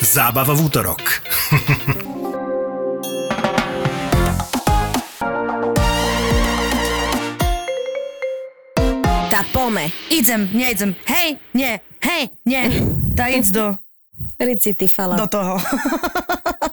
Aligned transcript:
Zábava 0.00 0.52
v 0.54 0.60
útorok. 0.68 1.02
Tá 9.26 9.42
pome. 9.52 9.90
Idem, 10.08 10.48
neidem. 10.54 10.94
Hej, 11.04 11.36
nie, 11.52 11.80
hej, 12.00 12.22
nie. 12.46 12.62
Tá 13.18 13.28
idz 13.28 13.50
do, 13.50 13.74
Ricity 14.38 14.86
fala. 14.88 15.16
do 15.18 15.26
toho. 15.28 15.58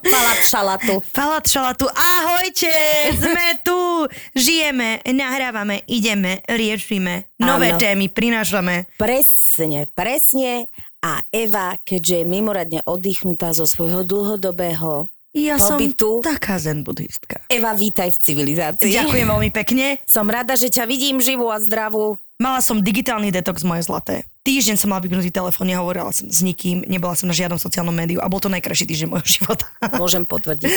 Falat 0.04 0.40
šalatu. 0.44 0.94
Falat 1.10 1.44
šalatu. 1.48 1.88
Ahojte, 1.90 2.70
sme 3.16 3.58
tu. 3.64 4.04
Žijeme, 4.36 5.00
nahrávame, 5.10 5.80
ideme, 5.88 6.44
riešime. 6.44 7.24
Nové 7.40 7.72
Áno. 7.74 7.80
témy 7.80 8.06
prinášame. 8.12 8.84
Presne, 9.00 9.88
presne. 9.96 10.68
A 11.04 11.20
Eva, 11.28 11.76
keďže 11.84 12.24
je 12.24 12.24
mimoriadne 12.24 12.80
oddychnutá 12.88 13.52
zo 13.52 13.68
svojho 13.68 14.08
dlhodobého 14.08 15.12
Ja 15.36 15.60
Pobytu. 15.60 16.24
som 16.24 16.32
taká 16.32 16.56
zen 16.56 16.80
buddhistka. 16.80 17.44
Eva, 17.52 17.76
vítaj 17.76 18.08
v 18.16 18.18
civilizácii. 18.24 18.88
Ďakujem 18.88 19.28
veľmi 19.28 19.50
pekne. 19.52 20.00
Som 20.08 20.32
rada, 20.32 20.56
že 20.56 20.72
ťa 20.72 20.88
vidím 20.88 21.20
živú 21.20 21.52
a 21.52 21.60
zdravú. 21.60 22.16
Mala 22.40 22.64
som 22.64 22.80
digitálny 22.80 23.28
detox 23.28 23.68
moje 23.68 23.84
zlaté. 23.84 24.24
Týždeň 24.48 24.80
som 24.80 24.88
mala 24.88 25.04
vypnutý 25.04 25.28
telefón, 25.28 25.68
nehovorila 25.68 26.08
som 26.08 26.24
s 26.24 26.40
nikým, 26.40 26.88
nebola 26.88 27.12
som 27.12 27.28
na 27.28 27.36
žiadnom 27.36 27.60
sociálnom 27.60 27.92
médiu 27.92 28.24
a 28.24 28.28
bol 28.32 28.40
to 28.40 28.48
najkrajší 28.48 28.88
týždeň 28.88 29.08
môjho 29.12 29.28
života. 29.28 29.68
Môžem 30.00 30.24
potvrdiť. 30.24 30.72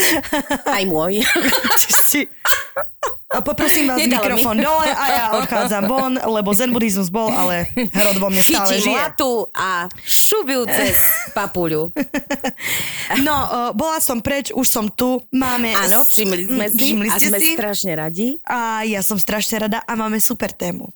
Aj 0.68 0.84
môj. 0.84 1.24
Poprosím 3.28 3.88
vás, 3.88 3.98
Nedala 3.98 4.08
mi. 4.08 4.40
mikrofón 4.40 4.56
dole 4.58 4.88
a 4.88 5.06
ja 5.10 5.26
odchádzam 5.36 5.84
von, 5.86 6.16
lebo 6.16 6.50
zen 6.50 6.72
buddhizmus 6.72 7.08
bol, 7.08 7.28
ale 7.28 7.68
hrod 7.92 8.16
vo 8.18 8.28
mne 8.28 8.40
stále 8.40 8.72
Chytím 8.72 8.88
žije. 8.88 8.96
latu 8.98 9.32
a 9.52 9.70
šubiu 10.00 10.64
cez 10.66 10.96
papuľu. 11.32 11.92
No, 13.20 13.36
bola 13.74 14.00
som 14.00 14.18
preč, 14.18 14.50
už 14.50 14.64
som 14.64 14.88
tu, 14.88 15.20
máme... 15.30 15.76
Áno, 15.76 16.04
všimli 16.04 16.44
sme 16.46 16.66
Mm, 16.66 16.72
si 16.72 16.80
všimli 16.82 17.08
a 17.08 17.16
sme 17.18 17.38
si? 17.38 17.52
strašne 17.54 17.92
radi. 17.94 18.28
A 18.42 18.84
ja 18.84 19.00
som 19.00 19.16
strašne 19.16 19.60
rada 19.60 19.80
a 19.82 19.92
máme 19.94 20.18
super 20.18 20.50
tému. 20.50 20.88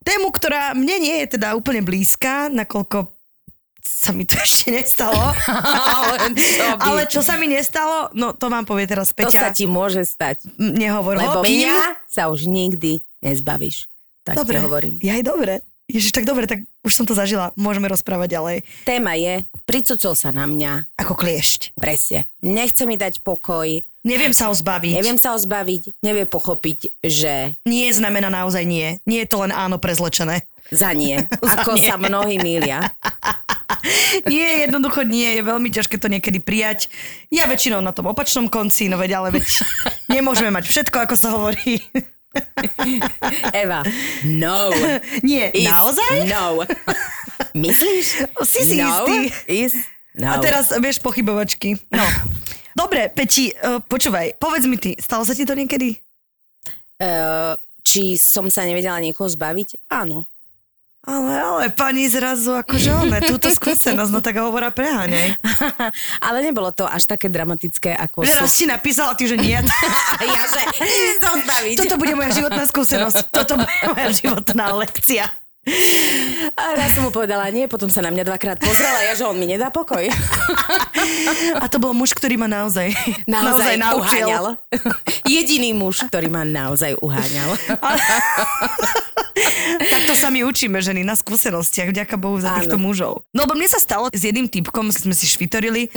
Tému, 0.00 0.30
ktorá 0.30 0.70
mne 0.72 0.96
nie 0.96 1.16
je 1.20 1.36
teda 1.36 1.52
úplne 1.52 1.78
blízka, 1.80 2.46
nakoľko 2.48 3.19
sa 3.82 4.10
mi 4.10 4.22
to 4.22 4.36
ešte 4.36 4.70
nestalo. 4.70 5.16
Ale 5.98 6.32
čo 6.32 6.64
by? 6.70 6.80
Ale 6.80 7.00
čo 7.06 7.20
sa 7.20 7.34
mi 7.34 7.46
nestalo, 7.46 8.08
no 8.12 8.30
to 8.30 8.46
vám 8.46 8.62
povie 8.62 8.84
teraz 8.84 9.10
To 9.10 9.22
sa 9.22 9.48
Peťa. 9.48 9.52
ti 9.52 9.64
môže 9.64 10.02
stať. 10.02 10.44
M- 10.54 10.74
Nehovor 10.74 11.14
Lebo 11.14 11.40
hlbým. 11.40 11.64
mňa 11.64 11.76
sa 12.04 12.26
už 12.26 12.44
nikdy 12.44 12.98
nezbavíš. 13.20 13.88
Tak 14.22 14.36
Dobre, 14.36 14.56
ti 14.56 14.62
hovorím. 14.62 14.94
ja 14.98 15.14
aj 15.14 15.24
dobre. 15.24 15.52
Ježiš, 15.86 16.12
tak 16.12 16.22
dobre, 16.22 16.46
tak 16.46 16.62
už 16.80 16.92
som 16.92 17.02
to 17.02 17.12
zažila. 17.12 17.50
Môžeme 17.54 17.84
rozprávať 17.84 18.30
ďalej. 18.30 18.56
Téma 18.84 19.14
je, 19.14 19.42
pricucol 19.64 20.14
sa 20.14 20.30
na 20.30 20.46
mňa, 20.46 20.86
Ako 20.96 21.18
kliešť. 21.18 21.74
presne. 21.74 22.30
Nechce 22.38 22.84
mi 22.84 22.94
dať 22.94 23.20
pokoj, 23.20 23.66
Neviem 24.00 24.30
sa 24.30 24.48
ho 24.48 24.54
zbaviť. 24.54 24.96
neviem 24.96 25.18
sa 25.18 25.34
ho 25.34 25.38
zbaviť, 25.38 26.00
nevie 26.00 26.24
pochopiť, 26.24 26.96
že 27.02 27.52
Nie 27.64 27.90
znamená 27.90 28.30
naozaj 28.30 28.64
nie. 28.64 28.96
Nie 29.02 29.26
je 29.26 29.28
to 29.28 29.42
len 29.42 29.50
áno 29.50 29.76
prezlečené. 29.76 30.46
za 30.70 30.94
nie, 30.94 31.20
ako 31.58 31.74
nie. 31.74 31.84
sa 31.84 31.98
mnohí 31.98 32.38
mília. 32.38 32.86
Nie, 34.32 34.66
jednoducho 34.66 35.02
nie. 35.06 35.38
Je 35.38 35.42
veľmi 35.42 35.68
ťažké 35.70 35.96
to 35.96 36.10
niekedy 36.10 36.42
prijať. 36.42 36.90
Ja 37.30 37.46
väčšinou 37.46 37.80
na 37.80 37.94
tom 37.94 38.10
opačnom 38.10 38.50
konci, 38.50 38.90
no 38.90 38.98
veď, 38.98 39.22
ale 39.22 39.28
veď 39.40 39.46
nemôžeme 40.10 40.50
mať 40.50 40.68
všetko, 40.68 40.96
ako 41.06 41.14
sa 41.16 41.28
hovorí. 41.34 41.80
Eva, 43.62 43.82
no. 44.22 44.70
Nie, 45.26 45.50
Is 45.50 45.66
naozaj? 45.66 46.30
No. 46.30 46.62
Myslíš? 47.58 48.06
Si 48.46 48.60
si 48.62 48.78
no 48.78 48.86
istý. 48.86 49.16
Is 49.50 49.74
no. 50.14 50.30
A 50.30 50.38
teraz 50.38 50.70
vieš 50.78 51.02
pochybovačky. 51.02 51.74
No. 51.90 52.06
Dobre, 52.70 53.10
Peti, 53.10 53.50
uh, 53.50 53.82
počúvaj, 53.82 54.38
povedz 54.38 54.64
mi 54.70 54.78
ty, 54.78 54.94
stalo 55.02 55.26
sa 55.26 55.34
ti 55.34 55.42
to 55.42 55.58
niekedy? 55.58 55.98
Uh, 57.02 57.58
či 57.82 58.14
som 58.14 58.46
sa 58.46 58.62
nevedela 58.62 59.02
niekoho 59.02 59.26
zbaviť? 59.26 59.90
Áno. 59.90 60.29
Ale, 61.00 61.32
ale 61.32 61.64
pani 61.72 62.04
zrazu 62.12 62.52
akože 62.52 62.92
ona, 62.92 63.24
túto 63.24 63.48
skúsenosť, 63.56 64.12
no 64.12 64.20
tak 64.20 64.36
hovora 64.36 64.68
preháňaj. 64.68 65.32
Ale 66.28 66.44
nebolo 66.44 66.68
to 66.76 66.84
až 66.84 67.08
také 67.08 67.32
dramatické, 67.32 67.96
ako 67.96 68.20
Že 68.20 68.36
raz 68.36 68.52
sú... 68.52 68.56
ti 68.60 68.64
napísala, 68.68 69.16
ty, 69.16 69.24
že 69.24 69.40
nie. 69.40 69.56
Ja, 70.20 70.44
že 70.44 70.60
zbaviť. 71.16 71.76
Toto 71.80 71.96
bude 71.96 72.12
moja 72.12 72.36
životná 72.36 72.68
skúsenosť. 72.68 73.32
Toto 73.32 73.56
bude 73.56 73.80
moja 73.96 74.08
životná 74.12 74.76
lekcia. 74.76 75.32
A 76.50 76.72
raz 76.72 76.96
som 76.96 77.04
mu 77.04 77.10
povedala 77.10 77.44
nie, 77.48 77.68
potom 77.68 77.86
sa 77.86 78.00
na 78.00 78.08
mňa 78.08 78.24
dvakrát 78.24 78.56
pozrela, 78.56 78.96
ja, 79.02 79.12
že 79.12 79.22
on 79.22 79.36
mi 79.36 79.44
nedá 79.44 79.68
pokoj. 79.68 80.08
A 81.54 81.68
to 81.68 81.76
bol 81.76 81.92
muž, 81.92 82.12
ktorý 82.12 82.34
ma 82.34 82.48
naozaj, 82.48 82.90
naozaj, 83.24 83.28
Naozaj, 83.28 83.74
naučil. 83.76 84.24
uháňal. 84.24 84.44
Jediný 85.22 85.70
muž, 85.72 86.00
ktorý 86.02 86.26
ma 86.26 86.42
naozaj 86.42 86.96
uháňal. 86.96 87.54
Takto 89.82 90.12
sa 90.12 90.28
my 90.28 90.42
učíme 90.42 90.80
ženy 90.80 91.00
na 91.00 91.12
skúsenostiach, 91.12 91.90
vďaka 91.90 92.16
Bohu 92.16 92.36
za 92.36 92.50
Áno. 92.50 92.56
týchto 92.58 92.76
mužov. 92.76 93.22
No 93.30 93.44
lebo 93.44 93.52
mne 93.52 93.68
sa 93.68 93.78
stalo 93.78 94.08
s 94.08 94.20
jedným 94.20 94.48
typkom, 94.48 94.88
sme 94.88 95.12
si 95.12 95.24
švitorili 95.24 95.92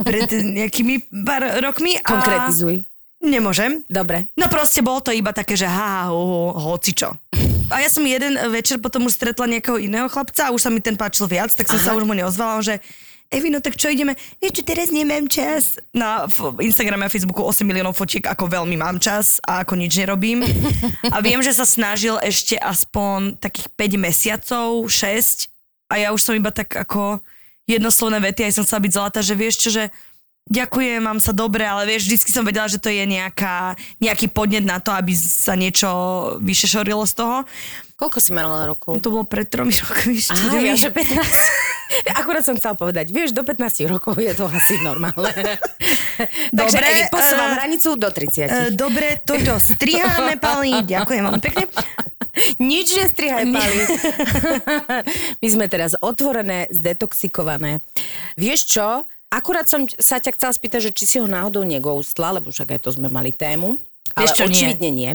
pred 0.00 0.26
nejakými 0.28 1.00
pár 1.22 1.58
rokmi. 1.60 1.96
A 1.96 2.04
Konkretizuj. 2.04 2.82
Nemôžem. 3.20 3.80
Dobre. 3.86 4.28
No 4.34 4.46
proste 4.46 4.82
bolo 4.82 5.00
to 5.00 5.08
iba 5.08 5.32
také, 5.32 5.56
že 5.56 5.64
ha, 5.64 6.04
ha, 6.04 6.12
ho, 6.12 6.18
ho, 6.18 6.40
hocičo. 6.68 7.14
A 7.72 7.80
ja 7.80 7.88
som 7.88 8.04
jeden 8.04 8.36
večer 8.52 8.76
potom 8.76 9.08
už 9.08 9.16
stretla 9.16 9.48
nejakého 9.48 9.80
iného 9.80 10.04
chlapca 10.12 10.48
a 10.48 10.52
už 10.52 10.68
sa 10.68 10.70
mi 10.70 10.84
ten 10.84 10.94
páčil 11.00 11.24
viac, 11.24 11.48
tak 11.56 11.64
som 11.64 11.80
sa 11.80 11.92
Aha. 11.92 11.98
už 11.98 12.04
mu 12.04 12.12
neozvala, 12.12 12.60
že 12.60 12.76
Evi, 13.32 13.50
no 13.50 13.58
tak 13.58 13.74
čo 13.74 13.90
ideme? 13.90 14.14
Vieš 14.38 14.60
čo, 14.60 14.62
teraz 14.62 14.94
nemám 14.94 15.26
čas. 15.26 15.80
Na 15.90 16.28
Instagrame 16.60 17.08
a 17.08 17.10
Facebooku 17.10 17.42
8 17.42 17.66
miliónov 17.66 17.96
fotiek, 17.96 18.22
ako 18.30 18.46
veľmi 18.46 18.78
mám 18.78 19.02
čas 19.02 19.42
a 19.42 19.64
ako 19.64 19.74
nič 19.74 19.96
nerobím. 19.96 20.44
A 21.10 21.18
viem, 21.18 21.40
že 21.42 21.50
sa 21.50 21.66
snažil 21.66 22.14
ešte 22.22 22.54
aspoň 22.60 23.40
takých 23.42 23.66
5 23.74 24.06
mesiacov, 24.06 24.86
6 24.86 25.50
a 25.90 25.94
ja 25.98 26.08
už 26.14 26.20
som 26.20 26.36
iba 26.36 26.54
tak 26.54 26.70
ako 26.78 27.18
jednoslovné 27.66 28.22
vety, 28.22 28.44
aj 28.44 28.54
som 28.60 28.64
chcela 28.68 28.84
byť 28.86 28.92
zlatá, 28.92 29.18
že 29.24 29.34
vieš 29.34 29.66
čo, 29.66 29.68
že 29.72 29.84
ďakujem, 30.48 31.00
mám 31.00 31.20
sa 31.20 31.32
dobre, 31.32 31.64
ale 31.64 31.88
vieš, 31.88 32.08
vždy 32.08 32.16
som 32.28 32.44
vedela, 32.44 32.68
že 32.68 32.76
to 32.76 32.92
je 32.92 33.04
nejaká, 33.08 33.74
nejaký 34.00 34.28
podnet 34.28 34.64
na 34.64 34.78
to, 34.78 34.92
aby 34.92 35.16
sa 35.16 35.56
niečo 35.56 35.88
vyše 36.40 36.68
šorilo 36.68 37.04
z 37.08 37.14
toho. 37.16 37.36
Koľko 37.94 38.18
si 38.18 38.34
mala 38.34 38.66
rokov? 38.66 38.98
To 39.06 39.08
bolo 39.14 39.22
pred 39.22 39.46
tromi 39.46 39.70
rokmi. 39.70 40.18
Aha, 40.18 40.58
ja, 40.58 40.74
že 40.74 40.90
15. 40.90 41.14
Akurát 42.20 42.42
som 42.42 42.58
chcela 42.58 42.74
povedať, 42.74 43.14
vieš, 43.14 43.30
do 43.30 43.46
15 43.46 43.86
rokov 43.86 44.18
je 44.18 44.34
to 44.34 44.50
asi 44.50 44.82
normálne. 44.82 45.30
Takže 46.58 46.74
Dobre, 46.74 46.84
Evi, 46.90 47.02
posúvam 47.06 47.50
eh, 47.50 47.54
hranicu 47.54 47.88
do 47.94 48.08
30. 48.10 48.50
E, 48.50 48.58
Dobre, 48.74 49.22
toto 49.22 49.62
striháme, 49.62 50.34
Pali, 50.44 50.82
ďakujem 50.82 51.22
veľmi 51.22 51.42
pekne. 51.42 51.64
Nič 52.58 52.98
nestrihaj, 52.98 53.46
Pali. 53.46 53.78
My 55.38 55.48
sme 55.54 55.70
teraz 55.70 55.94
otvorené, 56.02 56.66
zdetoxikované. 56.74 57.78
Vieš 58.34 58.60
čo? 58.74 59.06
Akurát 59.34 59.66
som 59.66 59.82
sa 59.98 60.22
ťa 60.22 60.38
chcela 60.38 60.54
spýtať, 60.54 60.80
že 60.90 60.94
či 60.94 61.04
si 61.10 61.16
ho 61.18 61.26
náhodou 61.26 61.66
negoustla, 61.66 62.38
lebo 62.38 62.54
však 62.54 62.78
aj 62.78 62.80
to 62.86 62.94
sme 62.94 63.10
mali 63.10 63.34
tému. 63.34 63.74
Ale 64.14 64.30
Vieš 64.30 64.38
čo, 64.38 64.46
nie. 64.46 64.54
očividne 64.54 64.90
nie. 64.94 65.12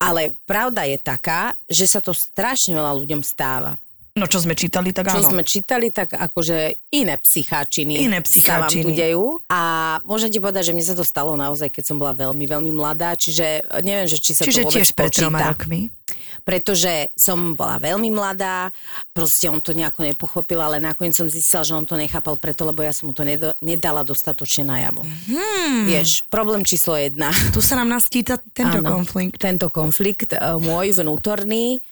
Ale 0.00 0.32
pravda 0.48 0.88
je 0.88 0.96
taká, 0.96 1.52
že 1.68 1.84
sa 1.84 2.00
to 2.00 2.16
strašne 2.16 2.72
veľa 2.72 2.96
ľuďom 2.96 3.20
stáva. 3.20 3.76
No 4.18 4.26
čo 4.26 4.42
sme 4.42 4.58
čítali, 4.58 4.90
tak 4.90 5.06
čo 5.08 5.22
áno. 5.22 5.30
sme 5.30 5.42
čítali, 5.46 5.94
tak 5.94 6.18
akože 6.18 6.90
iné 6.90 7.14
psycháčiny, 7.16 8.02
Iné 8.02 8.18
sa 8.26 8.66
vám 8.66 8.68
tu 8.68 8.82
psycháčiny. 8.82 8.92
dejú. 8.98 9.38
A 9.46 9.60
môžem 10.02 10.34
ti 10.34 10.42
povedať, 10.42 10.68
že 10.68 10.74
mne 10.74 10.82
sa 10.82 10.98
to 10.98 11.06
stalo 11.06 11.38
naozaj, 11.38 11.70
keď 11.70 11.84
som 11.86 11.96
bola 12.02 12.10
veľmi, 12.12 12.42
veľmi 12.44 12.74
mladá, 12.74 13.14
čiže 13.14 13.62
neviem, 13.86 14.10
že 14.10 14.18
či 14.18 14.34
sa 14.34 14.42
Čiže 14.42 14.66
to 14.66 14.68
vôbec 14.68 14.74
tiež 14.74 14.88
počíta. 14.92 15.54
rokmi. 15.54 15.94
Pretože 16.42 17.12
som 17.12 17.52
bola 17.52 17.76
veľmi 17.76 18.08
mladá, 18.08 18.72
proste 19.12 19.52
on 19.52 19.60
to 19.60 19.76
nejako 19.76 20.00
nepochopil, 20.08 20.56
ale 20.56 20.80
nakoniec 20.80 21.12
som 21.12 21.28
zistila, 21.28 21.60
že 21.60 21.76
on 21.76 21.84
to 21.84 22.00
nechápal 22.00 22.40
preto, 22.40 22.64
lebo 22.64 22.80
ja 22.80 22.90
som 22.96 23.10
mu 23.10 23.12
to 23.12 23.20
nedo, 23.20 23.52
nedala 23.60 24.00
dostatočne 24.02 24.64
najavo. 24.64 25.04
Hmm. 25.04 25.84
Vieš, 25.84 26.24
problém 26.32 26.64
číslo 26.64 26.96
jedna. 26.96 27.28
Tu 27.52 27.60
sa 27.60 27.76
nám 27.76 27.92
nastíta 27.92 28.40
tento 28.56 28.80
Áno, 28.80 28.88
konflikt. 28.88 29.36
Tento 29.36 29.68
konflikt 29.68 30.32
e, 30.32 30.40
môj 30.56 30.96
vnútorný, 30.96 31.84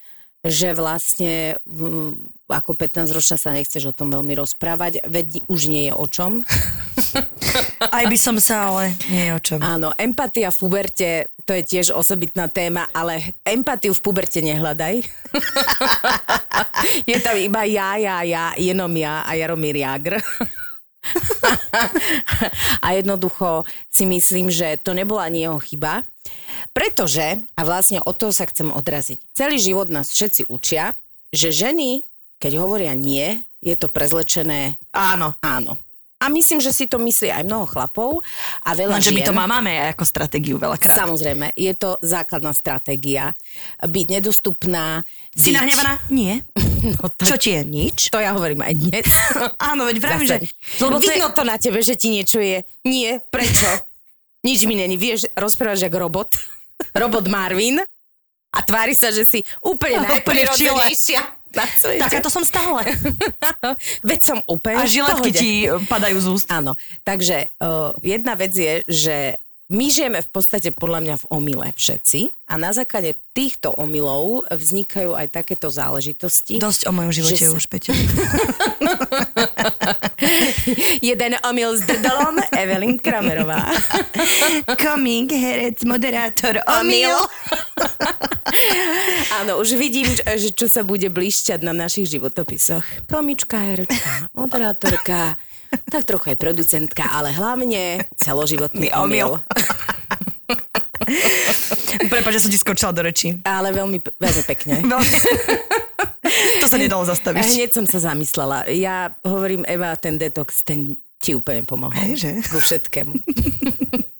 že 0.46 0.78
vlastne 0.78 1.58
mm, 1.66 2.46
ako 2.46 2.78
15-ročná 2.78 3.36
sa 3.36 3.50
nechceš 3.50 3.90
o 3.90 3.96
tom 3.96 4.14
veľmi 4.14 4.38
rozprávať, 4.38 5.02
veď 5.02 5.42
už 5.50 5.66
nie 5.66 5.90
je 5.90 5.94
o 5.94 6.06
čom. 6.06 6.46
Aj 7.90 8.04
by 8.06 8.18
som 8.18 8.38
sa, 8.38 8.70
ale 8.70 8.94
nie 9.10 9.26
je 9.26 9.32
o 9.34 9.40
čom. 9.42 9.58
Áno, 9.58 9.90
empatia 9.98 10.54
v 10.54 10.58
puberte, 10.58 11.08
to 11.42 11.54
je 11.54 11.62
tiež 11.66 11.90
osobitná 11.90 12.46
téma, 12.46 12.86
ale 12.94 13.34
empatiu 13.42 13.94
v 13.94 14.02
puberte 14.02 14.38
nehľadaj. 14.42 15.02
je 17.10 17.16
tam 17.18 17.36
iba 17.38 17.66
ja, 17.66 17.98
ja, 17.98 18.22
ja, 18.22 18.44
jenom 18.54 18.90
ja 18.94 19.26
a 19.26 19.34
Jaromír 19.34 19.82
Jagr. 19.82 20.22
a 22.84 22.92
jednoducho 22.94 23.64
si 23.90 24.06
myslím, 24.06 24.50
že 24.50 24.78
to 24.82 24.94
nebola 24.94 25.30
ani 25.30 25.46
jeho 25.46 25.58
chyba, 25.62 26.02
pretože, 26.72 27.40
a 27.56 27.60
vlastne 27.64 28.02
od 28.04 28.14
toho 28.16 28.32
sa 28.32 28.44
chcem 28.44 28.68
odraziť, 28.68 29.18
celý 29.32 29.56
život 29.56 29.88
nás 29.88 30.12
všetci 30.12 30.48
učia, 30.52 30.92
že 31.32 31.52
ženy, 31.52 32.04
keď 32.38 32.52
hovoria 32.60 32.92
nie, 32.92 33.40
je 33.64 33.74
to 33.74 33.88
prezlečené 33.88 34.76
Áno. 34.92 35.34
áno. 35.40 35.76
A 36.16 36.32
myslím, 36.32 36.64
že 36.64 36.72
si 36.72 36.88
to 36.88 36.96
myslí 36.96 37.28
aj 37.28 37.44
mnoho 37.44 37.68
chlapov 37.68 38.24
a 38.64 38.72
veľa 38.72 38.96
Lenže 38.96 39.12
my 39.12 39.20
žien. 39.20 39.28
to 39.28 39.36
máme 39.36 39.68
aj 39.68 39.92
ako 39.92 40.04
stratégiu 40.08 40.56
veľakrát. 40.56 40.96
Samozrejme, 40.96 41.52
je 41.52 41.72
to 41.76 42.00
základná 42.00 42.56
stratégia. 42.56 43.36
Byť 43.84 44.06
nedostupná. 44.16 45.04
Si 45.36 45.52
byť... 45.52 45.56
nahnevaná? 45.60 45.92
Nie. 46.08 46.40
No, 46.86 47.10
tak, 47.10 47.26
Čo 47.26 47.36
ti 47.40 47.50
je? 47.50 47.66
Nič? 47.66 48.14
to 48.14 48.20
ja 48.22 48.30
hovorím 48.30 48.62
aj 48.62 48.74
dnes. 48.78 49.10
Áno, 49.74 49.90
veď 49.90 49.96
vravím, 49.98 50.28
že... 50.28 50.38
Lebo 50.78 51.02
to 51.02 51.08
je... 51.08 51.18
Vidno 51.18 51.34
to 51.34 51.42
na 51.42 51.56
tebe, 51.58 51.82
že 51.82 51.98
ti 51.98 52.14
niečo 52.14 52.38
je. 52.38 52.62
Nie, 52.86 53.18
prečo? 53.26 53.66
Nič 54.44 54.66
mi 54.68 54.74
není. 54.76 54.96
Vieš, 54.96 55.32
rozprávaš 55.32 55.86
jak 55.86 55.94
robot. 55.94 56.28
robot 57.02 57.24
Marvin. 57.28 57.80
A 58.56 58.58
tvári 58.64 58.96
sa, 58.96 59.12
že 59.12 59.28
si 59.28 59.44
úplne 59.60 60.00
čile. 60.04 60.10
najprirodzenejšia 60.16 61.22
na 61.56 61.64
svete. 61.64 62.00
Takáto 62.00 62.28
som 62.28 62.44
stále. 62.44 62.84
Veď 64.08 64.20
som 64.20 64.38
úplne 64.44 64.84
A 64.84 64.88
žiletky 64.88 65.30
ti 65.32 65.52
padajú 65.88 66.20
z 66.20 66.26
úst. 66.28 66.48
Áno, 66.52 66.76
takže 67.00 67.48
uh, 67.60 67.96
jedna 68.04 68.36
vec 68.36 68.52
je, 68.52 68.84
že 68.88 69.16
my 69.66 69.90
žijeme 69.90 70.22
v 70.22 70.30
podstate 70.30 70.70
podľa 70.70 71.00
mňa 71.02 71.14
v 71.18 71.28
omyle 71.34 71.68
všetci 71.74 72.30
a 72.46 72.54
na 72.54 72.70
základe 72.70 73.18
týchto 73.34 73.74
omylov 73.74 74.46
vznikajú 74.46 75.18
aj 75.18 75.42
takéto 75.42 75.66
záležitosti. 75.66 76.62
Dosť 76.62 76.86
o 76.86 76.94
mojom 76.94 77.10
živote 77.10 77.42
sa- 77.42 77.50
už, 77.50 77.66
Peťo. 77.66 77.90
Jeden 81.02 81.34
omyl 81.42 81.74
s 81.74 81.82
drdolom, 81.82 82.38
Evelyn 82.54 83.02
Kramerová. 83.02 83.74
Coming, 84.82 85.26
herec, 85.34 85.82
moderátor, 85.82 86.62
Omyl. 86.80 87.18
Áno, 89.42 89.58
už 89.58 89.74
vidím, 89.74 90.06
že 90.14 90.54
čo 90.54 90.70
sa 90.70 90.86
bude 90.86 91.10
blišťať 91.10 91.66
na 91.66 91.74
našich 91.74 92.06
životopisoch. 92.14 93.10
Tomička, 93.10 93.58
herečka, 93.58 94.30
moderátorka, 94.30 95.34
tak 95.90 96.02
trochu 96.08 96.32
aj 96.32 96.38
producentka, 96.38 97.08
ale 97.10 97.32
hlavne 97.32 98.06
celoživotný 98.16 98.92
omyl. 98.96 99.40
Prepač, 102.12 102.32
že 102.38 102.42
som 102.46 102.52
ti 102.52 102.58
skočila 102.58 102.92
do 102.92 103.02
reči. 103.04 103.38
Ale 103.46 103.70
veľmi, 103.72 103.98
veľmi 104.18 104.42
pekne. 104.46 104.74
To 106.58 106.66
sa 106.66 106.74
nedalo 106.76 107.06
zastaviť. 107.06 107.38
Hneď 107.38 107.70
som 107.70 107.86
sa 107.86 108.02
zamyslela. 108.02 108.66
Ja 108.74 109.14
hovorím, 109.22 109.62
Eva, 109.62 109.94
ten 109.94 110.18
detox, 110.18 110.66
ten 110.66 110.98
ti 111.22 111.38
úplne 111.38 111.62
pomohol. 111.62 111.94
Hejže. 111.94 112.42
Ku 112.50 112.58
všetkému. 112.58 113.14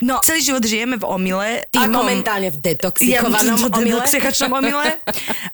No, 0.00 0.22
celý 0.24 0.40
život 0.40 0.64
žijeme 0.64 0.96
v 0.96 1.04
omyle. 1.04 1.48
Ty 1.68 1.84
Akom- 1.84 2.00
momentálne 2.00 2.48
v 2.48 2.58
detoxikovanom 2.64 3.58
ja, 3.60 3.68
omyle. 3.76 4.00
detoxikačnom 4.00 4.50
omyle. 4.56 4.88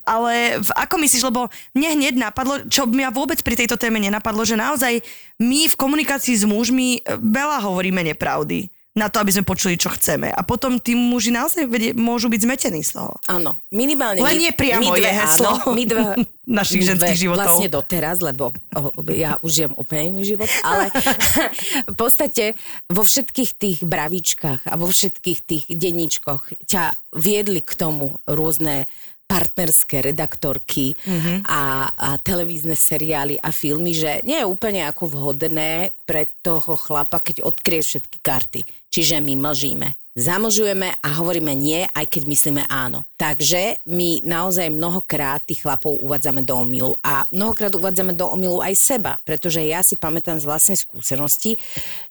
Ale 0.07 0.61
v, 0.63 0.69
ako 0.71 0.95
myslíš, 1.01 1.23
lebo 1.27 1.51
mne 1.75 1.89
hneď 1.99 2.13
napadlo, 2.15 2.63
čo 2.71 2.87
mňa 2.87 3.09
vôbec 3.11 3.41
pri 3.43 3.55
tejto 3.59 3.75
téme 3.75 3.99
nenapadlo, 3.99 4.47
že 4.47 4.55
naozaj 4.55 5.03
my 5.41 5.67
v 5.67 5.75
komunikácii 5.75 6.35
s 6.39 6.45
mužmi 6.47 7.03
veľa 7.19 7.59
hovoríme 7.65 7.99
nepravdy 8.05 8.71
na 8.95 9.11
to, 9.11 9.19
aby 9.19 9.35
sme 9.35 9.43
počuli, 9.43 9.75
čo 9.75 9.91
chceme. 9.91 10.31
A 10.31 10.39
potom 10.47 10.79
tí 10.79 10.95
muži 10.95 11.35
naozaj 11.35 11.67
vedie, 11.67 11.91
môžu 11.91 12.31
byť 12.31 12.41
zmetení 12.47 12.79
z 12.79 12.95
toho. 12.95 13.19
Áno, 13.27 13.59
minimálne. 13.67 14.23
Len 14.23 14.39
my- 14.39 14.43
nie 14.47 14.51
priamo 14.55 14.87
my 14.87 14.89
dve, 14.95 15.03
je 15.03 15.11
heslo 15.11 15.51
Áno, 15.51 15.75
my 15.75 15.83
dve, 15.83 16.03
našich 16.63 16.81
my 16.81 16.87
ženských 16.95 17.19
dve, 17.19 17.23
životov. 17.27 17.59
Vlastne 17.59 17.69
doteraz, 17.75 18.17
lebo 18.23 18.55
ja 19.11 19.35
už 19.43 19.51
žijem 19.51 19.73
úplne 19.75 20.15
iný 20.15 20.23
život, 20.23 20.47
ale 20.63 20.87
v 21.91 21.95
podstate 21.99 22.55
vo 22.87 23.03
všetkých 23.03 23.51
tých 23.59 23.79
bravičkách 23.83 24.63
a 24.71 24.73
vo 24.79 24.87
všetkých 24.87 25.39
tých 25.43 25.63
denníčkoch 25.75 26.55
ťa 26.63 26.95
viedli 27.19 27.59
k 27.59 27.71
tomu 27.75 28.23
rôzne 28.23 28.87
partnerské 29.25 30.05
redaktorky 30.05 30.93
mm-hmm. 30.95 31.49
a, 31.49 31.89
a 31.91 32.09
televízne 32.21 32.77
seriály 32.77 33.41
a 33.41 33.49
filmy, 33.49 33.91
že 33.91 34.21
nie 34.21 34.37
je 34.37 34.47
úplne 34.47 34.85
ako 34.85 35.11
vhodné 35.11 35.97
pre 36.05 36.29
toho 36.45 36.77
chlapa, 36.77 37.19
keď 37.19 37.41
odkrie 37.41 37.81
všetky 37.81 38.21
karty. 38.21 38.61
Čiže 38.93 39.19
my 39.19 39.33
mlžíme 39.33 40.04
zamlžujeme 40.15 40.95
a 41.03 41.09
hovoríme 41.19 41.51
nie, 41.51 41.83
aj 41.91 42.07
keď 42.07 42.21
myslíme 42.23 42.63
áno. 42.71 43.03
Takže 43.19 43.83
my 43.83 44.23
naozaj 44.23 44.71
mnohokrát 44.71 45.43
tých 45.43 45.67
chlapov 45.67 45.99
uvádzame 45.99 46.39
do 46.41 46.55
omylu 46.55 46.95
a 47.03 47.27
mnohokrát 47.35 47.75
uvádzame 47.75 48.15
do 48.15 48.31
omylu 48.31 48.63
aj 48.63 48.73
seba, 48.79 49.19
pretože 49.27 49.59
ja 49.59 49.83
si 49.83 49.99
pamätám 49.99 50.39
z 50.39 50.47
vlastnej 50.47 50.79
skúsenosti, 50.79 51.59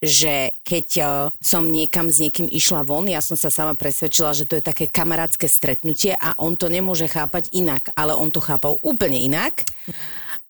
že 0.04 0.52
keď 0.60 0.86
uh, 1.00 1.08
som 1.40 1.64
niekam 1.64 2.12
s 2.12 2.20
niekým 2.20 2.46
išla 2.46 2.84
von, 2.84 3.08
ja 3.08 3.24
som 3.24 3.40
sa 3.40 3.48
sama 3.48 3.72
presvedčila, 3.72 4.36
že 4.36 4.44
to 4.44 4.60
je 4.60 4.64
také 4.64 4.84
kamarátske 4.84 5.48
stretnutie 5.48 6.12
a 6.12 6.36
on 6.36 6.60
to 6.60 6.68
nemôže 6.68 7.08
chápať 7.08 7.48
inak, 7.56 7.88
ale 7.96 8.12
on 8.12 8.28
to 8.28 8.44
chápal 8.44 8.76
úplne 8.84 9.16
inak 9.16 9.64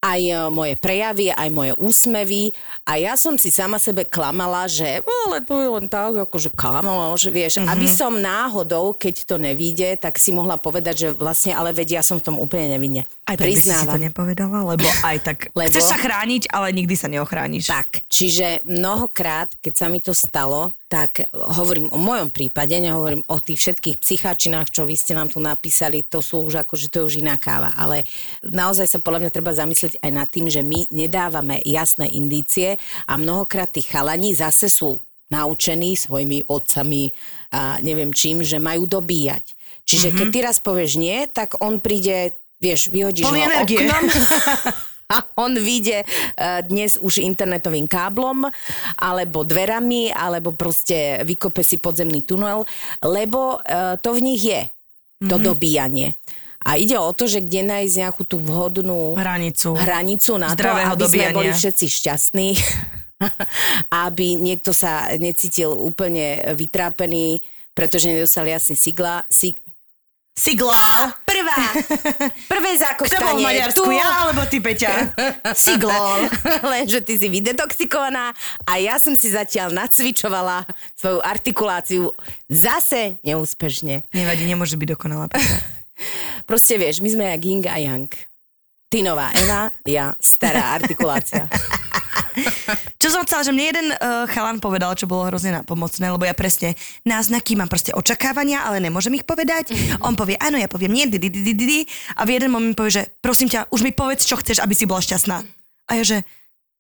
aj 0.05 0.21
e, 0.23 0.33
moje 0.51 0.77
prejavy, 0.77 1.33
aj 1.33 1.49
moje 1.49 1.73
úsmevy 1.75 2.53
a 2.83 3.01
ja 3.01 3.17
som 3.17 3.35
si 3.35 3.49
sama 3.49 3.79
sebe 3.79 4.05
klamala, 4.05 4.69
že 4.69 5.01
"No, 5.01 5.13
ale 5.27 5.41
to 5.41 5.57
je 5.57 5.69
len 5.71 5.87
tak, 5.87 6.13
akože 6.21 6.53
kamoš, 6.53 7.27
vieš, 7.27 7.57
Mhm. 7.57 7.61
mm-hmm. 7.63 7.73
aby 7.73 7.87
som 7.89 8.13
náhodou, 8.15 8.93
keď 8.93 9.25
to 9.25 9.37
nevíde, 9.39 9.97
tak 9.97 10.15
si 10.15 10.29
mohla 10.29 10.55
povedať, 10.57 10.95
že 10.95 11.09
vlastne, 11.11 11.51
ale 11.51 11.73
veď 11.73 11.89
ja 11.91 12.03
som 12.03 12.21
v 12.21 12.27
tom 12.27 12.37
úplne 12.37 12.69
nevinne. 12.71 13.09
Aj 13.25 13.33
tak 13.33 13.49
by 13.49 13.55
si 13.55 13.73
si 13.73 13.87
to 13.87 13.97
nepovedala, 13.99 14.61
lebo 14.67 14.85
aj 15.03 15.17
tak 15.19 15.39
Lebo- 15.57 15.67
chceš 15.67 15.87
sa 15.87 15.97
chrániť, 15.97 16.51
ale 16.51 16.69
nikdy 16.71 16.95
sa 16.95 17.09
neochrániš. 17.09 17.65
Tak, 17.67 18.05
čiže 18.07 18.61
mnohokrát, 18.67 19.49
keď 19.59 19.73
sa 19.75 19.87
mi 19.87 19.99
to 19.99 20.13
stalo, 20.13 20.77
tak 20.87 21.27
hovorím 21.33 21.89
o 21.89 21.99
mojom 21.99 22.29
prípade, 22.29 22.77
nehovorím 22.77 23.25
o 23.27 23.37
tých 23.39 23.59
všetkých 23.59 23.97
psycháčinách, 23.99 24.69
čo 24.69 24.85
vy 24.85 24.95
ste 24.95 25.11
nám 25.11 25.27
tu 25.27 25.41
napísali, 25.41 26.05
to 26.05 26.21
sú 26.21 26.45
už 26.45 26.61
akože 26.61 26.87
to 26.87 27.03
je 27.03 27.09
už 27.09 27.15
iná 27.19 27.35
káva, 27.35 27.75
ale 27.75 28.07
naozaj 28.43 28.87
sa 28.87 28.99
podľa 28.99 29.21
mňa 29.21 29.31
treba 29.33 29.51
zamyslieť 29.51 29.94
aj 30.01 30.11
nad 30.11 30.29
tým, 30.31 30.47
že 30.51 30.65
my 30.65 30.89
nedávame 30.91 31.61
jasné 31.67 32.11
indície 32.11 32.81
a 33.07 33.15
mnohokrát 33.19 33.71
tí 33.71 33.83
chalani 33.85 34.35
zase 34.35 34.71
sú 34.71 34.99
naučení 35.33 35.97
svojimi 35.97 36.47
otcami 36.47 37.11
a 37.55 37.81
neviem 37.81 38.13
čím, 38.13 38.45
že 38.45 38.63
majú 38.63 38.87
dobíjať. 38.87 39.45
Čiže 39.85 40.09
mm-hmm. 40.11 40.19
keď 40.21 40.27
ty 40.33 40.39
raz 40.41 40.57
povieš 40.61 40.93
nie, 40.97 41.29
tak 41.29 41.61
on 41.61 41.81
príde, 41.81 42.37
vieš, 42.61 42.89
vyhodíš 42.89 43.25
Plný 43.29 43.43
ho 43.45 43.49
energie. 43.53 43.79
oknom 43.85 44.05
a 45.15 45.17
on 45.37 45.53
vyjde 45.55 46.03
uh, 46.05 46.65
dnes 46.65 46.97
už 46.97 47.21
internetovým 47.21 47.85
káblom, 47.85 48.49
alebo 48.97 49.45
dverami, 49.45 50.09
alebo 50.11 50.57
proste 50.57 51.21
vykope 51.29 51.61
si 51.61 51.77
podzemný 51.77 52.25
tunel, 52.25 52.65
lebo 53.05 53.61
uh, 53.61 54.01
to 54.01 54.17
v 54.17 54.21
nich 54.25 54.43
je, 54.43 54.63
to 55.29 55.37
mm-hmm. 55.37 55.45
dobíjanie. 55.45 56.09
A 56.65 56.81
ide 56.81 56.97
o 56.97 57.13
to, 57.13 57.29
že 57.29 57.45
kde 57.45 57.61
nájsť 57.61 57.95
nejakú 58.01 58.23
tú 58.25 58.41
vhodnú 58.41 59.15
Hranicu. 59.15 59.77
hranicu 59.77 60.41
na 60.41 60.57
to, 60.57 60.65
aby 60.65 61.05
sme 61.05 61.31
dobíjania. 61.31 61.37
boli 61.37 61.51
všetci 61.53 61.87
šťastní, 61.87 62.49
aby 64.09 64.27
niekto 64.41 64.73
sa 64.73 65.13
necítil 65.21 65.77
úplne 65.77 66.41
vytrápený, 66.57 67.45
pretože 67.77 68.09
nedostal 68.09 68.49
jasný 68.49 68.81
sigla, 68.81 69.29
sig, 69.29 69.61
Siglál. 70.35 71.15
Prvá! 71.23 71.63
Prvé 72.51 72.75
Kto 72.75 73.17
bol 73.23 73.39
v 73.39 73.47
Maďarsku, 73.47 73.87
tu. 73.87 73.95
ja 73.95 74.27
alebo 74.27 74.43
ty, 74.51 74.59
Peťa? 74.59 75.15
Siglol. 75.55 76.27
Lenže 76.75 77.07
ty 77.07 77.15
si 77.15 77.31
vydetoxikovaná 77.31 78.35
a 78.67 78.73
ja 78.83 78.99
som 78.99 79.15
si 79.15 79.31
zatiaľ 79.31 79.71
nacvičovala 79.71 80.67
svoju 80.99 81.23
artikuláciu 81.23 82.11
zase 82.51 83.15
neúspešne. 83.23 84.11
Nevadí, 84.11 84.43
nemôže 84.43 84.75
byť 84.75 84.89
dokonalá, 84.99 85.31
Peťa. 85.31 85.55
Proste 86.45 86.77
vieš, 86.77 87.01
my 87.01 87.09
sme 87.09 87.25
jak 87.33 87.43
Ying 87.45 87.67
a 87.69 87.77
Yang. 87.81 88.13
Ty 88.93 88.99
nová 89.03 89.33
Eva, 89.35 89.73
ja 89.89 90.15
stará 90.23 90.77
artikulácia. 90.79 91.49
Čo 93.03 93.09
som 93.15 93.23
chcela, 93.27 93.47
že 93.47 93.53
mne 93.55 93.67
jeden 93.69 93.89
uh, 93.95 94.27
chalan 94.27 94.59
povedal, 94.59 94.97
čo 94.99 95.07
bolo 95.07 95.29
hrozne 95.29 95.55
napomocné, 95.55 96.09
lebo 96.09 96.25
ja 96.27 96.35
presne 96.35 96.75
náznaky 97.07 97.55
mám 97.55 97.71
proste 97.71 97.95
očakávania, 97.95 98.67
ale 98.67 98.83
nemôžem 98.83 99.15
ich 99.15 99.27
povedať. 99.27 99.71
On 100.03 100.19
povie, 100.19 100.35
áno, 100.41 100.59
ja 100.59 100.67
poviem 100.67 100.95
nie, 100.95 101.07
di, 101.07 101.21
di, 101.21 101.31
di, 101.31 101.55
di, 101.55 101.55
di. 101.55 101.81
A 102.19 102.27
v 102.27 102.35
jeden 102.35 102.51
moment 102.51 102.75
povie, 102.75 103.03
že 103.03 103.05
prosím 103.23 103.53
ťa, 103.53 103.71
už 103.71 103.87
mi 103.87 103.93
povedz, 103.95 104.27
čo 104.27 104.41
chceš, 104.41 104.59
aby 104.59 104.75
si 104.75 104.89
bola 104.89 105.05
šťastná. 105.05 105.37
A 105.87 105.91
ja, 106.01 106.03
že 106.03 106.17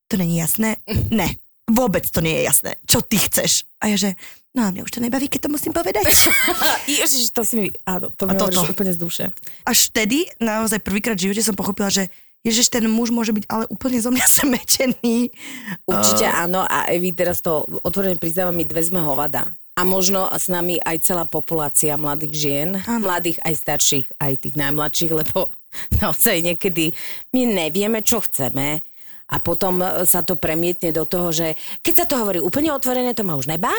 to 0.08 0.18
není 0.18 0.40
jasné? 0.40 0.80
Ne, 1.12 1.38
vôbec 1.68 2.04
to 2.08 2.20
nie 2.20 2.40
je 2.40 2.42
jasné. 2.44 2.70
Čo 2.84 3.00
ty 3.00 3.16
chceš? 3.16 3.64
A 3.80 3.92
ja, 3.92 3.96
že 3.96 4.10
no 4.52 4.68
a 4.68 4.72
mňa 4.72 4.84
už 4.84 4.92
to 4.92 5.00
nebaví, 5.00 5.26
keď 5.26 5.48
to 5.48 5.50
musím 5.52 5.72
povedať. 5.72 6.04
Ježiš, 7.00 7.32
to 7.32 7.42
si 7.42 7.54
mi, 7.56 7.68
áno, 7.88 8.12
to 8.12 8.28
mi 8.28 8.36
hovoríš 8.36 8.70
úplne 8.70 8.92
z 8.92 9.00
duše. 9.00 9.24
Až 9.64 9.90
vtedy, 9.90 10.28
naozaj 10.38 10.84
prvýkrát 10.84 11.16
v 11.16 11.30
živote 11.30 11.42
som 11.42 11.56
pochopila, 11.56 11.88
že 11.88 12.12
Ježiš, 12.44 12.68
ten 12.68 12.84
muž 12.92 13.08
môže 13.08 13.32
byť 13.32 13.48
ale 13.48 13.64
úplne 13.72 13.96
zo 13.96 14.12
mňa 14.12 14.26
smečený. 14.40 15.32
Určite 15.88 16.28
áno 16.28 16.60
a 16.60 16.84
Evi, 16.92 17.16
teraz 17.16 17.40
to 17.40 17.64
otvorene 17.80 18.20
priznávam, 18.20 18.52
my 18.52 18.64
dve 18.68 18.84
sme 18.84 19.00
hovada. 19.00 19.48
A 19.74 19.82
možno 19.82 20.30
s 20.30 20.46
nami 20.46 20.78
aj 20.78 21.02
celá 21.02 21.26
populácia 21.26 21.98
mladých 21.98 22.32
žien, 22.38 22.68
Áno. 22.86 23.10
mladých 23.10 23.42
aj 23.42 23.54
starších, 23.58 24.06
aj 24.22 24.46
tých 24.46 24.54
najmladších, 24.54 25.10
lebo 25.10 25.50
naozaj 26.04 26.44
niekedy 26.46 26.94
my 27.34 27.42
nevieme, 27.48 28.04
čo 28.04 28.22
chceme 28.22 28.86
a 29.30 29.36
potom 29.40 29.80
sa 30.04 30.20
to 30.20 30.36
premietne 30.36 30.92
do 30.92 31.08
toho, 31.08 31.32
že 31.32 31.56
keď 31.80 31.94
sa 31.94 32.04
to 32.04 32.14
hovorí 32.20 32.38
úplne 32.40 32.70
otvorené, 32.70 33.16
to 33.16 33.24
ma 33.24 33.34
už 33.34 33.48
nebá. 33.48 33.72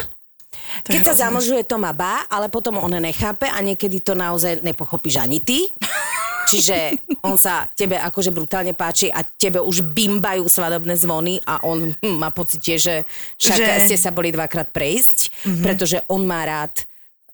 je 0.89 0.97
Keď 0.97 1.01
sa 1.05 1.13
hrozné. 1.13 1.23
zamlžuje, 1.29 1.61
to 1.69 1.77
ma 1.77 1.93
bá, 1.93 2.25
ale 2.27 2.49
potom 2.49 2.81
on 2.81 2.93
nechápe 2.97 3.45
a 3.45 3.57
niekedy 3.61 4.01
to 4.01 4.17
naozaj 4.17 4.59
nepochopíš 4.65 5.21
ani 5.21 5.39
ty. 5.39 5.69
Čiže 6.49 7.01
on 7.25 7.41
sa 7.41 7.65
tebe 7.73 7.97
akože 7.97 8.29
brutálne 8.29 8.77
páči 8.77 9.09
a 9.09 9.25
tebe 9.25 9.57
už 9.57 9.81
bimbajú 9.81 10.45
svadobné 10.45 10.93
zvony 10.93 11.41
a 11.41 11.57
on 11.65 11.89
hm, 11.89 12.21
má 12.21 12.29
pocit 12.29 12.61
že 12.61 13.01
však 13.41 13.57
Že- 13.57 13.81
ste 13.89 13.97
sa 13.97 14.13
boli 14.13 14.29
dvakrát 14.29 14.69
prejsť, 14.69 15.17
mm-hmm. 15.33 15.63
pretože 15.65 15.97
on 16.05 16.21
má 16.21 16.45
rád 16.45 16.85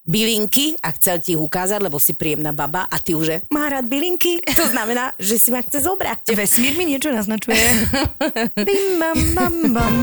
bylinky 0.01 0.73
a 0.81 0.89
chcel 0.97 1.21
ti 1.21 1.37
ich 1.37 1.41
ukázať, 1.41 1.77
lebo 1.77 2.01
si 2.01 2.17
príjemná 2.17 2.49
baba 2.49 2.89
a 2.89 2.97
ty 2.97 3.13
už 3.13 3.23
že 3.31 3.35
má 3.53 3.69
rád 3.69 3.85
bylinky. 3.85 4.41
To 4.61 4.65
znamená, 4.67 5.13
že 5.21 5.37
si 5.37 5.53
ma 5.53 5.61
chce 5.61 5.85
zobrať. 5.85 6.33
Vesmír 6.33 6.73
mi 6.73 6.89
niečo 6.89 7.13
naznačuje. 7.13 7.61
Bim, 8.65 8.97
bam, 8.97 9.19
bam, 9.37 9.55
bam. 9.73 9.95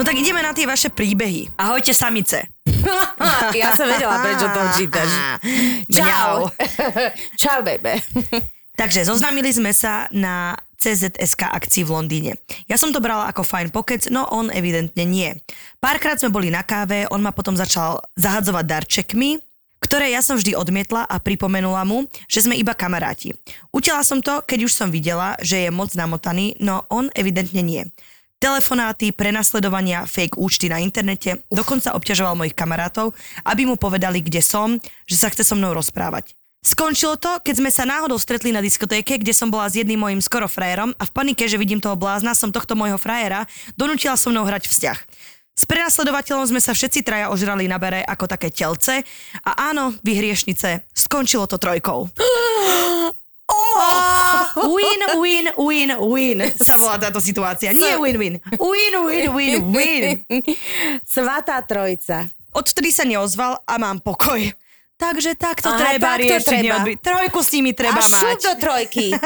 No 0.00 0.02
tak 0.08 0.16
ideme 0.16 0.40
na 0.40 0.56
tie 0.56 0.64
vaše 0.64 0.88
príbehy. 0.88 1.52
Ahojte 1.60 1.92
samice. 1.92 2.48
ja 3.60 3.76
som 3.76 3.84
vedela, 3.84 4.24
prečo 4.24 4.48
to 4.48 4.60
čítaš. 4.80 5.10
Čau. 5.92 6.48
Čau, 7.36 7.58
baby. 7.60 8.00
Takže 8.72 9.04
zoznámili 9.04 9.52
sme 9.52 9.76
sa 9.76 10.08
na 10.08 10.56
CZSK 10.80 11.52
akcii 11.52 11.84
v 11.84 11.92
Londýne. 11.92 12.32
Ja 12.64 12.80
som 12.80 12.88
to 12.88 13.04
brala 13.04 13.28
ako 13.28 13.44
fajn 13.44 13.68
pokec, 13.68 14.08
no 14.08 14.24
on 14.32 14.48
evidentne 14.48 15.04
nie. 15.04 15.36
Párkrát 15.76 16.16
sme 16.16 16.32
boli 16.32 16.48
na 16.48 16.64
káve, 16.64 17.04
on 17.12 17.20
ma 17.20 17.36
potom 17.36 17.52
začal 17.52 18.00
zahadzovať 18.16 18.64
darčekmi, 18.64 19.36
ktoré 19.80 20.12
ja 20.12 20.24
som 20.24 20.36
vždy 20.36 20.56
odmietla 20.56 21.04
a 21.08 21.16
pripomenula 21.20 21.84
mu, 21.84 22.08
že 22.28 22.44
sme 22.44 22.56
iba 22.56 22.76
kamaráti. 22.76 23.36
Utiala 23.72 24.04
som 24.04 24.20
to, 24.24 24.44
keď 24.44 24.68
už 24.68 24.72
som 24.72 24.88
videla, 24.92 25.36
že 25.40 25.68
je 25.68 25.70
moc 25.72 25.92
namotaný, 25.92 26.56
no 26.60 26.84
on 26.88 27.12
evidentne 27.16 27.60
nie. 27.60 27.84
Telefonáty, 28.40 29.12
prenasledovania, 29.12 30.08
fake 30.08 30.40
účty 30.40 30.72
na 30.72 30.80
internete, 30.80 31.44
dokonca 31.52 31.92
obťažoval 31.92 32.40
mojich 32.40 32.56
kamarátov, 32.56 33.12
aby 33.44 33.68
mu 33.68 33.76
povedali, 33.76 34.24
kde 34.24 34.40
som, 34.40 34.80
že 35.04 35.16
sa 35.20 35.28
chce 35.28 35.44
so 35.44 35.52
mnou 35.52 35.76
rozprávať. 35.76 36.39
Skončilo 36.60 37.16
to, 37.16 37.40
keď 37.40 37.54
sme 37.56 37.70
sa 37.72 37.88
náhodou 37.88 38.20
stretli 38.20 38.52
na 38.52 38.60
diskotéke, 38.60 39.16
kde 39.16 39.32
som 39.32 39.48
bola 39.48 39.64
s 39.64 39.80
jedným 39.80 39.96
mojim 39.96 40.20
skoro 40.20 40.44
frajerom 40.44 40.92
a 41.00 41.08
v 41.08 41.14
panike, 41.16 41.48
že 41.48 41.56
vidím 41.56 41.80
toho 41.80 41.96
blázna, 41.96 42.36
som 42.36 42.52
tohto 42.52 42.76
môjho 42.76 43.00
frajera 43.00 43.48
donútila 43.80 44.12
so 44.20 44.28
mnou 44.28 44.44
hrať 44.44 44.68
vzťah. 44.68 44.98
S 45.56 45.64
prenasledovateľom 45.64 46.52
sme 46.52 46.60
sa 46.60 46.76
všetci 46.76 47.00
traja 47.00 47.32
ožrali 47.32 47.64
na 47.64 47.80
bere 47.80 48.04
ako 48.04 48.28
také 48.28 48.52
telce 48.52 49.04
a 49.40 49.72
áno, 49.72 49.96
vy 50.04 50.20
hriešnice, 50.20 50.88
skončilo 50.92 51.48
to 51.48 51.56
trojkou. 51.56 52.08
Win, 54.60 55.00
win, 55.18 55.46
win, 55.58 55.90
win 55.98 56.38
sa 56.58 56.78
volá 56.78 56.98
táto 56.98 57.18
situácia. 57.18 57.74
Nie 57.74 57.98
win-win. 57.98 58.38
Win, 58.58 58.94
win, 59.06 59.26
win, 59.34 59.54
win. 59.74 60.02
Svatá 61.02 61.58
trojica. 61.62 62.30
Odtedy 62.54 62.90
sa 62.94 63.06
neozval 63.06 63.58
a 63.62 63.74
mám 63.78 63.98
pokoj. 64.02 64.38
Takže 65.00 65.32
takto 65.32 65.66
Aha, 65.66 65.80
treba 65.80 66.14
takto 66.14 66.36
treba. 66.46 66.76
neodby- 66.76 67.00
Trojku 67.00 67.40
s 67.40 67.50
nimi 67.50 67.72
treba 67.72 67.96
a 67.96 68.06
mať. 68.06 68.36
do 68.38 68.52
trojky. 68.54 69.16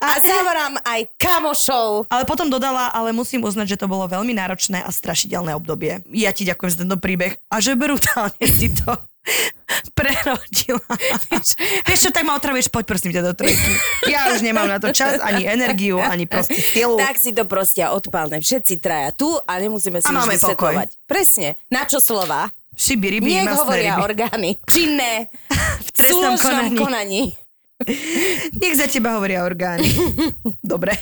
A 0.00 0.12
zavorám 0.24 0.80
aj 0.82 1.00
kamošov. 1.14 2.08
Ale 2.08 2.24
potom 2.24 2.48
dodala, 2.48 2.88
ale 2.88 3.12
musím 3.12 3.44
uznať, 3.44 3.76
že 3.76 3.80
to 3.80 3.86
bolo 3.86 4.08
veľmi 4.08 4.32
náročné 4.32 4.80
a 4.80 4.88
strašidelné 4.88 5.52
obdobie. 5.52 6.00
Ja 6.08 6.32
ti 6.32 6.42
ďakujem 6.42 6.70
za 6.70 6.78
tento 6.80 6.96
príbeh 6.96 7.36
a 7.46 7.60
že 7.60 7.76
brutálne 7.76 8.40
si 8.42 8.72
to 8.72 8.88
prerodila. 9.98 10.80
Vieš, 11.86 12.00
čo, 12.00 12.08
tak 12.08 12.24
ma 12.24 12.32
otravuješ, 12.34 12.68
poď 12.68 12.84
prosím 12.86 13.12
ťa 13.12 13.22
do 13.22 13.32
trojky. 13.34 13.70
Ja 14.08 14.32
už 14.32 14.40
nemám 14.40 14.64
na 14.66 14.80
to 14.80 14.88
čas, 14.90 15.20
ani 15.20 15.44
energiu, 15.44 16.00
ani 16.00 16.24
proste 16.24 16.56
silu. 16.56 16.96
Tak 16.96 17.20
si 17.20 17.30
to 17.30 17.44
proste 17.44 17.84
odpálne. 17.84 18.40
Všetci 18.40 18.80
traja 18.80 19.12
tu 19.12 19.28
a 19.36 19.52
nemusíme 19.54 20.00
si 20.00 20.08
A 20.08 20.12
máme 20.14 20.40
pokoj. 20.40 20.72
Presne. 21.04 21.60
Na 21.68 21.84
čo 21.84 22.00
slova? 22.00 22.48
Šiby, 22.78 23.10
ryby, 23.10 23.26
Nech 23.28 23.42
masné 23.44 23.58
hovoria 23.58 23.94
orgány. 23.98 24.54
Činné. 24.64 25.26
V 25.82 25.88
trestnom 25.92 26.38
konaní. 26.38 26.76
konaní. 26.78 27.22
Nech 28.54 28.74
za 28.74 28.86
teba 28.86 29.18
hovoria 29.18 29.42
orgány. 29.42 29.90
Dobre. 30.62 30.94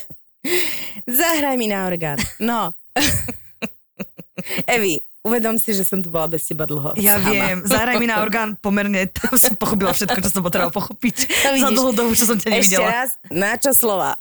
Zahraj 1.04 1.54
mi 1.54 1.68
na 1.68 1.85
orgán. 1.85 2.16
No. 2.38 2.73
Evi, 4.66 4.97
uvedom 5.21 5.56
si, 5.56 5.73
že 5.73 5.83
som 5.83 5.99
tu 5.99 6.09
bola 6.09 6.28
bez 6.28 6.45
teba 6.45 6.64
dlho. 6.64 6.97
Ja 6.97 7.18
sama. 7.18 7.28
viem, 7.28 7.56
zahraj 7.62 7.97
mi 7.99 8.06
na 8.06 8.21
orgán 8.21 8.54
pomerne, 8.54 9.04
tam 9.06 9.35
som 9.35 9.52
pochopila 9.52 9.90
všetko, 9.90 10.16
čo 10.18 10.30
som 10.30 10.40
potrebovala 10.40 10.73
pochopiť. 10.73 11.16
To 11.45 11.49
Za 11.50 11.52
vidíš. 11.52 11.76
dlhú 11.76 11.90
dobu, 11.92 12.12
čo 12.12 12.25
som 12.25 12.37
ťa 12.37 12.49
Ešte 12.52 12.56
nevidela. 12.73 12.88
raz, 12.88 13.11
na 13.28 13.52
čo 13.54 13.71
slova? 13.73 14.14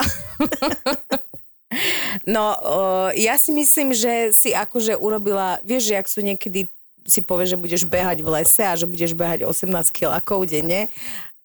no, 2.26 2.44
o, 2.58 2.78
ja 3.14 3.36
si 3.36 3.52
myslím, 3.52 3.92
že 3.92 4.32
si 4.32 4.50
akože 4.50 4.96
urobila, 4.96 5.60
vieš, 5.62 5.88
že 5.88 5.96
ak 5.96 6.08
sú 6.08 6.20
niekedy 6.20 6.72
si 7.06 7.22
povieš, 7.22 7.56
že 7.56 7.62
budeš 7.62 7.82
behať 7.86 8.26
v 8.26 8.30
lese 8.34 8.66
a 8.66 8.74
že 8.74 8.90
budeš 8.90 9.14
behať 9.14 9.46
18 9.46 9.70
kilákov 9.94 10.50
denne 10.50 10.90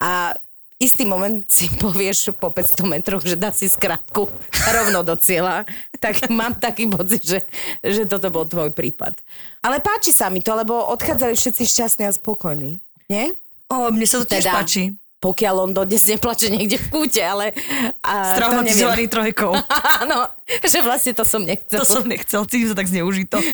a 0.00 0.32
istý 0.80 1.04
moment 1.04 1.44
si 1.46 1.68
povieš 1.84 2.32
po 2.40 2.48
500 2.48 2.88
metroch, 2.88 3.20
že 3.22 3.36
dá 3.36 3.52
si 3.52 3.68
skratku 3.68 4.26
rovno 4.76 5.04
do 5.04 5.14
cieľa, 5.14 5.68
tak 6.00 6.26
mám 6.32 6.56
taký 6.56 6.88
pocit, 6.88 7.22
že, 7.22 7.40
že 7.84 8.08
toto 8.08 8.32
bol 8.32 8.48
tvoj 8.48 8.72
prípad. 8.72 9.20
Ale 9.60 9.78
páči 9.84 10.10
sa 10.10 10.32
mi 10.32 10.40
to, 10.40 10.56
lebo 10.56 10.72
odchádzali 10.96 11.36
všetci 11.36 11.62
šťastní 11.68 12.08
a 12.08 12.16
spokojní. 12.16 12.80
Nie? 13.12 13.36
O, 13.68 13.92
mne 13.92 14.06
sa 14.08 14.24
to 14.24 14.26
tiež 14.26 14.48
Teda- 14.48 14.56
páči. 14.56 14.96
Pokiaľ 15.20 15.54
on 15.68 15.70
dodnes 15.76 16.00
neplače 16.08 16.48
niekde 16.48 16.80
v 16.80 16.86
kúte, 16.88 17.20
ale... 17.20 17.52
A, 18.00 18.40
to 18.40 18.40
neviem. 18.40 18.40
Traumatizovaný 18.40 19.04
trojkou. 19.12 19.52
Áno, 20.02 20.32
že 20.64 20.80
vlastne 20.80 21.12
to 21.12 21.28
som 21.28 21.44
nechcel. 21.44 21.76
To 21.76 21.84
som 21.84 22.08
nechcel, 22.08 22.40
cítim 22.48 22.72
sa 22.72 22.76
tak 22.76 22.88
zneužito. 22.88 23.36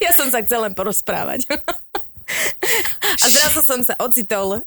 Ja 0.00 0.10
som 0.14 0.30
sa 0.32 0.40
chcel 0.40 0.64
len 0.64 0.72
porozprávať. 0.72 1.44
A 3.20 3.24
zrazu 3.28 3.60
som 3.60 3.84
sa 3.84 3.92
ocitol. 4.00 4.64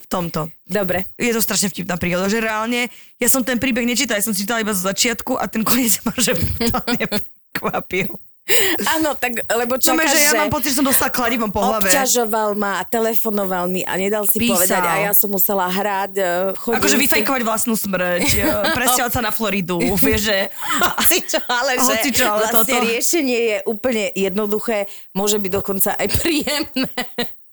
V 0.00 0.06
tomto. 0.08 0.48
Dobre. 0.64 1.04
Je 1.18 1.34
to 1.34 1.42
strašne 1.44 1.68
vtipná 1.68 1.98
príhoda, 2.00 2.30
že 2.30 2.40
reálne 2.40 2.88
ja 3.20 3.28
som 3.28 3.44
ten 3.44 3.60
príbeh 3.60 3.84
nečítala, 3.84 4.22
ja 4.22 4.26
som 4.26 4.32
čítala 4.32 4.62
iba 4.62 4.72
zo 4.72 4.86
začiatku 4.86 5.36
a 5.36 5.44
ten 5.50 5.60
koniec 5.66 6.00
ma 6.06 6.14
že 6.16 6.38
brutálne 6.38 7.04
prekvapil. 7.04 8.10
Áno, 8.94 9.12
tak, 9.12 9.42
lebo 9.44 9.74
Čo 9.74 9.90
čakáš, 9.90 10.12
že 10.12 10.22
ja 10.22 10.32
mám 10.32 10.46
pocit, 10.46 10.70
že 10.70 10.78
som 10.78 10.86
dostala 10.86 11.10
kladivom 11.10 11.50
po 11.50 11.58
hlave. 11.58 11.90
obťažoval 11.90 12.54
ma 12.54 12.78
a 12.78 12.86
telefonoval 12.86 13.66
mi 13.66 13.82
a 13.82 13.98
nedal 13.98 14.22
si 14.22 14.38
Písal. 14.38 14.54
povedať 14.54 14.82
a 14.82 14.94
ja 15.02 15.12
som 15.12 15.28
musela 15.28 15.66
hrať. 15.66 16.12
e, 16.14 16.24
chodil 16.54 16.78
Akože 16.78 16.94
si- 16.94 17.02
vyfajkovať 17.02 17.42
vlastnú 17.42 17.74
smrť, 17.74 18.22
e, 18.28 18.46
presťahovať 18.70 19.12
sa 19.12 19.20
na 19.20 19.30
Floridu, 19.30 19.82
vieš, 19.98 20.30
že... 20.30 20.38
Hocičo, 20.78 21.38
ale 21.42 21.70
že 21.74 21.90
Hocičo, 21.90 22.24
ale 22.24 22.44
vlastne 22.44 22.54
toto- 22.54 22.86
riešenie 22.86 23.38
je 23.42 23.56
úplne 23.66 24.04
jednoduché, 24.14 24.86
môže 25.10 25.36
byť 25.36 25.50
dokonca 25.52 25.90
aj 25.92 26.06
príjemné. 26.14 26.86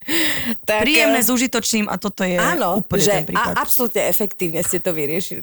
tak, 0.69 0.83
Príjemné 0.83 1.19
eh, 1.19 1.25
s 1.25 1.29
užitočným 1.31 1.87
a 1.87 1.97
toto 1.97 2.21
je 2.21 2.37
Áno, 2.37 2.85
úplne 2.85 3.01
že 3.01 3.11
ten 3.17 3.25
prípad. 3.25 3.49
a, 3.49 3.57
absolútne 3.57 4.03
efektívne 4.05 4.59
ste 4.59 4.77
to 4.77 4.91
vyriešili. 4.91 5.41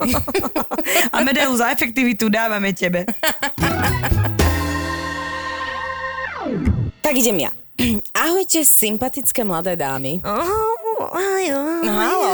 A 1.11 1.17
medailu 1.21 1.57
za 1.57 1.69
efektivitu 1.69 2.29
dávame 2.29 2.71
tebe. 2.71 3.03
Tak 7.01 7.17
idem 7.17 7.39
ja. 7.41 7.51
Ahojte, 8.15 8.65
sympatické 8.65 9.45
mladé 9.45 9.77
dámy. 9.77 10.21
No, 11.81 11.93
halo. 11.97 12.33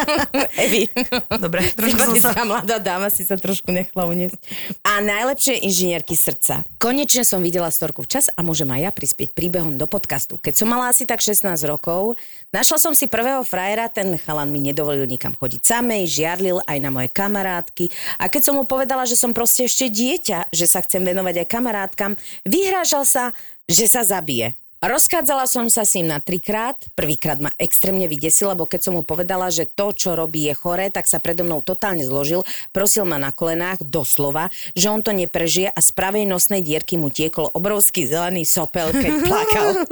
Evi. 0.64 0.90
Dobre, 1.38 1.70
trošku 1.70 2.18
som 2.18 2.18
sa... 2.18 2.42
Mladá 2.42 2.82
dáma 2.82 3.06
si 3.14 3.22
sa 3.22 3.38
trošku 3.38 3.70
nechala 3.70 4.10
uniesť. 4.10 4.38
A 4.82 4.98
najlepšie 4.98 5.62
inžinierky 5.62 6.18
srdca. 6.18 6.66
Konečne 6.82 7.22
som 7.22 7.38
videla 7.38 7.70
storku 7.70 8.02
včas 8.02 8.26
a 8.34 8.42
môžem 8.42 8.66
aj 8.74 8.80
ja 8.82 8.90
prispieť 8.90 9.30
príbehom 9.38 9.78
do 9.78 9.86
podcastu. 9.86 10.34
Keď 10.34 10.54
som 10.58 10.66
mala 10.66 10.90
asi 10.90 11.06
tak 11.06 11.22
16 11.22 11.46
rokov, 11.70 12.18
našla 12.50 12.78
som 12.82 12.92
si 12.92 13.06
prvého 13.06 13.46
frajera, 13.46 13.86
ten 13.86 14.18
chalan 14.18 14.50
mi 14.50 14.58
nedovolil 14.58 15.06
nikam 15.06 15.36
chodiť 15.38 15.62
samej, 15.62 16.10
žiarlil 16.10 16.58
aj 16.66 16.78
na 16.82 16.90
moje 16.90 17.08
kamarátky 17.14 17.92
a 18.18 18.26
keď 18.26 18.42
som 18.50 18.54
mu 18.58 18.66
povedala, 18.66 19.06
že 19.06 19.14
som 19.14 19.30
proste 19.30 19.70
ešte 19.70 19.86
dieťa, 19.86 20.50
že 20.50 20.66
sa 20.66 20.82
chcem 20.82 21.06
venovať 21.06 21.44
aj 21.44 21.46
kamarátkam, 21.46 22.12
vyhrážal 22.42 23.06
sa, 23.06 23.30
že 23.70 23.86
sa 23.86 24.02
zabije. 24.02 24.58
Rozchádzala 24.82 25.46
som 25.46 25.70
sa 25.70 25.86
s 25.86 25.94
ním 25.94 26.10
na 26.10 26.18
trikrát. 26.18 26.74
Prvýkrát 26.98 27.38
ma 27.38 27.54
extrémne 27.54 28.10
vydesil, 28.10 28.50
lebo 28.50 28.66
keď 28.66 28.90
som 28.90 28.98
mu 28.98 29.06
povedala, 29.06 29.46
že 29.46 29.70
to, 29.70 29.94
čo 29.94 30.18
robí, 30.18 30.50
je 30.50 30.58
choré, 30.58 30.90
tak 30.90 31.06
sa 31.06 31.22
predo 31.22 31.46
mnou 31.46 31.62
totálne 31.62 32.02
zložil. 32.02 32.42
Prosil 32.74 33.06
ma 33.06 33.14
na 33.14 33.30
kolenách, 33.30 33.86
doslova, 33.86 34.50
že 34.74 34.90
on 34.90 34.98
to 34.98 35.14
neprežije 35.14 35.70
a 35.70 35.78
z 35.78 35.90
pravej 35.94 36.26
nosnej 36.26 36.66
dierky 36.66 36.98
mu 36.98 37.14
tiekol 37.14 37.46
obrovský 37.54 38.10
zelený 38.10 38.42
sopel, 38.42 38.90
keď 38.90 39.12
plakal. 39.30 39.86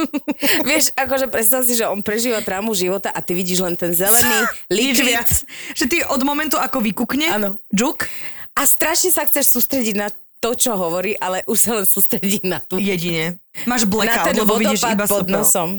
Vieš, 0.67 0.91
akože 0.99 1.31
predstav 1.31 1.63
si, 1.63 1.79
že 1.79 1.87
on 1.87 2.03
prežíva 2.03 2.43
trámu 2.43 2.75
života 2.75 3.15
a 3.15 3.23
ty 3.23 3.39
vidíš 3.39 3.63
len 3.63 3.79
ten 3.79 3.95
zelený 3.95 4.43
likvid. 4.75 5.47
Že 5.79 5.85
ty 5.87 5.97
od 6.03 6.19
momentu, 6.27 6.59
ako 6.59 6.83
vykukne, 6.83 7.31
Áno. 7.31 7.63
džuk, 7.71 8.11
A 8.59 8.67
strašne 8.67 9.15
sa 9.15 9.23
chceš 9.23 9.55
sústrediť 9.55 9.95
na 9.95 10.11
to, 10.41 10.57
čo 10.57 10.73
hovorí, 10.73 11.13
ale 11.21 11.45
už 11.45 11.59
sa 11.61 11.71
len 11.77 11.87
sústrediť 11.87 12.43
na 12.49 12.59
tú 12.59 12.81
jedine. 12.81 13.37
Máš 13.69 13.85
blackout, 13.85 14.33
lebo 14.33 14.57
vidíš 14.57 14.89
iba 14.89 15.05
pod 15.05 15.29
sopel. 15.29 15.37
nosom. 15.37 15.71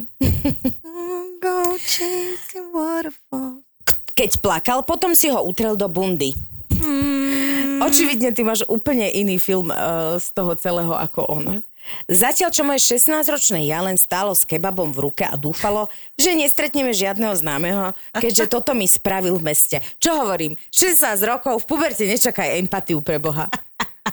Keď 4.14 4.38
plakal, 4.38 4.86
potom 4.86 5.18
si 5.18 5.34
ho 5.34 5.42
utrel 5.42 5.74
do 5.74 5.90
bundy. 5.90 6.38
Hmm. 6.70 7.82
Očividne 7.82 8.30
ty 8.30 8.46
máš 8.46 8.62
úplne 8.70 9.10
iný 9.10 9.42
film 9.42 9.74
uh, 9.74 10.22
z 10.22 10.30
toho 10.38 10.54
celého 10.54 10.94
ako 10.94 11.26
on. 11.26 11.46
Zatiaľ, 12.06 12.54
čo 12.54 12.62
moje 12.62 12.86
16-ročné 12.94 13.66
ja 13.66 13.82
len 13.82 13.98
stálo 13.98 14.38
s 14.38 14.46
kebabom 14.46 14.94
v 14.94 15.10
ruke 15.10 15.26
a 15.26 15.34
dúfalo, 15.34 15.90
že 16.14 16.38
nestretneme 16.38 16.94
žiadneho 16.94 17.34
známeho, 17.34 17.98
keďže 18.14 18.54
toto 18.54 18.78
mi 18.78 18.86
spravil 18.86 19.42
v 19.42 19.50
meste. 19.50 19.78
Čo 19.98 20.22
hovorím? 20.22 20.54
16 20.70 21.18
rokov, 21.26 21.66
v 21.66 21.68
puberte 21.68 22.06
nečakaj 22.06 22.62
empatiu 22.62 23.02
pre 23.02 23.18
Boha. 23.18 23.50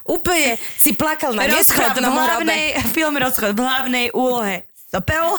Úplne 0.08 0.56
si 0.76 0.96
plakal 0.96 1.36
na 1.36 1.44
Rozchod 1.44 1.96
v 1.96 2.00
hrobe. 2.00 2.16
hlavnej, 2.16 2.64
film 2.96 3.14
Rozchod 3.20 3.52
v 3.52 3.60
hlavnej 3.60 4.06
úlohe 4.16 4.64
sopel. 4.88 5.36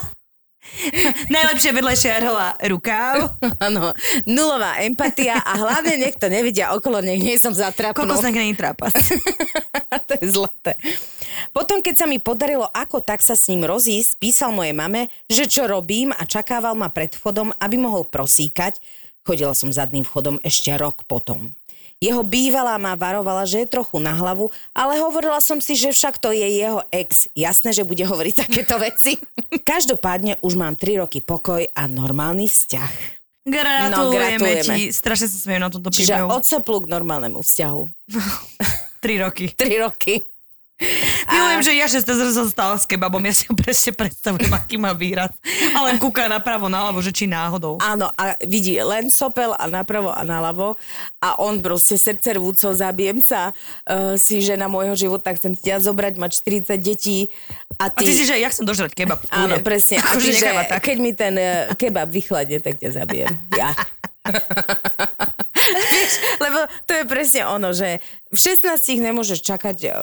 Najlepšie 1.33 1.73
vedlejšia 1.73 2.21
rola 2.21 2.53
rukáv. 2.61 3.33
Áno, 3.65 3.93
nulová 4.29 4.77
empatia 4.85 5.41
a 5.41 5.57
hlavne 5.57 5.97
nech 5.97 6.17
to 6.21 6.29
nevidia 6.29 6.73
okolo, 6.77 7.01
nech 7.01 7.17
nie 7.17 7.41
som 7.41 7.53
zatrapnú. 7.53 8.05
Koľko 8.05 8.21
sneh 8.21 8.37
není 8.37 8.53
trápas. 8.53 8.93
to 10.07 10.13
je 10.21 10.25
zlaté. 10.29 10.77
Potom, 11.49 11.81
keď 11.81 12.05
sa 12.05 12.05
mi 12.05 12.21
podarilo 12.21 12.69
ako 12.69 13.01
tak 13.01 13.25
sa 13.25 13.33
s 13.33 13.49
ním 13.49 13.65
rozísť, 13.65 14.21
písal 14.21 14.53
mojej 14.53 14.75
mame, 14.75 15.09
že 15.25 15.49
čo 15.49 15.65
robím 15.65 16.13
a 16.13 16.21
čakával 16.29 16.77
ma 16.77 16.93
pred 16.93 17.13
vchodom, 17.17 17.53
aby 17.57 17.75
mohol 17.81 18.05
prosíkať. 18.05 18.77
Chodila 19.25 19.53
som 19.57 19.73
zadným 19.73 20.05
vchodom 20.05 20.37
ešte 20.45 20.73
rok 20.77 21.05
potom. 21.09 21.53
Jeho 21.99 22.23
bývalá 22.23 22.75
ma 22.75 22.95
varovala, 22.95 23.43
že 23.43 23.59
je 23.59 23.67
trochu 23.69 23.99
na 23.99 24.11
hlavu, 24.11 24.47
ale 24.71 24.95
hovorila 24.97 25.37
som 25.37 25.59
si, 25.59 25.75
že 25.75 25.91
však 25.91 26.15
to 26.15 26.31
je 26.31 26.47
jeho 26.57 26.79
ex. 26.89 27.27
Jasné, 27.33 27.69
že 27.69 27.83
bude 27.83 27.99
hovoriť 28.01 28.33
takéto 28.39 28.79
veci. 28.79 29.19
Každopádne 29.67 30.39
už 30.39 30.55
mám 30.55 30.73
3 30.73 30.95
roky 30.97 31.19
pokoj 31.19 31.59
a 31.61 31.81
normálny 31.85 32.47
vzťah. 32.47 32.93
Gratulujeme, 33.41 33.91
No, 33.91 34.09
gratulujeme. 34.09 34.75
ti. 34.79 34.81
Strašne 34.89 35.27
sa 35.27 35.37
smejem 35.37 35.59
na 35.59 35.67
tomto 35.67 35.89
Čiže 35.89 36.15
príbehu. 36.15 36.29
od 36.31 36.43
soplu 36.43 36.79
k 36.79 36.87
normálnemu 36.87 37.39
vzťahu. 37.39 37.81
3 39.03 39.19
roky. 39.19 39.45
3 39.51 39.59
roky. 39.81 40.13
Milujem, 41.29 41.61
že 41.61 41.71
ja, 41.75 41.85
že 41.91 41.99
ste 41.99 42.13
sa 42.15 42.43
stala 42.47 42.75
s 42.79 42.87
kebabom, 42.87 43.19
ja 43.27 43.35
si 43.35 43.43
ho 43.51 43.53
presne 43.53 43.91
predstavujem, 43.91 44.47
aký 44.55 44.79
má 44.79 44.95
výraz. 44.95 45.35
Ale 45.75 45.99
kúka 45.99 46.31
napravo, 46.31 46.71
naľavo, 46.71 47.03
že 47.03 47.11
či 47.11 47.27
náhodou. 47.27 47.75
Áno, 47.83 48.07
a 48.15 48.39
vidí 48.47 48.79
len 48.79 49.11
sopel 49.11 49.51
a 49.59 49.67
napravo 49.67 50.07
a 50.15 50.23
naľavo 50.23 50.79
a 51.19 51.35
on 51.43 51.59
proste 51.59 51.99
srdce 51.99 52.39
rvúco, 52.39 52.71
zabijem 52.71 53.19
sa, 53.19 53.51
uh, 53.51 54.15
si 54.15 54.39
žena 54.39 54.71
môjho 54.71 54.95
života, 54.95 55.35
chcem 55.35 55.51
ťa 55.51 55.83
zobrať, 55.83 56.15
mať 56.15 56.31
40 56.71 56.79
detí 56.79 57.27
a 57.75 57.91
A 57.91 57.93
ty... 57.93 58.07
ty 58.07 58.13
si, 58.15 58.23
že 58.23 58.39
ja 58.39 58.47
chcem 58.47 58.63
dožrať 58.63 58.95
kebab. 58.95 59.19
Áno, 59.29 59.59
presne. 59.59 59.99
A 59.99 60.15
ty, 60.21 60.31
že 60.31 60.47
tak. 60.47 60.79
keď 60.79 60.97
mi 61.03 61.11
ten 61.11 61.35
uh, 61.35 61.75
kebab 61.75 62.07
vychladne, 62.07 62.63
tak 62.63 62.79
ťa 62.79 63.03
zabijem. 63.03 63.35
Ja. 63.51 63.75
Vieš, 65.69 66.11
lebo 66.41 66.59
to 66.85 66.91
je 66.97 67.03
presne 67.05 67.41
ono, 67.45 67.69
že 67.71 68.01
v 68.29 68.37
16 68.37 68.77
nemôžeš 69.01 69.39
čakať 69.41 69.77
uh, 69.89 69.93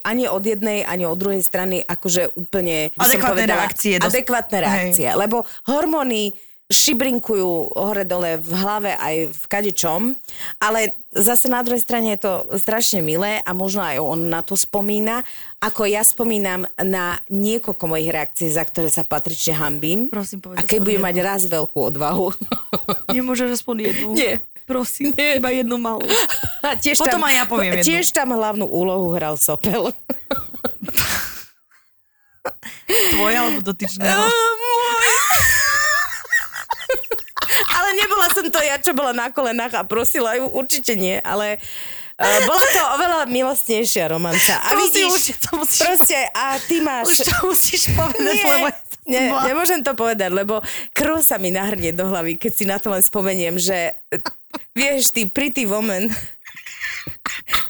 ani 0.00 0.28
od 0.28 0.40
jednej, 0.40 0.84
ani 0.84 1.04
od 1.04 1.16
druhej 1.16 1.44
strany 1.44 1.84
akože 1.84 2.36
úplne... 2.36 2.92
Adekvátne 2.96 3.44
povedala, 3.44 3.62
reakcie 3.68 3.94
dos- 4.00 4.12
Adekvátne 4.12 4.58
reakcie. 4.60 5.08
Lebo 5.12 5.44
hormóny 5.68 6.32
šibrinkujú 6.66 7.78
hore-dole 7.78 8.42
v 8.42 8.50
hlave 8.58 8.90
aj 8.98 9.30
v 9.30 9.44
kadečom, 9.46 10.18
ale 10.58 10.98
zase 11.14 11.46
na 11.46 11.62
druhej 11.62 11.78
strane 11.78 12.18
je 12.18 12.26
to 12.26 12.32
strašne 12.58 13.06
milé 13.06 13.38
a 13.38 13.50
možno 13.54 13.86
aj 13.86 14.02
on 14.02 14.26
na 14.26 14.42
to 14.42 14.58
spomína, 14.58 15.22
ako 15.62 15.86
ja 15.86 16.02
spomínam 16.02 16.66
na 16.74 17.22
niekoľko 17.30 17.84
mojich 17.86 18.10
reakcií, 18.10 18.50
za 18.50 18.66
ktoré 18.66 18.90
sa 18.90 19.06
patrične 19.06 19.54
hambím. 19.54 20.10
Prosím, 20.10 20.42
povedz 20.42 20.58
A 20.58 20.66
keď 20.66 20.78
budem 20.82 21.02
mať 21.06 21.16
raz 21.22 21.46
veľkú 21.46 21.78
odvahu. 21.94 22.34
Nemôžeš 23.14 23.62
aspoň 23.62 23.76
jednu. 23.94 24.08
Nie. 24.18 24.42
Prosím, 24.66 25.14
Nie. 25.14 25.36
iba 25.40 25.50
jednu 25.54 25.78
malú. 25.78 26.02
A 26.60 26.74
tiež 26.74 26.98
Potom 26.98 27.22
aj 27.22 27.34
ja 27.38 27.44
poviem 27.46 27.78
jednu. 27.80 27.86
Tiež 27.86 28.10
tam 28.10 28.34
hlavnú 28.34 28.66
úlohu 28.66 29.14
hral 29.14 29.38
Sopel. 29.38 29.94
Tvoja 32.86 33.38
alebo 33.46 33.62
dotyčného? 33.62 34.22
Môj. 34.62 35.06
ale 37.74 37.88
nebola 37.98 38.26
som 38.34 38.46
to 38.50 38.60
ja, 38.62 38.76
čo 38.78 38.90
bola 38.94 39.14
na 39.14 39.30
kolenách 39.30 39.74
a 39.74 39.82
prosila 39.86 40.34
ju, 40.38 40.50
určite 40.50 40.94
nie, 40.98 41.18
ale 41.22 41.58
uh, 42.18 42.38
bola 42.46 42.64
to 42.70 42.82
oveľa 42.98 43.20
milostnejšia 43.26 44.10
romanca. 44.10 44.58
A 44.62 44.74
vidíš, 44.78 45.34
to 45.42 45.58
musíš- 45.58 45.82
proste, 45.86 46.18
a 46.34 46.58
ty 46.62 46.82
máš... 46.82 47.06
Už 47.10 47.18
to 47.26 47.34
musíš 47.46 47.82
povedať, 47.94 48.34
Nie, 48.38 48.46
lebo 48.46 48.66
zlá. 49.06 49.46
nemôžem 49.46 49.80
to 49.86 49.94
povedať, 49.94 50.34
lebo 50.34 50.58
krv 50.90 51.22
sa 51.22 51.38
mi 51.38 51.54
nahrnie 51.54 51.94
do 51.94 52.10
hlavy, 52.10 52.34
keď 52.34 52.52
si 52.52 52.64
na 52.66 52.76
to 52.82 52.90
len 52.90 53.00
spomeniem, 53.00 53.54
že 53.56 53.94
vieš, 54.74 55.14
ty 55.14 55.30
pretty 55.30 55.62
woman, 55.64 56.10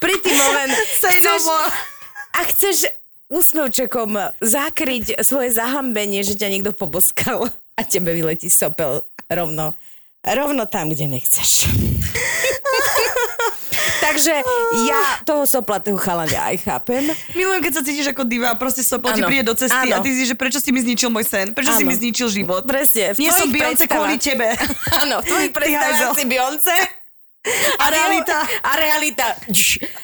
pretty 0.00 0.32
woman, 0.32 0.68
no 0.72 0.82
chceš, 0.96 1.42
a 2.32 2.40
chceš 2.48 2.76
úsmevčekom 3.28 4.38
zakryť 4.40 5.20
svoje 5.20 5.52
zahambenie, 5.52 6.22
že 6.24 6.38
ťa 6.38 6.48
niekto 6.48 6.72
poboskal 6.72 7.50
a 7.76 7.80
tebe 7.84 8.14
vyletí 8.16 8.48
sopel 8.48 9.04
rovno, 9.28 9.74
rovno 10.24 10.64
tam, 10.64 10.88
kde 10.94 11.10
nechceš. 11.10 11.68
Takže 14.00 14.34
ja 14.86 15.00
toho 15.22 15.42
soplatého 15.44 15.98
chalania 15.98 16.52
aj 16.52 16.56
chápem. 16.62 17.10
Milujem, 17.34 17.60
keď 17.62 17.72
sa 17.78 17.82
cítiš 17.82 18.12
ako 18.12 18.22
diva 18.24 18.54
proste 18.54 18.82
sopel 18.82 19.12
ti 19.12 19.22
Áno, 19.22 19.28
príde 19.28 19.44
do 19.46 19.54
cesty 19.54 19.90
áno. 19.92 19.98
a 19.98 20.04
ty 20.04 20.10
si, 20.14 20.24
že 20.26 20.34
prečo 20.38 20.58
si 20.62 20.70
mi 20.70 20.80
zničil 20.82 21.10
môj 21.10 21.26
sen? 21.26 21.50
Prečo 21.52 21.72
si 21.74 21.82
Áno. 21.82 21.90
mi 21.90 21.94
zničil 21.94 22.28
život? 22.30 22.62
Presne. 22.64 23.14
v 23.14 23.18
Nie 23.22 23.32
som 23.34 23.48
Beyoncé 23.50 23.84
kvôli 23.86 24.16
tebe. 24.16 24.54
Áno, 25.02 25.20
v 25.20 25.24
tvojich 25.26 25.52
predstavách 25.52 26.14
si 26.14 26.24
Beyoncé. 26.26 26.76
A 27.78 27.84
realita? 27.94 28.38
A 28.66 28.70
realita. 28.74 29.26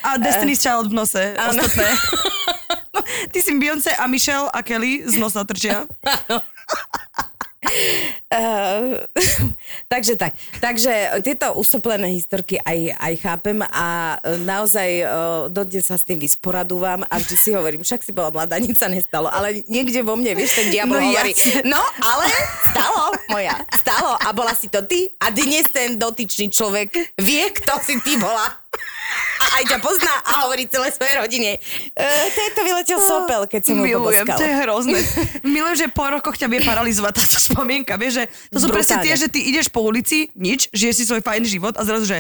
A 0.07 0.15
Destiny's 0.15 0.63
Child 0.63 0.91
v 0.91 0.95
nose. 0.95 1.35
Áno. 1.35 1.59
Ostatné. 1.59 1.91
Ty 3.35 3.39
si 3.43 3.51
Beyoncé 3.59 3.91
a 3.99 4.07
Michelle 4.07 4.47
a 4.47 4.63
Kelly 4.63 5.03
z 5.11 5.19
nosa 5.19 5.43
trčia. 5.43 5.83
Uh, 8.33 8.99
takže 9.93 10.19
tak. 10.19 10.35
Takže 10.59 11.23
tieto 11.23 11.53
usoplené 11.55 12.11
historky 12.11 12.59
aj, 12.59 12.97
aj 12.97 13.15
chápem 13.21 13.59
a 13.61 14.19
e, 14.19 14.41
naozaj 14.41 14.91
uh, 15.05 15.09
dodnes 15.53 15.85
sa 15.85 16.01
s 16.01 16.03
tým 16.03 16.17
vysporadúvam 16.17 17.05
a 17.07 17.15
vždy 17.21 17.37
si 17.37 17.51
hovorím, 17.53 17.85
však 17.85 18.01
si 18.01 18.11
bola 18.11 18.33
mladá, 18.33 18.57
nič 18.57 18.81
sa 18.81 18.89
nestalo, 18.89 19.29
ale 19.29 19.63
niekde 19.69 20.01
vo 20.01 20.17
mne, 20.17 20.33
vieš, 20.33 20.59
ten 20.59 20.73
diabol 20.73 20.97
No 20.97 21.13
hovorí, 21.13 21.33
jasne. 21.37 21.61
no 21.69 21.83
ale 22.01 22.27
stalo, 22.73 23.03
moja, 23.29 23.57
stalo 23.79 24.13
a 24.17 24.29
bola 24.33 24.57
si 24.57 24.67
to 24.73 24.81
ty 24.83 25.13
a 25.21 25.29
dnes 25.29 25.69
ten 25.69 26.01
dotyčný 26.01 26.49
človek 26.49 27.15
vie, 27.21 27.45
kto 27.53 27.79
si 27.85 28.01
ty 28.01 28.17
bola. 28.17 28.49
A 29.43 29.59
aj 29.59 29.65
ťa 29.67 29.79
pozná 29.79 30.15
a 30.23 30.33
hovorí 30.43 30.65
celé 30.65 30.89
svojej 30.89 31.15
rodine. 31.17 31.51
E, 31.91 32.07
tejto 32.31 32.63
vyletel 32.63 32.97
sopel, 32.97 33.43
keď 33.45 33.61
som 33.65 33.75
ho 33.75 33.83
Milujem, 33.83 34.23
poboskal. 34.23 34.39
to 34.39 34.45
je 34.45 34.55
hrozné. 34.57 34.99
Milujem, 35.45 35.77
že 35.77 35.89
po 35.89 36.07
rokoch 36.07 36.35
ťa 36.35 36.47
vie 36.47 36.61
paralizovať 36.61 37.13
táto 37.17 37.39
spomienka. 37.43 37.95
Vieš, 37.95 38.13
že 38.15 38.25
to 38.49 38.59
sú 38.59 38.67
presne 38.69 38.97
Brutálne. 38.97 39.07
tie, 39.09 39.15
že 39.17 39.29
ty 39.29 39.41
ideš 39.45 39.67
po 39.67 39.83
ulici, 39.83 40.31
nič, 40.33 40.71
žiješ 40.71 40.95
si 40.95 41.05
svoj 41.05 41.21
fajn 41.21 41.43
život 41.45 41.75
a 41.75 41.83
zrazu, 41.83 42.07
že 42.07 42.19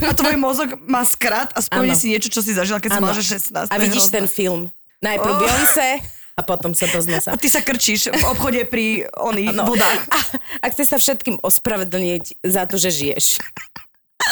a 0.00 0.12
tvoj 0.12 0.36
mozog 0.36 0.68
má 0.82 1.00
skrat 1.02 1.48
a 1.50 1.60
spomenie 1.60 1.90
Áno. 1.90 1.98
si 1.98 2.08
niečo, 2.08 2.28
čo 2.28 2.38
si 2.38 2.52
zažila, 2.52 2.76
keď 2.76 2.90
si 2.90 2.98
Áno. 2.98 3.04
mala, 3.04 3.16
že 3.16 3.24
16. 3.24 3.48
A 3.64 3.64
To 3.66 3.72
je 3.72 3.82
vidíš 3.82 4.04
hrozné. 4.04 4.14
ten 4.14 4.26
film. 4.26 4.60
Najprv 4.98 5.30
Oh. 5.30 5.40
Beyoncé 5.40 5.88
a 6.34 6.40
potom 6.40 6.70
sa 6.70 6.84
to 6.84 6.98
z 6.98 7.08
nosa. 7.08 7.30
A 7.30 7.36
ty 7.36 7.46
sa 7.46 7.58
krčíš 7.58 8.10
v 8.10 8.24
obchode 8.24 8.62
pri 8.64 8.86
oných 9.12 9.54
No. 9.54 9.64
vodách. 9.64 10.02
A, 10.08 10.18
a 10.60 10.66
chce 10.68 10.84
sa 10.84 10.96
všetkým 10.96 11.38
ospravedlniť 11.38 12.42
za 12.42 12.62
to, 12.64 12.76
že 12.76 12.90
žiješ. 12.90 13.42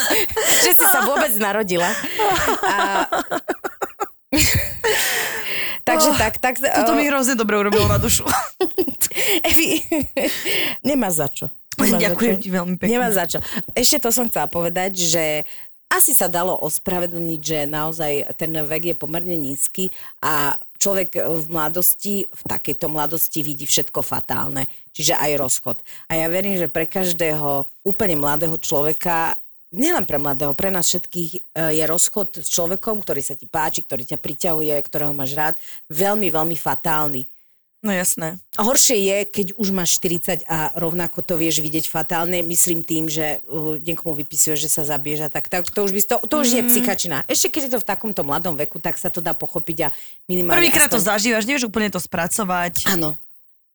že 0.65 0.73
si 0.77 0.85
sa 0.87 1.05
vôbec 1.05 1.33
narodila. 1.39 1.89
A... 2.65 3.07
Takže 5.87 6.11
Oh, 6.11 6.19
tak, 6.19 6.43
tak... 6.43 6.59
Toto 6.59 6.99
mi 6.99 7.07
hrozne 7.07 7.39
dobre 7.39 7.55
urobilo 7.63 7.87
na 7.87 8.03
dušu. 8.03 8.27
Evi, 9.55 9.87
nemá 10.83 11.15
za 11.15 11.31
čo. 11.31 11.47
Nemá 11.79 11.95
za 11.95 12.03
Ďakujem 12.11 12.37
čo. 12.37 12.43
ti 12.43 12.49
veľmi 12.51 12.75
pekne. 12.75 12.91
Nemá 12.91 13.09
za 13.15 13.25
čo. 13.31 13.39
Ešte 13.71 14.03
to 14.03 14.11
som 14.11 14.27
chcela 14.27 14.51
povedať, 14.51 14.99
že 14.99 15.47
asi 15.87 16.11
sa 16.11 16.27
dalo 16.27 16.59
ospravedlniť, 16.59 17.41
že 17.41 17.59
naozaj 17.71 18.35
ten 18.35 18.51
vek 18.51 18.83
je 18.91 18.97
pomerne 18.99 19.39
nízky 19.39 19.95
a 20.19 20.59
človek 20.83 21.23
v 21.23 21.45
mladosti, 21.47 22.27
v 22.27 22.43
takejto 22.51 22.91
mladosti 22.91 23.47
vidí 23.47 23.71
všetko 23.71 24.03
fatálne, 24.03 24.67
čiže 24.91 25.15
aj 25.15 25.39
rozchod. 25.39 25.79
A 26.11 26.19
ja 26.19 26.27
verím, 26.27 26.59
že 26.59 26.67
pre 26.67 26.91
každého 26.91 27.71
úplne 27.87 28.19
mladého 28.19 28.59
človeka 28.59 29.39
nielen 29.75 30.05
pre 30.07 30.19
mladého, 30.19 30.55
pre 30.55 30.71
nás 30.71 30.87
všetkých 30.87 31.31
e, 31.35 31.41
je 31.79 31.85
rozchod 31.87 32.43
s 32.43 32.49
človekom, 32.51 33.03
ktorý 33.03 33.23
sa 33.23 33.35
ti 33.35 33.51
páči, 33.51 33.83
ktorý 33.83 34.07
ťa 34.07 34.19
priťahuje, 34.19 34.75
ktorého 34.87 35.15
máš 35.15 35.35
rád, 35.35 35.55
veľmi, 35.91 36.31
veľmi 36.31 36.57
fatálny. 36.59 37.27
No 37.85 37.95
jasné. 37.95 38.43
Horšie 38.59 38.99
je, 38.99 39.19
keď 39.31 39.47
už 39.55 39.71
máš 39.71 40.01
40 40.03 40.49
a 40.51 40.75
rovnako 40.75 41.23
to 41.23 41.39
vieš 41.39 41.63
vidieť 41.63 41.87
fatálne, 41.87 42.43
myslím 42.43 42.83
tým, 42.83 43.07
že 43.07 43.45
uh, 43.47 43.79
niekomu 43.79 44.17
vypisuje, 44.17 44.59
že 44.59 44.67
sa 44.67 44.83
zabiješ 44.83 45.29
a 45.29 45.31
tak, 45.31 45.47
tak 45.47 45.71
to 45.71 45.87
už, 45.87 45.95
by, 45.95 46.01
to, 46.03 46.17
to 46.27 46.35
už 46.41 46.49
je 46.51 46.63
psychačina. 46.67 47.23
Ešte 47.31 47.53
keď 47.53 47.63
je 47.69 47.73
to 47.77 47.83
v 47.85 47.87
takomto 47.87 48.27
mladom 48.27 48.59
veku, 48.59 48.83
tak 48.83 48.99
sa 48.99 49.07
to 49.13 49.23
dá 49.23 49.37
pochopiť 49.39 49.87
a 49.87 49.89
minimálne... 50.27 50.59
Prvýkrát 50.59 50.91
to 50.91 50.99
aspoň- 50.99 51.11
zažívaš, 51.15 51.45
nevieš 51.47 51.69
úplne 51.71 51.93
to 51.93 52.01
spracovať. 52.03 52.91
Áno. 52.91 53.15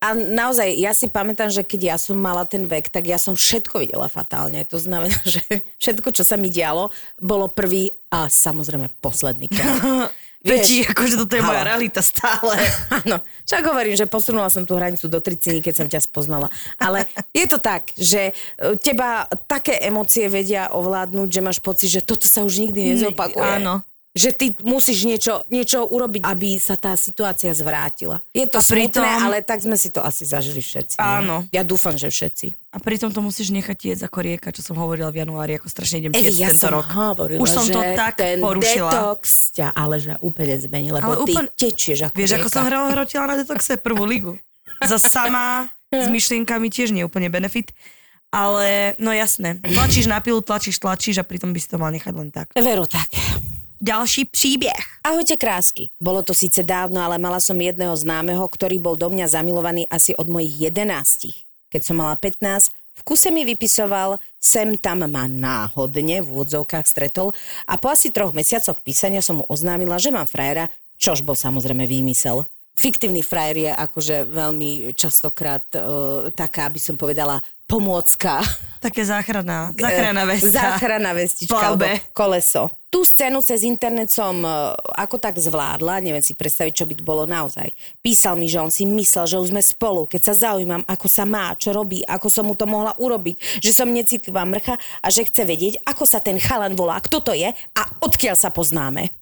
A 0.01 0.17
naozaj, 0.17 0.73
ja 0.81 0.97
si 0.97 1.05
pamätám, 1.05 1.53
že 1.53 1.61
keď 1.61 1.93
ja 1.93 1.97
som 2.01 2.17
mala 2.17 2.41
ten 2.49 2.65
vek, 2.65 2.89
tak 2.89 3.05
ja 3.05 3.21
som 3.21 3.37
všetko 3.37 3.85
videla 3.85 4.09
fatálne. 4.09 4.65
To 4.65 4.81
znamená, 4.81 5.13
že 5.29 5.45
všetko, 5.77 6.09
čo 6.09 6.25
sa 6.25 6.41
mi 6.41 6.49
dialo, 6.49 6.89
bolo 7.21 7.45
prvý 7.45 7.93
a 8.09 8.25
samozrejme 8.25 8.89
posledný 8.97 9.45
krát. 9.47 10.09
Veti, 10.41 10.81
akože 10.81 11.21
toto 11.21 11.37
je 11.37 11.45
moja 11.45 11.61
Halo. 11.61 11.69
realita 11.69 12.01
stále. 12.01 12.57
Áno, 13.05 13.21
však 13.45 13.61
hovorím, 13.61 13.93
že 13.93 14.09
posunula 14.09 14.49
som 14.49 14.65
tú 14.65 14.73
hranicu 14.73 15.05
do 15.05 15.21
30, 15.21 15.61
keď 15.61 15.73
som 15.77 15.85
ťa 15.85 16.01
spoznala. 16.01 16.49
Ale 16.81 17.05
je 17.29 17.45
to 17.45 17.61
tak, 17.61 17.93
že 17.93 18.33
e, 18.57 18.73
teba 18.81 19.29
také 19.45 19.77
emócie 19.85 20.25
vedia 20.33 20.73
ovládnuť, 20.73 21.29
že 21.29 21.45
máš 21.45 21.61
pocit, 21.61 21.93
že 21.93 22.01
toto 22.01 22.25
sa 22.25 22.41
už 22.41 22.57
nikdy 22.57 22.97
nezopakuje. 22.97 23.61
Áno. 23.61 23.85
Že 24.12 24.30
ty 24.34 24.45
musíš 24.62 25.04
niečo, 25.04 25.47
niečo 25.47 25.84
urobiť, 25.84 26.21
aby 26.21 26.60
sa 26.60 26.76
tá 26.76 26.93
situácia 26.93 27.47
zvrátila. 27.50 28.19
Je 28.30 28.43
to 28.43 28.60
A 28.60 28.62
pritom- 28.62 29.00
smutné, 29.00 29.24
ale 29.24 29.38
tak 29.39 29.60
sme 29.60 29.74
si 29.74 29.88
to 29.88 30.00
asi 30.00 30.24
zažili 30.24 30.60
všetci. 30.60 30.95
nie? 30.95 31.08
Áno. 31.17 31.47
Ja 31.47 31.63
dúfam, 31.63 31.95
že 31.95 32.08
všetci. 32.08 32.52
A 32.69 32.78
pritom 32.78 33.08
to 33.08 33.19
musíš 33.19 33.50
nechať 33.50 33.78
tiec 33.78 34.00
ako 34.00 34.19
rieka, 34.19 34.50
čo 34.50 34.60
som 34.62 34.76
hovorila 34.76 35.08
v 35.10 35.24
januári, 35.24 35.56
ako 35.56 35.65
strašne 35.65 36.00
idem 36.02 36.12
tiec 36.12 36.36
ja 36.36 36.52
tento 36.52 36.60
som 36.62 36.71
rok. 36.74 36.91
hovorila, 36.91 37.39
Už 37.39 37.50
som 37.50 37.63
to 37.63 37.80
tak 37.80 38.15
ten 38.17 38.36
porušila. 38.38 38.91
detox 38.91 39.21
ťa 39.54 39.71
ale 39.71 39.95
že 39.97 40.19
úplne 40.19 40.56
zmenil, 40.56 40.91
lebo 40.93 41.08
Ale 41.08 41.15
ty 41.21 41.32
úplne- 41.32 41.52
tečieš 41.54 42.00
ako 42.06 42.13
Vieš, 42.13 42.32
ako 42.34 42.39
rieka. 42.41 42.52
som 42.54 42.63
hrala 42.65 42.88
hrotila 42.91 43.24
na 43.26 43.36
detoxe 43.38 43.71
prvú 43.78 44.04
ligu. 44.04 44.36
Za 44.82 44.97
sama 44.97 45.71
s 45.88 46.08
myšlienkami 46.12 46.67
tiež 46.67 46.91
nie 46.91 47.02
úplne 47.02 47.28
benefit. 47.28 47.71
Ale 48.28 48.95
no 48.97 49.12
jasné, 49.12 49.60
tlačíš 49.62 50.04
na 50.06 50.19
pilu, 50.19 50.39
tlačíš, 50.39 50.80
tlačíš 50.80 51.19
a 51.19 51.24
pritom 51.24 51.52
by 51.52 51.60
si 51.60 51.67
to 51.67 51.76
mal 51.76 51.88
nechať 51.89 52.12
len 52.13 52.28
tak. 52.28 52.52
Veru 52.54 52.84
tak. 52.84 53.08
Ďalší 53.82 54.30
príbeh. 54.30 55.02
Ahojte 55.02 55.41
krásky. 55.41 55.89
Bolo 55.98 56.22
to 56.22 56.38
síce 56.38 56.62
dávno, 56.62 57.02
ale 57.02 57.17
mala 57.17 57.41
som 57.41 57.58
jedného 57.58 57.98
známeho, 57.98 58.46
ktorý 58.46 58.78
bol 58.78 58.94
do 58.94 59.10
mňa 59.10 59.34
zamilovaný 59.34 59.89
asi 59.89 60.13
od 60.22 60.30
mojich 60.30 60.70
11. 60.70 61.34
Keď 61.74 61.82
som 61.82 61.98
mala 61.98 62.13
15, 62.13 62.70
v 62.70 63.02
kuse 63.02 63.34
mi 63.34 63.41
vypisoval, 63.41 64.22
sem 64.38 64.78
tam 64.78 65.10
ma 65.10 65.26
náhodne 65.26 66.22
v 66.22 66.30
úvodzovkách 66.30 66.86
stretol 66.86 67.34
a 67.65 67.74
po 67.82 67.89
asi 67.89 68.13
troch 68.13 68.38
mesiacoch 68.38 68.78
písania 68.86 69.26
som 69.26 69.41
mu 69.41 69.50
oznámila, 69.50 69.98
že 69.98 70.13
mám 70.13 70.30
frajera, 70.30 70.70
čož 71.02 71.26
bol 71.26 71.34
samozrejme 71.34 71.89
výmysel. 71.89 72.46
Fiktívny 72.78 73.26
frajer 73.26 73.58
je 73.65 73.72
akože 73.74 74.30
veľmi 74.30 74.94
častokrát 74.94 75.65
uh, 75.74 76.30
taká, 76.38 76.70
by 76.70 76.78
som 76.78 77.02
povedala, 77.02 77.41
pomôcka 77.71 78.43
Také 78.81 79.05
záchranná, 79.05 79.69
záchranná 79.77 80.25
vesta. 80.25 80.49
Záchranná 80.49 81.13
vestička, 81.13 81.53
alebo 81.53 81.86
koleso. 82.17 82.73
Tú 82.89 83.05
scénu 83.05 83.39
cez 83.45 83.62
internet 83.62 84.10
som 84.10 84.41
e, 84.41 84.49
ako 84.97 85.21
tak 85.21 85.38
zvládla, 85.38 86.01
neviem 86.01 86.25
si 86.25 86.34
predstaviť, 86.34 86.73
čo 86.81 86.89
by 86.89 86.93
to 86.97 87.03
bolo 87.05 87.29
naozaj. 87.29 87.69
Písal 88.01 88.36
mi, 88.36 88.49
že 88.49 88.57
on 88.57 88.73
si 88.73 88.84
myslel, 88.89 89.29
že 89.29 89.38
už 89.38 89.53
sme 89.53 89.62
spolu, 89.62 90.10
keď 90.10 90.34
sa 90.34 90.49
zaujímam, 90.49 90.81
ako 90.89 91.07
sa 91.07 91.23
má, 91.29 91.53
čo 91.55 91.71
robí, 91.71 92.01
ako 92.10 92.27
som 92.27 92.49
mu 92.49 92.57
to 92.57 92.65
mohla 92.65 92.97
urobiť, 92.97 93.62
že 93.62 93.71
som 93.71 93.88
necitlivá 93.88 94.43
mrcha 94.49 94.75
a 94.99 95.07
že 95.13 95.29
chce 95.29 95.45
vedieť, 95.45 95.73
ako 95.86 96.03
sa 96.03 96.17
ten 96.17 96.41
chalan 96.41 96.73
volá, 96.73 96.97
kto 96.99 97.21
to 97.21 97.38
je 97.38 97.53
a 97.53 97.81
odkiaľ 98.01 98.34
sa 98.36 98.49
poznáme. 98.49 99.20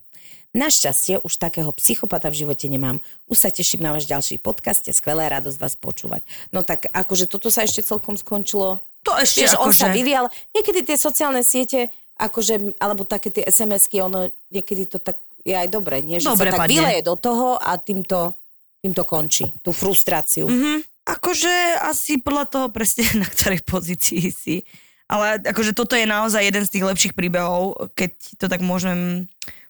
Našťastie 0.49 1.21
už 1.21 1.37
takého 1.37 1.69
psychopata 1.77 2.33
v 2.33 2.41
živote 2.41 2.65
nemám. 2.65 2.97
Už 3.29 3.37
sa 3.37 3.49
teším 3.53 3.85
na 3.85 3.93
váš 3.93 4.09
ďalší 4.09 4.41
podcast, 4.41 4.81
je 4.89 4.93
skvelé 4.97 5.29
radosť 5.29 5.57
vás 5.61 5.77
počúvať. 5.77 6.25
No 6.49 6.65
tak 6.65 6.89
akože 6.89 7.29
toto 7.29 7.53
sa 7.53 7.61
ešte 7.61 7.85
celkom 7.85 8.17
skončilo 8.17 8.81
To 9.05 9.13
ešte 9.13 9.45
Vieš, 9.45 9.61
on 9.61 9.69
akože... 9.69 9.77
sa 9.77 9.87
vylial. 9.93 10.25
Niekedy 10.51 10.89
tie 10.89 10.97
sociálne 10.97 11.45
siete, 11.45 11.93
akože, 12.17 12.81
alebo 12.81 13.05
také 13.05 13.29
tie 13.29 13.45
SMS-ky, 13.45 14.01
ono, 14.01 14.27
niekedy 14.49 14.89
to 14.89 14.97
tak 14.97 15.21
je 15.45 15.55
aj 15.55 15.69
dobre, 15.71 16.03
nie? 16.03 16.19
Že 16.19 16.35
Dobre 16.35 16.51
sa 16.51 16.65
tak 16.65 16.69
vyleje 16.69 17.01
do 17.05 17.15
toho 17.15 17.55
a 17.55 17.79
týmto, 17.79 18.35
týmto 18.83 19.03
končí. 19.07 19.53
Tú 19.63 19.71
frustráciu. 19.71 20.49
Mhm. 20.49 20.83
Akože 21.09 21.49
asi 21.89 22.21
podľa 22.21 22.45
toho 22.49 22.67
presne, 22.69 23.05
na 23.21 23.27
ktorej 23.29 23.61
pozícii 23.65 24.33
si. 24.33 24.65
Ale 25.09 25.41
akože 25.41 25.73
toto 25.73 25.97
je 25.97 26.05
naozaj 26.05 26.41
jeden 26.45 26.61
z 26.65 26.73
tých 26.77 26.85
lepších 26.85 27.13
príbehov, 27.17 27.89
keď 27.97 28.13
to 28.37 28.45
tak 28.45 28.61
môžem 28.61 29.25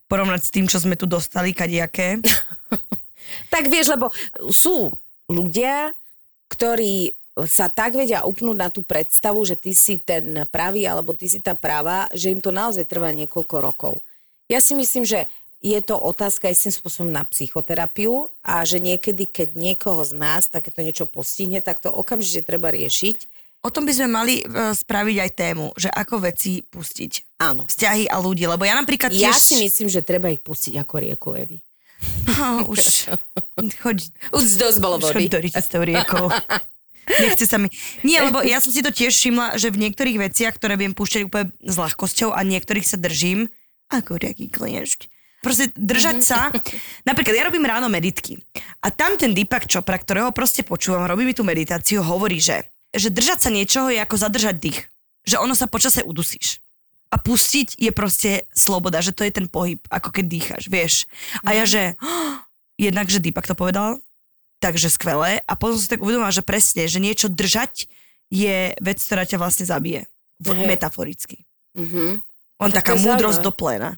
porovnať 0.10 0.42
s 0.42 0.54
tým, 0.54 0.66
čo 0.66 0.82
sme 0.82 0.98
tu 0.98 1.06
dostali, 1.06 1.54
kadiaké. 1.54 2.20
Tak 3.54 3.70
vieš, 3.70 3.94
lebo 3.94 4.10
sú 4.50 4.90
ľudia, 5.30 5.94
ktorí 6.50 7.14
sa 7.46 7.70
tak 7.70 7.96
vedia 7.96 8.26
upnúť 8.26 8.58
na 8.58 8.68
tú 8.74 8.82
predstavu, 8.82 9.46
že 9.46 9.56
ty 9.56 9.72
si 9.78 10.02
ten 10.02 10.44
pravý 10.50 10.90
alebo 10.90 11.14
ty 11.14 11.30
si 11.30 11.40
tá 11.40 11.54
práva, 11.54 12.10
že 12.12 12.34
im 12.34 12.42
to 12.42 12.50
naozaj 12.50 12.90
trvá 12.90 13.14
niekoľko 13.14 13.56
rokov. 13.62 13.94
Ja 14.50 14.60
si 14.60 14.74
myslím, 14.74 15.06
že 15.06 15.30
je 15.60 15.78
to 15.84 16.00
otázka 16.00 16.50
istým 16.50 16.72
spôsobom 16.72 17.12
na 17.12 17.28
psychoterapiu 17.28 18.32
a 18.42 18.64
že 18.64 18.80
niekedy, 18.80 19.28
keď 19.28 19.56
niekoho 19.56 20.02
z 20.08 20.16
nás 20.16 20.48
takéto 20.50 20.82
niečo 20.82 21.06
postihne, 21.06 21.60
tak 21.60 21.84
to 21.84 21.92
okamžite 21.92 22.48
treba 22.48 22.72
riešiť. 22.72 23.39
O 23.60 23.70
tom 23.70 23.84
by 23.84 23.92
sme 23.92 24.08
mali 24.08 24.40
e, 24.40 24.44
spraviť 24.72 25.18
aj 25.20 25.32
tému, 25.36 25.66
že 25.76 25.92
ako 25.92 26.24
veci 26.24 26.64
pustiť. 26.64 27.44
Áno. 27.44 27.68
Vzťahy 27.68 28.08
a 28.08 28.16
ľudí, 28.24 28.48
lebo 28.48 28.64
ja 28.64 28.80
napríklad 28.80 29.12
tiež... 29.12 29.28
Ja 29.28 29.36
si 29.36 29.60
myslím, 29.60 29.92
že 29.92 30.00
treba 30.00 30.32
ich 30.32 30.40
pustiť 30.40 30.80
ako 30.80 30.96
rieku 31.04 31.30
Evy. 31.36 31.60
No, 32.30 32.64
už 32.72 33.12
choď, 33.84 33.98
Už 34.32 34.44
dosť 34.56 34.78
bolo 34.80 35.04
už 35.04 35.12
choď 35.12 35.28
do 35.28 35.40
s 35.52 35.68
tou 35.68 35.84
riekou. 35.84 36.32
Nechce 37.20 37.50
sa 37.50 37.58
mi. 37.58 37.68
Nie, 38.06 38.22
lebo 38.22 38.40
ja 38.46 38.62
som 38.62 38.70
si 38.72 38.86
to 38.86 38.94
tiež 38.94 39.12
všimla, 39.12 39.58
že 39.58 39.74
v 39.74 39.82
niektorých 39.82 40.30
veciach, 40.30 40.56
ktoré 40.56 40.78
viem 40.78 40.94
púšťať 40.94 41.26
úplne 41.26 41.52
s 41.60 41.76
ľahkosťou 41.76 42.32
a 42.32 42.40
niektorých 42.46 42.86
sa 42.86 43.02
držím, 43.02 43.50
ako 43.90 44.22
taký 44.22 44.48
kliešť. 44.48 45.10
Proste 45.40 45.72
držať 45.74 46.18
sa. 46.22 46.54
Napríklad 47.08 47.34
ja 47.34 47.48
robím 47.48 47.64
ráno 47.64 47.88
meditky. 47.88 48.44
A 48.84 48.92
tam 48.92 49.16
ten 49.16 49.32
Deepak 49.32 49.66
Chopra, 49.66 49.98
ktorého 49.98 50.36
proste 50.36 50.68
počúvam, 50.68 51.08
robí 51.08 51.24
mi 51.24 51.34
tú 51.34 51.48
meditáciu, 51.48 52.04
hovorí, 52.04 52.44
že, 52.44 52.68
že 52.94 53.14
držať 53.14 53.40
sa 53.46 53.50
niečoho 53.54 53.94
je 53.94 54.00
ako 54.02 54.16
zadržať 54.18 54.56
dých. 54.58 54.80
Že 55.28 55.46
ono 55.46 55.54
sa 55.54 55.70
počase 55.70 56.02
udusíš. 56.02 56.64
A 57.10 57.18
pustiť 57.18 57.82
je 57.82 57.90
proste 57.90 58.46
sloboda, 58.54 59.02
že 59.02 59.14
to 59.14 59.26
je 59.26 59.34
ten 59.34 59.50
pohyb, 59.50 59.82
ako 59.90 60.14
keď 60.14 60.26
dýcháš, 60.30 60.64
vieš. 60.70 60.94
A 61.42 61.58
ja, 61.58 61.66
že 61.66 61.98
jednak, 62.78 63.10
že 63.10 63.18
Deepak 63.18 63.50
to 63.50 63.58
povedal, 63.58 63.98
takže 64.62 64.94
skvelé. 64.94 65.42
A 65.50 65.58
potom 65.58 65.78
som 65.78 65.84
si 65.86 65.92
tak 65.92 66.06
uvedomila, 66.06 66.30
že 66.30 66.46
presne, 66.46 66.86
že 66.86 67.02
niečo 67.02 67.26
držať 67.26 67.90
je 68.30 68.78
vec, 68.78 68.98
ktorá 69.02 69.26
ťa 69.26 69.42
vlastne 69.42 69.66
zabije. 69.66 70.06
V, 70.40 70.54
metaforicky. 70.70 71.44
Mhm. 71.76 72.22
On 72.60 72.70
Tak 72.70 72.84
taká 72.84 72.94
múdrosť 73.00 73.40
do 73.40 73.56
pléna. 73.56 73.96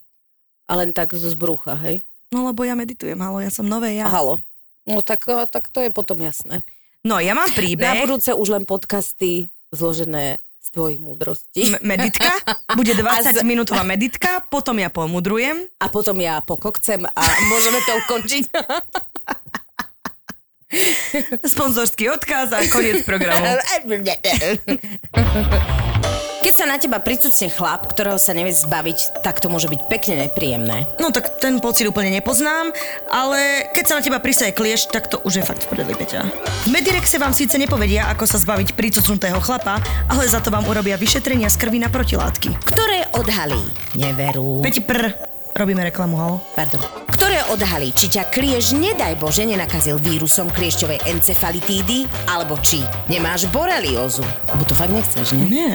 A 0.69 0.77
len 0.77 0.93
tak 0.93 1.11
zo 1.17 1.27
zbrucha, 1.27 1.75
hej? 1.81 2.05
No 2.31 2.47
lebo 2.47 2.63
ja 2.63 2.77
meditujem, 2.77 3.19
halo, 3.19 3.43
ja 3.43 3.51
som 3.51 3.67
nové 3.67 3.99
ja. 3.99 4.07
Halo. 4.07 4.39
No 4.87 5.03
tak, 5.03 5.27
eh, 5.27 5.49
tak 5.49 5.67
to 5.67 5.83
je 5.83 5.91
potom 5.91 6.21
jasné. 6.21 6.63
No 7.01 7.17
ja 7.17 7.33
mám 7.33 7.49
Na 7.49 7.55
príbeh, 7.55 7.97
budúce 7.99 8.29
už 8.29 8.47
len 8.51 8.63
podcasty 8.63 9.49
zložené 9.69 10.37
z 10.61 10.67
tvojich 10.69 10.99
múdrostí. 10.99 11.73
m- 11.73 11.81
meditka, 11.81 12.29
bude 12.71 12.93
20 13.01 13.01
A 13.01 13.33
z- 13.33 13.41
minútová 13.41 13.81
meditka, 13.81 14.45
potom 14.45 14.77
ja 14.77 14.87
pomudrujem. 14.87 15.65
A 15.77 15.89
potom 15.89 16.13
ja 16.15 16.37
pokokcem 16.39 17.01
a 17.03 17.21
môžeme 17.47 17.81
to 17.81 17.91
ukončiť. 18.05 18.43
Sponzorský 21.43 22.07
odkaz 22.07 22.53
a 22.53 22.63
koniec 22.65 23.01
programu. 23.03 23.43
Keď 26.41 26.53
sa 26.57 26.65
na 26.65 26.81
teba 26.81 26.97
pricucne 26.97 27.53
chlap, 27.53 27.85
ktorého 27.85 28.17
sa 28.17 28.33
nevie 28.33 28.49
zbaviť, 28.49 29.21
tak 29.21 29.37
to 29.37 29.45
môže 29.45 29.69
byť 29.69 29.81
pekne 29.85 30.25
nepríjemné. 30.25 30.89
No 30.97 31.13
tak 31.13 31.37
ten 31.37 31.61
pocit 31.61 31.85
úplne 31.85 32.09
nepoznám, 32.09 32.73
ale 33.13 33.69
keď 33.77 33.83
sa 33.85 33.93
na 33.97 34.01
teba 34.01 34.17
prisaje 34.17 34.49
klieš, 34.49 34.89
tak 34.89 35.05
to 35.05 35.21
už 35.21 35.37
je 35.37 35.43
fakt 35.45 35.69
v 35.69 35.77
prdeli, 35.77 35.93
Peťa. 35.93 36.25
V 36.65 36.73
Medirexe 36.73 37.21
vám 37.21 37.37
síce 37.37 37.61
nepovedia, 37.61 38.09
ako 38.09 38.25
sa 38.25 38.41
zbaviť 38.41 38.73
pricucnutého 38.73 39.37
chlapa, 39.37 39.77
ale 40.09 40.25
za 40.25 40.41
to 40.41 40.49
vám 40.49 40.65
urobia 40.65 40.97
vyšetrenia 40.97 41.45
z 41.45 41.61
krvi 41.61 41.77
na 41.77 41.93
protilátky. 41.93 42.57
Ktoré 42.65 43.05
odhalí 43.13 43.61
neveru. 43.93 44.65
Peti 44.65 44.81
pr, 44.81 45.13
robíme 45.53 45.85
reklamu, 45.85 46.17
halo. 46.17 46.41
Pardon. 46.57 47.00
Ktoré 47.31 47.47
odhalí, 47.47 47.95
či 47.95 48.11
ťa 48.11 48.27
kliež, 48.27 48.75
nedaj 48.75 49.15
Bože, 49.15 49.47
nenakazil 49.47 49.95
vírusom 49.95 50.51
kliešťovej 50.51 51.15
encefalitídy, 51.15 52.03
alebo 52.27 52.59
či 52.59 52.83
nemáš 53.07 53.47
boreliózu. 53.55 54.19
Lebo 54.51 54.67
to 54.67 54.75
fakt 54.75 54.91
nechceš, 54.91 55.39
nie? 55.39 55.47
Nie. 55.47 55.73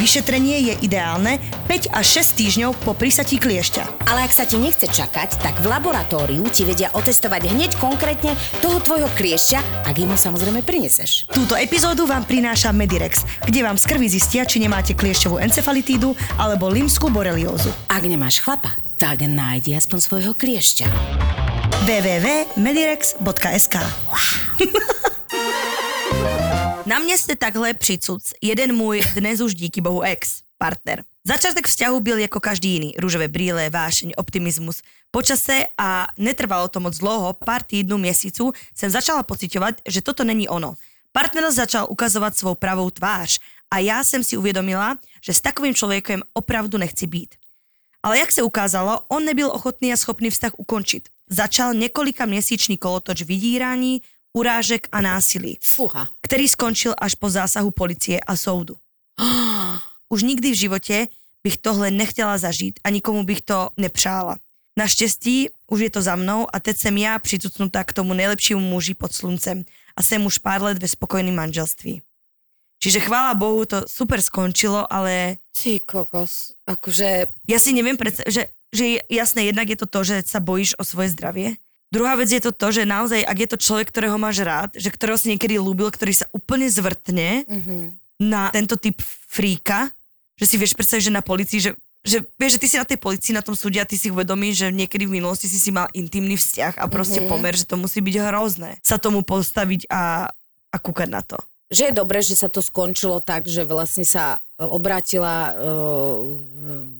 Vyšetrenie 0.00 0.72
je 0.72 0.74
ideálne 0.80 1.36
5 1.68 1.92
až 1.92 2.24
6 2.24 2.40
týždňov 2.40 2.70
po 2.88 2.96
prisatí 2.96 3.36
kliešťa. 3.36 4.08
Ale 4.08 4.24
ak 4.24 4.32
sa 4.32 4.48
ti 4.48 4.56
nechce 4.56 4.88
čakať, 4.88 5.44
tak 5.44 5.60
v 5.60 5.68
laboratóriu 5.68 6.40
ti 6.48 6.64
vedia 6.64 6.88
otestovať 6.96 7.52
hneď 7.52 7.76
konkrétne 7.76 8.32
toho 8.64 8.80
tvojho 8.80 9.12
kliešťa, 9.12 9.84
ak 9.84 10.00
im 10.00 10.08
ho 10.08 10.16
samozrejme 10.16 10.64
prineseš. 10.64 11.28
Túto 11.28 11.52
epizódu 11.52 12.08
vám 12.08 12.24
prináša 12.24 12.72
Medirex, 12.72 13.28
kde 13.44 13.60
vám 13.60 13.76
z 13.76 13.92
krvi 13.92 14.08
zistia, 14.08 14.48
či 14.48 14.56
nemáte 14.56 14.96
kliešťovú 14.96 15.36
encefalitídu 15.36 16.16
alebo 16.40 16.72
limskú 16.72 17.12
boreliózu. 17.12 17.68
Ak 17.92 18.08
nemáš 18.08 18.40
chlapa, 18.40 18.72
tak 18.96 19.26
nájdi 19.26 19.74
aspoň 19.76 19.98
svojho 20.00 20.32
kliešťa. 20.34 20.86
www.medirex.sk 21.84 23.74
Na 26.90 27.00
mne 27.00 27.16
ste 27.18 27.34
takhle 27.34 27.74
přicuc. 27.74 28.32
Jeden 28.42 28.76
můj 28.76 29.00
dnes 29.16 29.40
už 29.40 29.54
díky 29.54 29.80
bohu 29.80 30.02
ex, 30.02 30.44
partner. 30.58 31.04
Začátek 31.24 31.66
vzťahu 31.66 32.00
byl 32.00 32.18
jako 32.18 32.40
každý 32.40 32.70
jiný. 32.70 32.92
Růžové 32.98 33.28
brýle, 33.28 33.70
vášeň, 33.70 34.12
optimismus. 34.16 34.82
Počase 35.10 35.64
a 35.78 36.06
netrvalo 36.18 36.68
to 36.68 36.80
moc 36.80 36.98
dlouho, 36.98 37.32
pár 37.32 37.62
týdnů, 37.62 37.98
měsíců, 37.98 38.52
jsem 38.74 38.90
začala 38.90 39.22
pociťovat, 39.22 39.74
že 39.88 40.02
toto 40.02 40.24
není 40.24 40.48
ono. 40.48 40.74
Partner 41.12 41.52
začal 41.52 41.86
ukazovat 41.90 42.36
svou 42.36 42.54
pravou 42.54 42.90
tvář 42.90 43.38
a 43.70 43.78
já 43.78 44.04
jsem 44.04 44.24
si 44.24 44.36
uvědomila, 44.36 44.98
že 45.24 45.34
s 45.34 45.40
takovým 45.40 45.74
člověkem 45.74 46.22
opravdu 46.32 46.78
nechci 46.78 47.06
být. 47.06 47.34
Ale 48.04 48.18
jak 48.18 48.32
se 48.32 48.42
ukázalo, 48.42 49.00
on 49.08 49.24
nebyl 49.24 49.50
ochotný 49.50 49.92
a 49.92 49.96
schopný 49.96 50.30
vztah 50.30 50.52
ukončit. 50.56 51.08
Začal 51.30 51.74
několika 51.74 52.26
měsíčný 52.26 52.76
kolotoč 52.78 53.22
vydírání, 53.22 54.02
urážek 54.32 54.88
a 54.92 55.00
násilí, 55.00 55.58
Fúha. 55.62 56.08
který 56.22 56.48
skončil 56.48 56.94
až 56.98 57.14
po 57.14 57.30
zásahu 57.30 57.70
policie 57.70 58.20
a 58.20 58.36
soudu. 58.36 58.76
Už 60.08 60.22
nikdy 60.22 60.50
v 60.50 60.54
životě 60.54 61.06
bych 61.44 61.56
tohle 61.56 61.90
nechtěla 61.90 62.38
zažít 62.38 62.80
a 62.84 62.90
nikomu 62.90 63.22
bych 63.22 63.40
to 63.40 63.68
nepřála. 63.76 64.36
Naštěstí 64.76 65.48
už 65.66 65.80
je 65.80 65.90
to 65.90 66.02
za 66.02 66.16
mnou 66.16 66.46
a 66.52 66.60
teď 66.60 66.76
jsem 66.76 66.98
já 66.98 67.18
přicucnutá 67.18 67.84
k 67.84 67.92
tomu 67.92 68.14
nejlepšímu 68.14 68.60
muži 68.60 68.94
pod 68.94 69.14
sluncem 69.14 69.64
a 69.96 70.02
jsem 70.02 70.26
už 70.26 70.38
pár 70.38 70.62
let 70.62 70.78
ve 70.78 70.88
spokojném 70.88 71.34
manželství. 71.34 72.02
Čiže 72.78 73.00
chvála 73.00 73.32
Bohu 73.32 73.64
to 73.64 73.86
super 73.86 74.18
skončilo, 74.18 74.84
ale 74.86 75.40
Ty 75.52 75.80
kokos. 75.80 76.52
Akože... 76.64 77.30
ja 77.46 77.58
si 77.58 77.70
neviem 77.72 77.96
predstaviť, 77.96 78.28
že, 78.28 78.42
že 78.70 78.84
jasné, 79.06 79.48
jednak 79.48 79.68
je 79.68 79.78
to 79.78 79.86
to, 79.86 80.00
že 80.02 80.16
sa 80.26 80.42
bojíš 80.42 80.76
o 80.76 80.84
svoje 80.84 81.14
zdravie. 81.14 81.56
Druhá 81.88 82.18
vec 82.18 82.26
je 82.26 82.42
to 82.42 82.50
to, 82.50 82.74
že 82.74 82.82
naozaj, 82.82 83.22
ak 83.22 83.38
je 83.38 83.48
to 83.54 83.58
človek, 83.58 83.86
ktorého 83.88 84.18
máš 84.18 84.42
rád, 84.42 84.74
že 84.74 84.90
ktorého 84.90 85.14
si 85.14 85.30
niekedy 85.30 85.56
ľúbil, 85.56 85.94
ktorý 85.94 86.10
sa 86.12 86.26
úplne 86.30 86.66
zvrtne 86.66 87.46
Mm-hmm. 87.46 87.82
na 88.20 88.50
tento 88.50 88.74
typ 88.74 88.98
fríka, 89.30 89.94
že 90.34 90.44
si 90.44 90.56
vieš 90.58 90.74
predstaviť, 90.74 91.06
že 91.06 91.14
na 91.14 91.22
policii, 91.22 91.58
že, 91.62 91.70
že 92.02 92.26
vieš, 92.34 92.58
že 92.58 92.60
ty 92.60 92.66
si 92.66 92.76
na 92.76 92.84
tej 92.84 92.98
policii, 92.98 93.32
na 93.32 93.46
tom 93.46 93.54
súde 93.54 93.78
a 93.78 93.86
ty 93.86 93.94
si 93.94 94.10
uvedomíš, 94.10 94.66
že 94.66 94.68
niekedy 94.70 95.06
v 95.06 95.22
minulosti 95.22 95.46
si 95.46 95.56
si 95.56 95.70
mal 95.70 95.86
intimný 95.94 96.34
vzťah 96.34 96.82
a 96.82 96.84
proste 96.90 97.22
Mhm. 97.22 97.28
pomer, 97.30 97.54
že 97.54 97.64
to 97.64 97.78
musí 97.78 98.02
byť 98.02 98.16
hrozné 98.20 98.82
sa 98.82 98.98
tomu 98.98 99.22
postaviť 99.22 99.86
a, 99.86 100.26
a 100.68 100.76
kúkať 100.76 101.08
na 101.08 101.22
to. 101.22 101.38
Že 101.72 101.82
je 101.90 101.94
dobré, 101.96 102.20
že 102.20 102.36
sa 102.36 102.52
to 102.52 102.60
skončilo 102.60 103.24
tak, 103.24 103.48
že 103.48 103.64
vlastne 103.64 104.04
sa 104.04 104.36
e, 104.36 104.64
obrátila 104.64 105.36
e, 105.48 105.52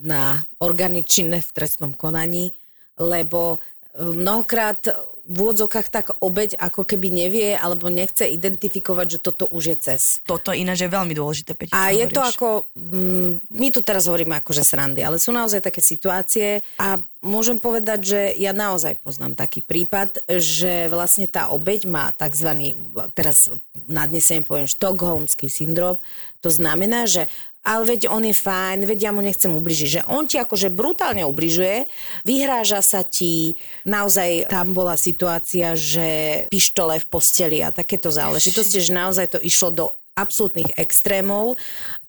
na 0.05 0.45
orgány 0.57 1.05
činné 1.05 1.45
v 1.45 1.53
trestnom 1.53 1.93
konaní, 1.93 2.53
lebo 2.97 3.59
e, 3.59 3.59
mnohokrát 4.01 4.89
v 5.25 5.37
úvodzokách 5.41 5.89
tak 5.89 6.07
obeď 6.21 6.61
ako 6.61 6.85
keby 6.85 7.09
nevie 7.09 7.57
alebo 7.57 7.89
nechce 7.89 8.29
identifikovať, 8.29 9.07
že 9.17 9.19
toto 9.25 9.49
už 9.49 9.63
je 9.73 9.77
cez. 9.81 10.03
Toto 10.29 10.53
ináč 10.53 10.85
je 10.85 10.93
veľmi 10.93 11.17
dôležité, 11.17 11.57
Peťa, 11.57 11.73
A 11.73 11.97
je 11.97 12.05
to 12.13 12.21
ako, 12.21 12.69
mm, 12.77 13.49
my 13.49 13.69
tu 13.73 13.81
teraz 13.81 14.05
hovoríme 14.05 14.37
ako, 14.37 14.53
že 14.53 14.69
srandy, 14.69 15.01
ale 15.01 15.17
sú 15.17 15.33
naozaj 15.33 15.65
také 15.65 15.81
situácie 15.81 16.61
a 16.77 17.01
môžem 17.25 17.57
povedať, 17.57 17.99
že 18.05 18.21
ja 18.37 18.53
naozaj 18.53 19.01
poznám 19.01 19.33
taký 19.33 19.65
prípad, 19.65 20.29
že 20.29 20.93
vlastne 20.93 21.25
tá 21.25 21.49
obeď 21.49 21.89
má 21.89 22.13
tzv. 22.13 22.77
teraz 23.17 23.49
nadnesem 23.89 24.45
poviem 24.45 24.69
štokholmský 24.69 25.49
syndrom. 25.49 25.97
To 26.45 26.53
znamená, 26.53 27.09
že 27.09 27.33
ale 27.65 27.97
veď 27.97 28.13
on 28.13 28.29
je 28.29 28.37
fajn, 28.37 28.85
veď 28.85 29.09
ja 29.09 29.11
mu 29.11 29.25
nechcem 29.25 29.49
ubližiť. 29.49 29.89
Že 29.89 30.03
on 30.13 30.29
ti 30.29 30.37
akože 30.37 30.69
brutálne 30.69 31.25
ubližuje, 31.25 31.89
vyhráža 32.29 32.85
sa 32.85 33.01
ti, 33.01 33.57
naozaj 33.89 34.53
tam 34.53 34.77
bola 34.77 35.01
situácia, 35.01 35.73
že 35.73 36.45
pištole 36.53 37.01
v 37.01 37.07
posteli 37.09 37.65
a 37.65 37.73
takéto 37.73 38.13
záležitosti, 38.13 38.85
že 38.85 38.93
naozaj 38.93 39.33
to 39.33 39.39
išlo 39.41 39.73
do 39.73 39.87
absolútnych 40.15 40.77
extrémov 40.77 41.59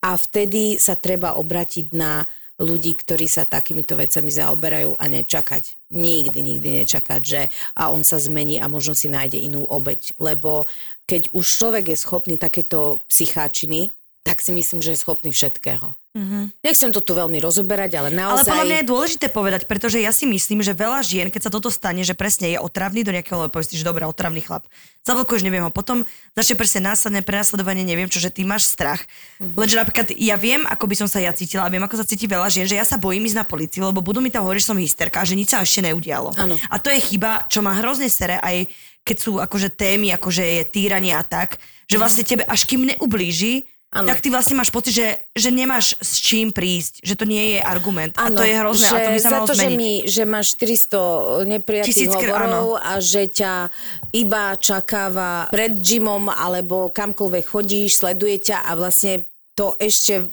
a 0.04 0.14
vtedy 0.14 0.78
sa 0.78 0.94
treba 0.94 1.40
obratiť 1.40 1.96
na 1.96 2.28
ľudí, 2.56 2.96
ktorí 2.96 3.28
sa 3.28 3.44
takýmito 3.44 4.00
vecami 4.00 4.32
zaoberajú 4.32 4.96
a 4.96 5.06
nečakať. 5.12 5.92
Nikdy, 5.92 6.40
nikdy 6.40 6.68
nečakať, 6.84 7.22
že 7.24 7.42
a 7.76 7.92
on 7.92 8.04
sa 8.08 8.16
zmení 8.16 8.64
a 8.64 8.72
možno 8.72 8.96
si 8.96 9.12
nájde 9.12 9.44
inú 9.44 9.68
obeď. 9.68 10.16
Lebo 10.24 10.68
keď 11.04 11.36
už 11.36 11.44
človek 11.44 11.92
je 11.92 11.98
schopný 12.00 12.36
takéto 12.40 13.04
psycháčiny, 13.12 13.92
tak 14.26 14.42
si 14.42 14.50
myslím, 14.50 14.82
že 14.82 14.98
je 14.98 15.04
schopný 15.06 15.30
všetkého. 15.30 15.94
Mm-hmm. 16.16 16.64
Nechcem 16.64 16.90
to 16.96 17.04
tu 17.04 17.12
veľmi 17.14 17.38
rozoberať, 17.44 18.00
ale 18.00 18.10
Ale 18.10 18.18
naozaj... 18.18 18.48
podľa 18.48 18.66
mňa 18.66 18.78
je 18.82 18.88
dôležité 18.88 19.26
povedať, 19.30 19.68
pretože 19.70 20.02
ja 20.02 20.10
si 20.16 20.26
myslím, 20.26 20.66
že 20.66 20.74
veľa 20.74 21.04
žien, 21.06 21.28
keď 21.30 21.46
sa 21.46 21.52
toto 21.54 21.68
stane, 21.70 22.02
že 22.02 22.18
presne 22.18 22.56
je 22.56 22.58
otravný 22.58 23.06
do 23.06 23.12
nejakého, 23.14 23.36
lebo 23.46 23.54
povieš 23.54 23.76
že 23.76 23.86
dobré, 23.86 24.08
otravný 24.08 24.42
chlap. 24.42 24.66
Zablokuješ, 25.04 25.46
neviem 25.46 25.62
ho, 25.62 25.70
potom 25.70 26.08
začne 26.34 26.56
presne 26.58 26.88
následné 26.88 27.22
prenasledovanie, 27.22 27.86
neviem 27.86 28.08
čo, 28.10 28.18
že 28.24 28.32
ty 28.32 28.48
máš 28.48 28.66
strach. 28.66 29.04
Mm-hmm. 29.38 29.60
Lenže 29.60 29.76
napríklad 29.78 30.08
ja 30.18 30.40
viem, 30.40 30.64
ako 30.66 30.86
by 30.88 30.96
som 31.04 31.08
sa 31.12 31.20
ja 31.20 31.36
cítila 31.36 31.68
a 31.68 31.70
viem, 31.70 31.84
ako 31.84 32.00
sa 32.00 32.08
cíti 32.08 32.26
veľa 32.26 32.48
žien, 32.50 32.66
že 32.66 32.80
ja 32.80 32.88
sa 32.88 32.98
bojím 32.98 33.28
ísť 33.30 33.38
na 33.38 33.46
policii, 33.46 33.84
lebo 33.84 34.00
budú 34.02 34.24
mi 34.24 34.32
tam 34.32 34.48
hovoriť, 34.48 34.64
že 34.64 34.70
som 34.72 34.80
hysterka 34.80 35.22
a 35.22 35.28
že 35.28 35.38
nič 35.38 35.52
sa 35.54 35.62
ešte 35.62 35.86
neudialo. 35.86 36.34
Áno. 36.40 36.56
A 36.72 36.80
to 36.82 36.90
je 36.90 36.98
chyba, 37.04 37.46
čo 37.52 37.60
má 37.62 37.78
hrozne 37.78 38.10
sere 38.10 38.40
aj 38.42 38.72
keď 39.06 39.18
sú 39.22 39.38
akože 39.38 39.78
témy, 39.78 40.10
akože 40.18 40.42
je 40.42 40.64
týranie 40.66 41.14
a 41.14 41.22
tak, 41.22 41.62
že 41.86 42.02
vlastne 42.02 42.26
tebe 42.26 42.42
až 42.50 42.66
kým 42.66 42.90
neublíži, 42.90 43.70
Áno. 43.96 44.12
tak 44.12 44.20
ty 44.20 44.28
vlastne 44.28 44.60
máš 44.60 44.76
pocit, 44.76 44.92
že, 44.92 45.08
že 45.32 45.56
nemáš 45.56 45.96
s 46.04 46.20
čím 46.20 46.52
prísť, 46.52 47.00
že 47.00 47.16
to 47.16 47.24
nie 47.24 47.56
je 47.56 47.60
argument. 47.64 48.12
a 48.20 48.28
to 48.28 48.44
je 48.44 48.52
hrozné 48.60 48.88
a 48.92 49.00
to 49.00 49.12
by 49.16 49.22
sa 49.24 49.32
za 49.32 49.36
malo 49.40 49.48
to, 49.48 49.56
že, 49.56 49.64
zmeniť. 49.64 49.78
mi, 49.80 49.94
že 50.04 50.24
máš 50.28 50.48
400 50.60 51.48
neprijatých 51.48 51.96
Tisíc 51.96 52.12
kr- 52.12 52.36
hovorov 52.36 52.76
a 52.76 53.00
že 53.00 53.32
ťa 53.32 53.72
iba 54.12 54.60
čakáva 54.60 55.48
pred 55.48 55.80
gymom 55.80 56.28
alebo 56.28 56.92
kamkoľvek 56.92 57.46
chodíš, 57.48 58.04
sleduje 58.04 58.52
ťa 58.52 58.68
a 58.68 58.76
vlastne 58.76 59.24
to 59.56 59.80
ešte 59.80 60.28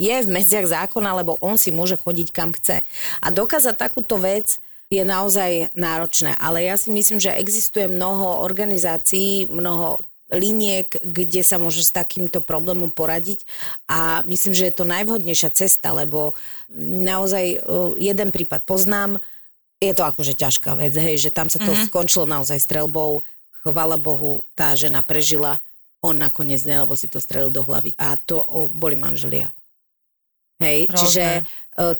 je 0.00 0.16
v 0.24 0.28
medziach 0.32 0.64
zákona, 0.64 1.20
lebo 1.20 1.36
on 1.44 1.60
si 1.60 1.68
môže 1.68 2.00
chodiť 2.00 2.28
kam 2.32 2.56
chce. 2.56 2.80
A 3.20 3.26
dokázať 3.28 3.76
takúto 3.76 4.16
vec 4.16 4.56
je 4.90 5.04
naozaj 5.04 5.70
náročné. 5.76 6.34
Ale 6.40 6.66
ja 6.66 6.74
si 6.74 6.88
myslím, 6.90 7.20
že 7.22 7.36
existuje 7.36 7.86
mnoho 7.86 8.42
organizácií, 8.42 9.46
mnoho 9.46 10.02
liniek, 10.30 10.88
kde 11.02 11.42
sa 11.42 11.58
môže 11.58 11.82
s 11.82 11.94
takýmto 11.94 12.40
problémom 12.40 12.90
poradiť 12.90 13.44
a 13.90 14.22
myslím, 14.26 14.54
že 14.54 14.70
je 14.70 14.74
to 14.74 14.84
najvhodnejšia 14.86 15.50
cesta, 15.52 15.90
lebo 15.92 16.38
naozaj 16.78 17.44
e, 17.54 17.58
jeden 17.98 18.30
prípad 18.30 18.64
poznám, 18.64 19.18
je 19.80 19.92
to 19.96 20.04
akože 20.04 20.36
ťažká 20.36 20.76
vec, 20.76 20.92
hej, 20.92 21.16
že 21.18 21.30
tam 21.32 21.48
sa 21.48 21.58
to 21.58 21.72
mm-hmm. 21.72 21.88
skončilo 21.88 22.28
naozaj 22.28 22.60
strelbou, 22.60 23.26
chvala 23.64 23.96
Bohu, 23.96 24.44
tá 24.52 24.76
žena 24.76 25.00
prežila, 25.00 25.58
on 26.00 26.16
nakoniec 26.16 26.64
ne, 26.64 26.84
lebo 26.84 26.96
si 26.96 27.08
to 27.08 27.20
strelil 27.20 27.52
do 27.52 27.60
hlavy 27.64 27.92
a 28.00 28.16
to 28.16 28.40
o, 28.40 28.68
boli 28.68 28.96
manželia. 28.96 29.52
Hej, 30.60 30.92
Hrozné. 30.92 31.00
čiže 31.00 31.24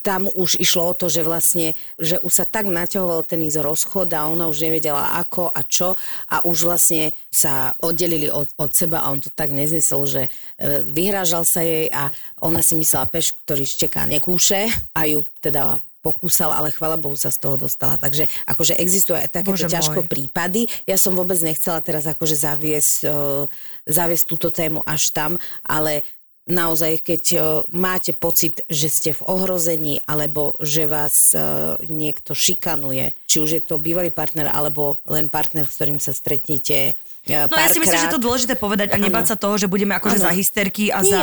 tam 0.05 0.29
už 0.29 0.61
išlo 0.61 0.93
o 0.93 0.95
to, 0.95 1.09
že 1.09 1.25
vlastne, 1.25 1.73
že 1.97 2.21
už 2.21 2.33
sa 2.33 2.45
tak 2.45 2.69
naťahoval 2.69 3.25
ten 3.25 3.41
ich 3.41 3.57
rozchod 3.57 4.13
a 4.13 4.29
ona 4.29 4.47
už 4.47 4.69
nevedela 4.69 5.17
ako 5.17 5.49
a 5.49 5.61
čo 5.65 5.97
a 6.29 6.45
už 6.45 6.69
vlastne 6.69 7.17
sa 7.33 7.73
oddelili 7.81 8.29
od, 8.29 8.53
od 8.61 8.71
seba 8.77 9.01
a 9.01 9.11
on 9.11 9.25
to 9.25 9.33
tak 9.33 9.51
neznesol, 9.51 10.05
že 10.05 10.29
e, 10.29 10.85
vyhrážal 10.85 11.49
sa 11.49 11.65
jej 11.65 11.89
a 11.89 12.13
ona 12.45 12.61
si 12.61 12.77
myslela 12.77 13.09
peš, 13.09 13.33
ktorý 13.45 13.65
šteká 13.65 14.05
nekúše 14.05 14.69
a 14.93 15.01
ju 15.09 15.25
teda 15.41 15.81
pokúsal, 16.01 16.53
ale 16.53 16.73
chvala 16.73 16.97
Bohu 16.97 17.17
sa 17.17 17.29
z 17.29 17.45
toho 17.45 17.61
dostala. 17.61 18.01
Takže 18.01 18.25
akože 18.49 18.77
existujú 18.81 19.21
aj 19.21 19.29
takéto 19.29 19.69
Bože 19.69 19.69
ťažko 19.69 20.01
môj. 20.05 20.09
prípady. 20.09 20.61
Ja 20.89 20.97
som 20.97 21.13
vôbec 21.13 21.37
nechcela 21.45 21.81
teraz 21.85 22.09
akože 22.09 22.37
zaviesť, 22.41 22.95
e, 23.05 23.13
zaviesť 23.85 24.25
túto 24.25 24.49
tému 24.49 24.81
až 24.89 25.13
tam, 25.13 25.37
ale 25.61 26.05
naozaj, 26.49 27.05
keď 27.05 27.23
uh, 27.37 27.43
máte 27.75 28.17
pocit, 28.17 28.65
že 28.71 28.89
ste 28.89 29.11
v 29.13 29.25
ohrození 29.27 30.01
alebo 30.09 30.57
že 30.63 30.89
vás 30.89 31.37
uh, 31.37 31.77
niekto 31.85 32.33
šikanuje, 32.33 33.13
či 33.29 33.37
už 33.43 33.51
je 33.59 33.63
to 33.63 33.77
bývalý 33.83 34.09
partner 34.09 34.49
alebo 34.49 35.03
len 35.05 35.29
partner, 35.29 35.69
s 35.69 35.77
ktorým 35.77 36.01
sa 36.01 36.17
stretnete 36.17 36.97
No 37.29 37.53
ja 37.53 37.69
si 37.69 37.77
myslím, 37.77 38.01
že 38.01 38.09
to 38.09 38.17
je 38.17 38.25
dôležité 38.25 38.55
povedať 38.57 38.91
a 38.91 38.99
nebáť 38.99 39.35
sa 39.35 39.37
toho, 39.37 39.61
že 39.61 39.69
budeme 39.69 39.93
akože 39.93 40.17
ano. 40.17 40.25
za 40.25 40.33
hysterky 40.33 40.89
a 40.89 41.05
Nie. 41.05 41.13
za 41.13 41.23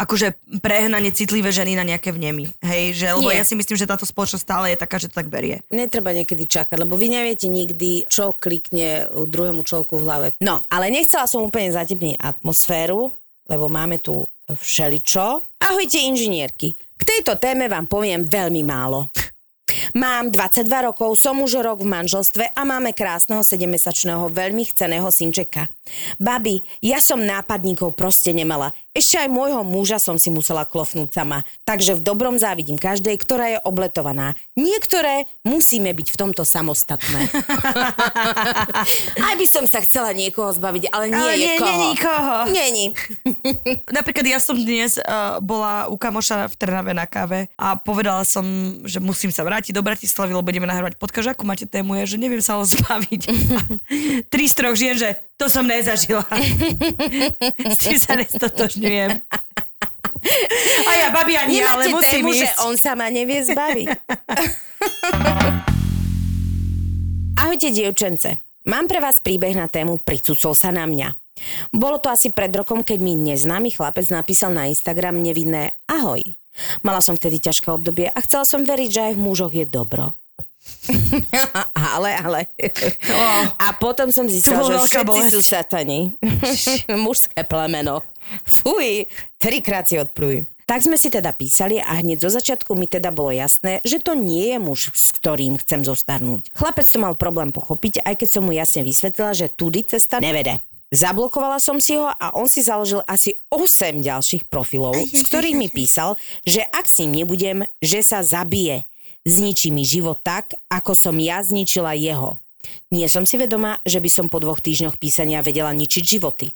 akože 0.00 0.32
prehnanie 0.64 1.12
citlivé 1.12 1.52
ženy 1.52 1.76
na 1.76 1.84
nejaké 1.84 2.16
vnemy. 2.16 2.48
Hej, 2.64 2.96
že, 2.96 3.06
lebo 3.12 3.28
Nie. 3.28 3.40
ja 3.40 3.44
si 3.44 3.52
myslím, 3.52 3.76
že 3.76 3.84
táto 3.84 4.08
spoločnosť 4.08 4.44
stále 4.44 4.66
je 4.72 4.78
taká, 4.80 4.96
že 4.96 5.12
to 5.12 5.20
tak 5.20 5.28
berie. 5.28 5.60
Netreba 5.68 6.16
niekedy 6.16 6.48
čakať, 6.48 6.80
lebo 6.80 6.96
vy 6.96 7.12
neviete 7.12 7.44
nikdy, 7.44 8.08
čo 8.08 8.32
klikne 8.32 9.04
druhému 9.12 9.60
človeku 9.68 10.00
v 10.00 10.04
hlave. 10.08 10.26
No, 10.40 10.64
ale 10.72 10.88
nechcela 10.88 11.28
som 11.28 11.44
úplne 11.44 11.76
zatepniť 11.76 12.16
atmosféru, 12.16 13.12
lebo 13.52 13.68
máme 13.68 14.00
tu 14.00 14.24
všeličo. 14.54 15.44
Ahojte 15.60 16.00
inžinierky. 16.00 16.72
K 16.98 17.02
tejto 17.04 17.36
téme 17.36 17.68
vám 17.68 17.84
poviem 17.84 18.24
veľmi 18.24 18.64
málo. 18.64 19.08
Mám 19.92 20.32
22 20.32 20.64
rokov, 20.88 21.20
som 21.20 21.36
už 21.44 21.60
rok 21.60 21.84
v 21.84 21.92
manželstve 21.92 22.56
a 22.56 22.60
máme 22.64 22.96
krásneho 22.96 23.44
7-mesačného 23.44 24.32
veľmi 24.32 24.64
chceného 24.64 25.08
synčeka. 25.12 25.68
Babi, 26.16 26.64
ja 26.80 27.00
som 27.04 27.20
nápadníkov 27.20 27.92
proste 27.92 28.32
nemala. 28.32 28.72
Ešte 28.98 29.14
aj 29.14 29.30
môjho 29.30 29.62
muža 29.62 30.02
som 30.02 30.18
si 30.18 30.26
musela 30.26 30.66
klofnúť 30.66 31.14
sama. 31.14 31.46
Takže 31.62 31.94
v 31.94 32.02
dobrom 32.02 32.34
závidím 32.34 32.74
každej, 32.74 33.14
ktorá 33.22 33.46
je 33.54 33.58
obletovaná. 33.62 34.34
Niektoré 34.58 35.30
musíme 35.46 35.94
byť 35.94 36.08
v 36.10 36.16
tomto 36.18 36.42
samostatné. 36.42 37.30
aj 39.30 39.34
by 39.38 39.46
som 39.46 39.70
sa 39.70 39.86
chcela 39.86 40.10
niekoho 40.10 40.50
zbaviť, 40.50 40.90
ale 40.90 41.14
nie 41.14 41.22
ale 41.22 41.32
nie, 41.38 41.54
nie 41.62 41.76
nikoho. 41.94 42.34
Není. 42.50 42.86
Napríklad 44.02 44.26
ja 44.26 44.42
som 44.42 44.58
dnes 44.58 44.98
uh, 44.98 45.38
bola 45.38 45.86
u 45.86 45.94
kamoša 45.94 46.50
v 46.50 46.54
Trnave 46.58 46.90
na 46.90 47.06
káve 47.06 47.46
a 47.54 47.78
povedala 47.78 48.26
som, 48.26 48.42
že 48.82 48.98
musím 48.98 49.30
sa 49.30 49.46
vrátiť 49.46 49.78
do 49.78 49.86
Bratislavy, 49.86 50.34
lebo 50.34 50.42
budeme 50.42 50.66
nahrávať 50.66 50.98
podcast. 50.98 51.38
Akú 51.38 51.46
máte 51.46 51.70
tému? 51.70 51.94
Ja, 51.94 52.02
že 52.02 52.18
neviem 52.18 52.42
sa 52.42 52.58
ho 52.58 52.66
zbaviť. 52.74 53.30
Tri 54.26 54.44
z 54.50 54.54
troch 54.58 54.74
žien, 54.74 54.98
že 54.98 55.27
to 55.38 55.46
som 55.46 55.64
nezažila. 55.64 56.26
S 57.74 57.78
tým 57.78 57.96
sa 57.96 58.18
nestotožňujem. 58.18 59.22
A 60.82 60.90
ja, 60.98 61.14
babi, 61.14 61.38
ani 61.38 61.62
Nemáte 61.62 61.70
ale 61.70 61.84
musím 61.94 62.26
tému, 62.26 62.34
ísť. 62.34 62.42
že 62.42 62.50
on 62.66 62.74
sa 62.74 62.98
ma 62.98 63.06
nevie 63.06 63.38
zbaviť. 63.46 63.86
Ahojte, 67.38 67.70
dievčence. 67.70 68.42
Mám 68.66 68.90
pre 68.90 68.98
vás 68.98 69.22
príbeh 69.22 69.54
na 69.54 69.70
tému 69.70 70.02
Pricucol 70.02 70.58
sa 70.58 70.74
na 70.74 70.90
mňa. 70.90 71.14
Bolo 71.70 72.02
to 72.02 72.10
asi 72.10 72.34
pred 72.34 72.50
rokom, 72.50 72.82
keď 72.82 72.98
mi 72.98 73.14
neznámy 73.14 73.70
chlapec 73.70 74.10
napísal 74.10 74.50
na 74.50 74.66
Instagram 74.66 75.22
nevinné 75.22 75.78
ahoj. 75.86 76.18
Mala 76.82 76.98
som 76.98 77.14
vtedy 77.14 77.38
ťažké 77.38 77.70
obdobie 77.70 78.10
a 78.10 78.18
chcela 78.26 78.42
som 78.42 78.66
veriť, 78.66 78.90
že 78.90 79.00
aj 79.06 79.12
v 79.14 79.22
mužoch 79.22 79.54
je 79.54 79.62
dobro. 79.62 80.18
ale, 81.94 82.10
ale. 82.16 82.40
Oh. 83.08 83.44
A 83.60 83.72
potom 83.76 84.08
som 84.10 84.24
zistila, 84.28 84.64
že 84.64 84.76
všetci 84.78 85.06
bolesť. 85.06 85.32
sú 85.34 85.40
satani. 85.44 86.16
Mužské 87.06 87.44
plemeno. 87.44 88.02
Fuj, 88.44 89.08
trikrát 89.40 89.88
si 89.88 89.96
odplujú. 89.96 90.44
Tak 90.68 90.84
sme 90.84 91.00
si 91.00 91.08
teda 91.08 91.32
písali 91.32 91.80
a 91.80 91.96
hneď 91.96 92.28
zo 92.28 92.28
začiatku 92.28 92.76
mi 92.76 92.84
teda 92.84 93.08
bolo 93.08 93.32
jasné, 93.32 93.80
že 93.88 94.04
to 94.04 94.12
nie 94.12 94.52
je 94.52 94.58
muž, 94.60 94.92
s 94.92 95.16
ktorým 95.16 95.56
chcem 95.56 95.80
zostarnúť. 95.80 96.52
Chlapec 96.52 96.84
to 96.84 97.00
mal 97.00 97.16
problém 97.16 97.56
pochopiť, 97.56 98.04
aj 98.04 98.20
keď 98.20 98.28
som 98.28 98.44
mu 98.44 98.52
jasne 98.52 98.84
vysvetlila, 98.84 99.32
že 99.32 99.48
tudy 99.48 99.80
cesta 99.80 100.20
nevede. 100.20 100.60
Zablokovala 100.92 101.60
som 101.60 101.80
si 101.80 101.96
ho 101.96 102.08
a 102.08 102.32
on 102.36 102.48
si 102.48 102.64
založil 102.64 103.04
asi 103.04 103.36
8 103.52 104.00
ďalších 104.00 104.48
profilov, 104.48 104.96
s 104.96 105.20
ktorými 105.24 105.68
písal, 105.72 106.20
že 106.48 106.64
ak 106.68 106.84
s 106.84 107.04
ním 107.04 107.24
nebudem, 107.24 107.64
že 107.80 108.04
sa 108.04 108.20
zabije 108.20 108.88
zničí 109.28 109.68
mi 109.68 109.84
život 109.84 110.18
tak, 110.24 110.56
ako 110.72 110.96
som 110.96 111.16
ja 111.20 111.44
zničila 111.44 111.92
jeho. 111.94 112.40
Nie 112.88 113.06
som 113.08 113.24
si 113.28 113.36
vedomá, 113.36 113.80
že 113.84 114.00
by 114.00 114.10
som 114.10 114.26
po 114.32 114.40
dvoch 114.40 114.60
týždňoch 114.60 114.96
písania 114.96 115.44
vedela 115.44 115.72
ničiť 115.72 116.04
životy. 116.04 116.52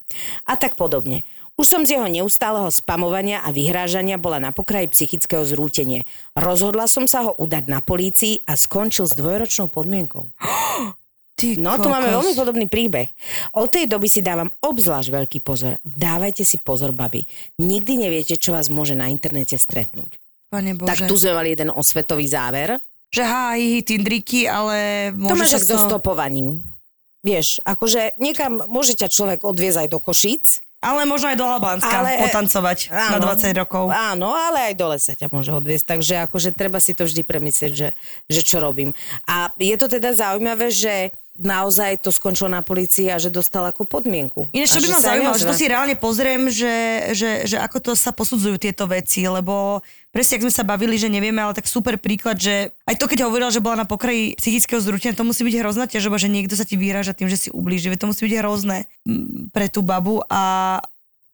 A 0.48 0.56
tak 0.56 0.76
podobne. 0.76 1.24
Už 1.60 1.68
som 1.68 1.84
z 1.84 2.00
jeho 2.00 2.08
neustáleho 2.08 2.72
spamovania 2.72 3.44
a 3.44 3.52
vyhrážania 3.52 4.16
bola 4.16 4.40
na 4.40 4.56
pokraji 4.56 4.88
psychického 4.88 5.44
zrútenia. 5.44 6.08
Rozhodla 6.32 6.88
som 6.88 7.04
sa 7.04 7.28
ho 7.28 7.36
udať 7.36 7.68
na 7.68 7.84
polícii 7.84 8.40
a 8.48 8.56
skončil 8.56 9.04
s 9.04 9.12
dvojročnou 9.12 9.68
podmienkou. 9.68 10.32
Ty 11.38 11.58
no, 11.58 11.74
tu 11.80 11.88
máme 11.90 12.08
veľmi 12.08 12.32
podobný 12.38 12.66
príbeh. 12.68 13.08
Od 13.56 13.66
tej 13.68 13.88
doby 13.88 14.06
si 14.06 14.22
dávam 14.22 14.52
obzvlášť 14.62 15.08
veľký 15.10 15.38
pozor. 15.42 15.80
Dávajte 15.82 16.44
si 16.46 16.60
pozor, 16.60 16.92
baby. 16.94 17.26
Nikdy 17.58 17.98
neviete, 17.98 18.38
čo 18.38 18.54
vás 18.54 18.70
môže 18.70 18.94
na 18.94 19.10
internete 19.10 19.58
stretnúť. 19.58 20.21
Pane 20.52 20.76
Bože. 20.76 20.88
Tak 20.92 21.08
tu 21.08 21.16
sme 21.16 21.32
mali 21.32 21.56
jeden 21.56 21.72
osvetový 21.72 22.28
záver. 22.28 22.76
Že 23.08 23.22
háj, 23.24 23.62
tindriky, 23.88 24.44
ale 24.44 25.08
to 25.16 25.32
máš 25.32 25.64
so 25.64 25.80
stopovaním. 25.80 26.60
Vieš, 27.24 27.64
akože 27.64 28.20
niekam 28.20 28.60
môže 28.68 28.92
ťa 28.92 29.08
človek 29.08 29.40
odviezť 29.48 29.86
aj 29.86 29.88
do 29.88 29.98
Košíc. 30.00 30.60
Ale 30.82 31.06
možno 31.06 31.30
aj 31.30 31.38
do 31.38 31.46
Albánska 31.46 31.94
ale, 32.02 32.18
potancovať 32.26 32.90
áno, 32.90 33.22
na 33.22 33.38
20 33.38 33.54
rokov. 33.54 33.86
Áno, 33.94 34.34
ale 34.34 34.66
aj 34.66 34.74
dole 34.74 34.98
sa 34.98 35.14
ťa 35.14 35.30
môže 35.30 35.54
odviezť. 35.54 35.86
Takže 35.86 36.14
akože 36.26 36.50
treba 36.50 36.82
si 36.82 36.90
to 36.90 37.06
vždy 37.06 37.22
premyslieť, 37.22 37.70
že, 37.70 37.88
že 38.26 38.40
čo 38.42 38.58
robím. 38.58 38.90
A 39.30 39.54
je 39.62 39.78
to 39.78 39.86
teda 39.86 40.10
zaujímavé, 40.10 40.74
že 40.74 41.14
naozaj 41.40 42.04
to 42.04 42.12
skončilo 42.12 42.52
na 42.52 42.60
policii 42.60 43.08
a 43.08 43.16
že 43.16 43.32
dostal 43.32 43.64
ako 43.64 43.88
podmienku. 43.88 44.52
Ináč, 44.52 44.76
čo 44.76 44.84
by 44.84 44.88
ma 44.92 45.00
zaujímalo, 45.00 45.36
že 45.40 45.48
to 45.48 45.56
si 45.56 45.64
reálne 45.64 45.96
pozriem, 45.96 46.52
že, 46.52 46.74
že, 47.16 47.30
že 47.48 47.56
ako 47.56 47.78
to 47.80 47.92
sa 47.96 48.12
posudzujú 48.12 48.60
tieto 48.60 48.84
veci, 48.84 49.24
lebo 49.24 49.80
presne, 50.12 50.36
ak 50.36 50.44
sme 50.44 50.52
sa 50.52 50.68
bavili, 50.68 51.00
že 51.00 51.08
nevieme, 51.08 51.40
ale 51.40 51.56
tak 51.56 51.64
super 51.64 51.96
príklad, 51.96 52.36
že 52.36 52.76
aj 52.84 53.00
to, 53.00 53.08
keď 53.08 53.24
hovorila, 53.24 53.48
že 53.48 53.64
bola 53.64 53.80
na 53.80 53.88
pokraji 53.88 54.36
psychického 54.36 54.84
zrútenia, 54.84 55.16
to 55.16 55.24
musí 55.24 55.40
byť 55.40 55.56
hrozná 55.56 55.88
ťažoba, 55.88 56.20
že 56.20 56.28
niekto 56.28 56.52
sa 56.52 56.68
ti 56.68 56.76
vyráža 56.76 57.16
tým, 57.16 57.32
že 57.32 57.40
si 57.40 57.48
ublíži. 57.48 57.88
To 57.96 58.12
musí 58.12 58.28
byť 58.28 58.34
hrozné 58.44 58.84
pre 59.56 59.72
tú 59.72 59.80
babu 59.80 60.20
a, 60.28 60.84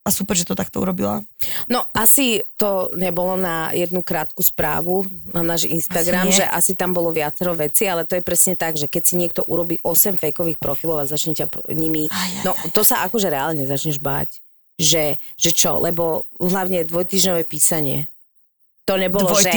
a 0.08 0.10
super, 0.10 0.32
že 0.32 0.48
to 0.48 0.56
takto 0.56 0.80
urobila. 0.80 1.20
No 1.68 1.84
asi 1.92 2.40
to 2.56 2.88
nebolo 2.96 3.36
na 3.36 3.68
jednu 3.76 4.00
krátku 4.00 4.40
správu 4.40 5.04
na 5.36 5.44
náš 5.44 5.68
Instagram, 5.68 6.32
asi 6.32 6.40
že 6.40 6.44
asi 6.48 6.72
tam 6.72 6.96
bolo 6.96 7.12
viacero 7.12 7.52
veci, 7.52 7.84
ale 7.84 8.08
to 8.08 8.16
je 8.16 8.24
presne 8.24 8.56
tak, 8.56 8.80
že 8.80 8.88
keď 8.88 9.02
si 9.04 9.14
niekto 9.20 9.44
urobí 9.44 9.76
8 9.84 10.16
fejkových 10.16 10.56
profilov 10.56 11.04
a 11.04 11.10
začne 11.10 11.36
ťa 11.36 11.68
nimi, 11.76 12.08
no 12.40 12.56
to 12.72 12.80
sa 12.80 13.04
akože 13.04 13.28
reálne 13.28 13.68
začneš 13.68 14.00
báť. 14.00 14.40
Že, 14.78 15.18
že 15.34 15.50
čo, 15.50 15.82
lebo 15.82 16.30
hlavne 16.38 16.86
dvojtyžňové 16.86 17.50
písanie. 17.50 18.06
To 18.86 18.94
nebolo, 18.94 19.26
že 19.36 19.50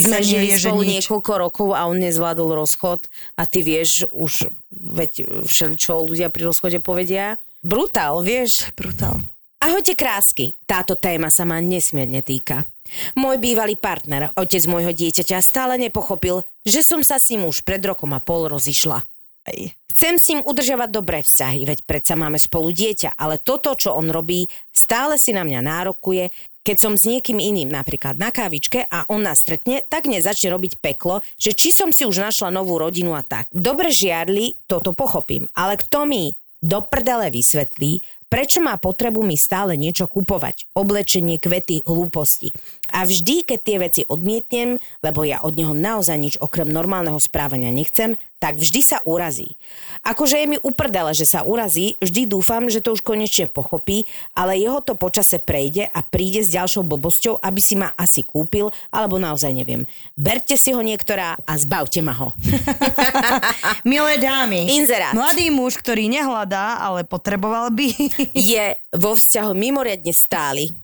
sme 0.00 0.24
žili 0.24 0.56
je, 0.56 0.64
spolu 0.64 0.82
nič. 0.82 1.06
niekoľko 1.06 1.32
rokov 1.38 1.68
a 1.76 1.86
on 1.86 2.00
nezvládol 2.00 2.56
rozchod 2.56 3.04
a 3.38 3.44
ty 3.46 3.60
vieš 3.62 4.08
už, 4.10 4.48
veď 4.72 5.44
všeličo 5.44 6.08
ľudia 6.08 6.32
pri 6.32 6.50
rozchode 6.50 6.80
povedia. 6.80 7.36
Brutál, 7.62 8.24
vieš? 8.24 8.72
Brutál. 8.74 9.22
Ahojte 9.62 9.94
krásky, 9.94 10.58
táto 10.66 10.98
téma 10.98 11.30
sa 11.30 11.46
ma 11.46 11.62
nesmierne 11.62 12.18
týka. 12.18 12.66
Môj 13.14 13.38
bývalý 13.38 13.78
partner, 13.78 14.34
otec 14.34 14.58
môjho 14.66 14.90
dieťaťa, 14.90 15.38
stále 15.38 15.78
nepochopil, 15.78 16.42
že 16.66 16.82
som 16.82 16.98
sa 17.06 17.22
s 17.22 17.30
ním 17.30 17.46
už 17.46 17.62
pred 17.62 17.78
rokom 17.78 18.10
a 18.10 18.18
pol 18.18 18.50
rozišla. 18.50 19.06
Chcem 19.94 20.18
s 20.18 20.34
ním 20.34 20.42
udržovať 20.42 20.90
dobré 20.90 21.22
vzťahy, 21.22 21.62
veď 21.62 21.78
predsa 21.86 22.18
máme 22.18 22.42
spolu 22.42 22.74
dieťa, 22.74 23.14
ale 23.14 23.38
toto, 23.38 23.78
čo 23.78 23.94
on 23.94 24.10
robí, 24.10 24.50
stále 24.74 25.14
si 25.14 25.30
na 25.30 25.46
mňa 25.46 25.62
nárokuje. 25.62 26.34
Keď 26.66 26.76
som 26.82 26.98
s 26.98 27.06
niekým 27.06 27.38
iným, 27.38 27.70
napríklad 27.70 28.18
na 28.18 28.34
kávičke 28.34 28.90
a 28.90 29.06
on 29.06 29.22
nás 29.22 29.46
stretne, 29.46 29.86
tak 29.86 30.10
nezačne 30.10 30.50
robiť 30.50 30.82
peklo, 30.82 31.22
že 31.38 31.54
či 31.54 31.70
som 31.70 31.94
si 31.94 32.02
už 32.02 32.18
našla 32.18 32.50
novú 32.50 32.82
rodinu 32.82 33.14
a 33.14 33.22
tak. 33.22 33.46
Dobre 33.54 33.94
žiarli, 33.94 34.58
toto 34.66 34.90
pochopím, 34.90 35.46
ale 35.54 35.78
kto 35.78 36.02
mi 36.02 36.34
do 36.58 36.82
prdele 36.82 37.30
vysvetlí, 37.30 38.21
Prečo 38.32 38.64
má 38.64 38.80
potrebu 38.80 39.20
mi 39.20 39.36
stále 39.36 39.76
niečo 39.76 40.08
kupovať? 40.08 40.64
Oblečenie, 40.72 41.36
kvety, 41.36 41.84
hlúposti. 41.84 42.56
A 42.88 43.04
vždy, 43.04 43.44
keď 43.44 43.58
tie 43.60 43.76
veci 43.76 44.02
odmietnem, 44.08 44.80
lebo 45.04 45.20
ja 45.20 45.44
od 45.44 45.52
neho 45.52 45.76
naozaj 45.76 46.16
nič 46.16 46.34
okrem 46.40 46.64
normálneho 46.64 47.20
správania 47.20 47.68
nechcem, 47.68 48.16
tak 48.42 48.58
vždy 48.58 48.82
sa 48.82 48.98
urazí. 49.06 49.54
Akože 50.02 50.34
je 50.42 50.50
mi 50.50 50.58
uprdele, 50.58 51.14
že 51.14 51.22
sa 51.22 51.46
urazí, 51.46 51.94
vždy 52.02 52.26
dúfam, 52.26 52.66
že 52.66 52.82
to 52.82 52.98
už 52.98 53.06
konečne 53.06 53.46
pochopí, 53.46 54.02
ale 54.34 54.58
jeho 54.58 54.82
to 54.82 54.98
počase 54.98 55.38
prejde 55.38 55.86
a 55.86 56.02
príde 56.02 56.42
s 56.42 56.50
ďalšou 56.50 56.82
blbosťou, 56.82 57.38
aby 57.38 57.60
si 57.62 57.78
ma 57.78 57.94
asi 57.94 58.26
kúpil, 58.26 58.74
alebo 58.90 59.22
naozaj 59.22 59.54
neviem. 59.54 59.86
Berte 60.18 60.58
si 60.58 60.74
ho 60.74 60.82
niektorá 60.82 61.38
a 61.38 61.52
zbavte 61.54 62.02
ma 62.02 62.18
ho. 62.18 62.34
Milé 63.86 64.18
dámy, 64.18 64.74
Inzerát. 64.74 65.14
mladý 65.14 65.54
muž, 65.54 65.78
ktorý 65.78 66.10
nehľadá, 66.10 66.82
ale 66.82 67.06
potreboval 67.06 67.70
by... 67.70 67.86
je 68.30 68.64
vo 68.94 69.12
vzťahu 69.12 69.50
mimoriadne 69.52 70.12
stály. 70.12 70.74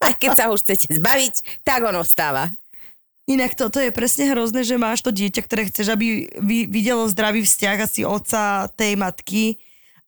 A 0.00 0.12
keď 0.12 0.30
sa 0.36 0.44
ho 0.50 0.54
chcete 0.58 1.00
zbaviť, 1.00 1.64
tak 1.64 1.80
on 1.82 1.96
ostáva. 1.96 2.52
Inak 3.24 3.56
toto 3.56 3.80
je 3.80 3.88
presne 3.88 4.28
hrozné, 4.28 4.60
že 4.60 4.76
máš 4.76 5.00
to 5.00 5.08
dieťa, 5.08 5.40
ktoré 5.40 5.62
chceš, 5.72 5.88
aby 5.88 6.28
videlo 6.68 7.08
zdravý 7.08 7.40
vzťah 7.40 7.76
asi 7.80 8.04
oca 8.04 8.68
tej 8.76 9.00
matky 9.00 9.56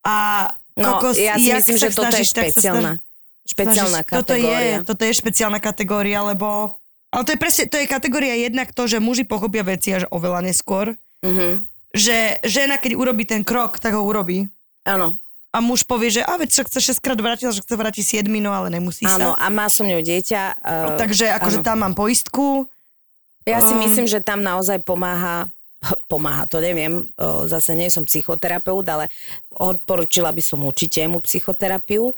a 0.04 0.48
No, 0.76 1.00
kokos, 1.00 1.16
ja 1.16 1.40
si 1.40 1.48
myslím, 1.48 1.80
že 1.80 1.88
toto 1.88 2.12
je 2.12 2.28
špeciálna. 2.28 3.00
špeciálna 3.48 4.04
Snažíš- 4.04 4.12
toto 4.12 4.36
kategória. 4.36 4.60
je, 4.60 4.74
toto 4.84 5.02
je 5.08 5.12
špeciálna 5.16 5.56
kategória, 5.56 6.20
lebo... 6.20 6.76
Ale 7.08 7.24
to 7.24 7.32
je 7.32 7.40
presne, 7.40 7.64
to 7.64 7.80
je 7.80 7.88
kategória 7.88 8.36
jednak 8.36 8.76
to, 8.76 8.84
že 8.84 9.00
muži 9.00 9.24
pochopia 9.24 9.64
veci 9.64 9.96
až 9.96 10.04
oveľa 10.12 10.44
neskôr. 10.44 10.92
Mhm. 11.24 11.64
Že 11.96 12.16
žena, 12.44 12.76
keď 12.76 12.92
urobí 12.92 13.24
ten 13.24 13.40
krok, 13.40 13.80
tak 13.80 13.96
ho 13.96 14.04
urobí. 14.04 14.52
Áno, 14.84 15.16
A 15.56 15.64
muž 15.64 15.88
povie, 15.88 16.12
že 16.12 16.20
a 16.20 16.36
veď 16.36 16.52
sa 16.52 16.62
chce 16.68 17.00
6 17.00 17.00
krát 17.00 17.16
vrátiť, 17.16 17.48
že 17.48 17.64
chce 17.64 17.76
vrátiť 17.80 18.04
7, 18.20 18.28
no 18.44 18.52
ale 18.52 18.68
nemusí 18.68 19.08
áno, 19.08 19.32
sa. 19.32 19.40
a 19.40 19.46
má 19.48 19.72
som 19.72 19.88
ňou 19.88 20.04
dieťa. 20.04 20.60
Uh, 20.60 21.00
Takže 21.00 21.32
akože 21.32 21.64
áno. 21.64 21.66
tam 21.66 21.76
mám 21.80 21.94
poistku. 21.96 22.68
Ja 23.48 23.64
si 23.64 23.72
Um, 23.72 23.80
myslím, 23.80 24.04
že 24.04 24.20
tam 24.20 24.44
naozaj 24.44 24.84
pomáha, 24.84 25.48
pomáha, 26.12 26.44
to 26.44 26.60
neviem, 26.60 27.08
o, 27.16 27.46
zase 27.48 27.72
nie 27.78 27.88
som 27.88 28.04
psychoterapeut, 28.04 28.84
ale 28.90 29.06
odporúčila 29.54 30.34
by 30.34 30.42
som 30.44 30.60
určite 30.66 31.00
mu 31.08 31.22
psychoterapiu, 31.24 32.12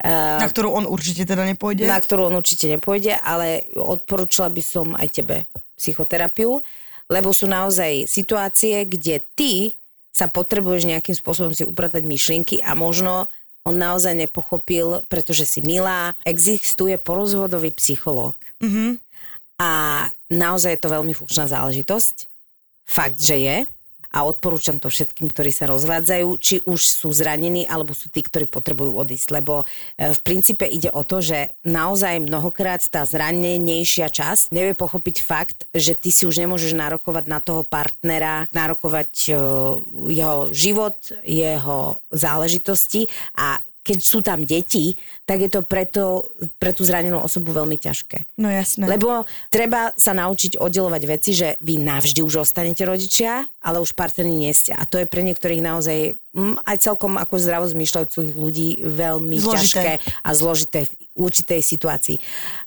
Na 0.00 0.48
ktorú 0.48 0.72
on 0.72 0.88
určite 0.88 1.28
teda 1.28 1.44
nepôjde. 1.44 1.84
na 1.84 2.00
ktorú 2.00 2.32
on 2.32 2.40
určite 2.40 2.72
nepôjde, 2.72 3.12
ale 3.20 3.68
odporúčila 3.76 4.48
by 4.48 4.62
som 4.64 4.96
aj 4.96 5.08
tebe 5.12 5.36
psychoterapiu, 5.76 6.64
lebo 7.12 7.28
sú 7.36 7.44
naozaj 7.44 8.08
situácie, 8.08 8.88
kde 8.88 9.20
ty 9.36 9.76
sa 10.10 10.26
potrebuješ 10.26 10.90
nejakým 10.90 11.14
spôsobom 11.14 11.54
si 11.54 11.62
upratať 11.62 12.02
myšlienky 12.02 12.60
a 12.60 12.74
možno 12.74 13.30
on 13.62 13.76
naozaj 13.76 14.16
nepochopil, 14.16 15.04
pretože 15.06 15.44
si 15.44 15.60
milá. 15.60 16.16
Existuje 16.24 16.96
porozvodový 16.96 17.70
psychológ. 17.76 18.36
Mhm. 18.64 18.98
A 19.60 19.70
naozaj 20.32 20.76
je 20.76 20.80
to 20.80 20.88
veľmi 20.88 21.12
funkčná 21.12 21.44
záležitosť. 21.44 22.24
Fakt, 22.88 23.20
že 23.20 23.36
je. 23.36 23.56
A 24.10 24.26
odporúčam 24.26 24.82
to 24.82 24.90
všetkým, 24.90 25.30
ktorí 25.30 25.54
sa 25.54 25.70
rozvádzajú, 25.70 26.28
či 26.42 26.56
už 26.66 26.80
sú 26.82 27.14
zranení, 27.14 27.62
alebo 27.64 27.94
sú 27.94 28.10
tí, 28.10 28.26
ktorí 28.26 28.50
potrebujú 28.50 28.98
odísť. 28.98 29.28
Lebo 29.30 29.62
e, 29.62 30.10
v 30.10 30.18
princípe 30.20 30.66
ide 30.66 30.90
o 30.90 31.06
to, 31.06 31.22
že 31.22 31.54
naozaj 31.62 32.26
mnohokrát 32.26 32.82
tá 32.90 33.06
zranenejšia 33.06 34.10
časť 34.10 34.50
nevie 34.50 34.74
pochopiť 34.74 35.16
fakt, 35.22 35.62
že 35.70 35.94
ty 35.94 36.10
si 36.10 36.26
už 36.26 36.42
nemôžeš 36.42 36.74
nárokovať 36.74 37.24
na 37.30 37.38
toho 37.38 37.62
partnera, 37.62 38.50
nárokovať 38.50 39.30
e, 39.30 39.32
jeho 40.10 40.50
život, 40.50 40.98
jeho 41.22 42.02
záležitosti 42.10 43.06
a 43.38 43.62
keď 43.80 43.98
sú 44.04 44.20
tam 44.20 44.44
deti, 44.44 44.92
tak 45.24 45.40
je 45.40 45.50
to 45.50 45.64
preto, 45.64 46.28
pre 46.60 46.76
tú 46.76 46.84
zranenú 46.84 47.16
osobu 47.16 47.56
veľmi 47.56 47.80
ťažké. 47.80 48.28
No 48.36 48.52
jasné. 48.52 48.84
Lebo 48.84 49.24
treba 49.48 49.96
sa 49.96 50.12
naučiť 50.12 50.60
oddelovať 50.60 51.02
veci, 51.08 51.32
že 51.32 51.56
vy 51.64 51.80
navždy 51.80 52.20
už 52.20 52.44
ostanete 52.44 52.84
rodičia, 52.84 53.48
ale 53.64 53.80
už 53.80 53.96
partneri 53.96 54.28
nie 54.28 54.52
ste. 54.52 54.76
A 54.76 54.84
to 54.84 55.00
je 55.00 55.08
pre 55.08 55.24
niektorých 55.24 55.64
naozaj 55.64 56.12
mm, 56.36 56.60
aj 56.68 56.76
celkom 56.76 57.16
ako 57.16 57.34
zdravo 57.40 57.64
zmýšľajúcich 57.72 58.36
ľudí 58.36 58.84
veľmi 58.84 59.36
Zložité. 59.40 59.56
ťažké 59.56 59.92
a 60.20 60.30
zložité 60.36 60.80
v 60.84 60.92
určitej 61.16 61.60
situácii. 61.64 62.16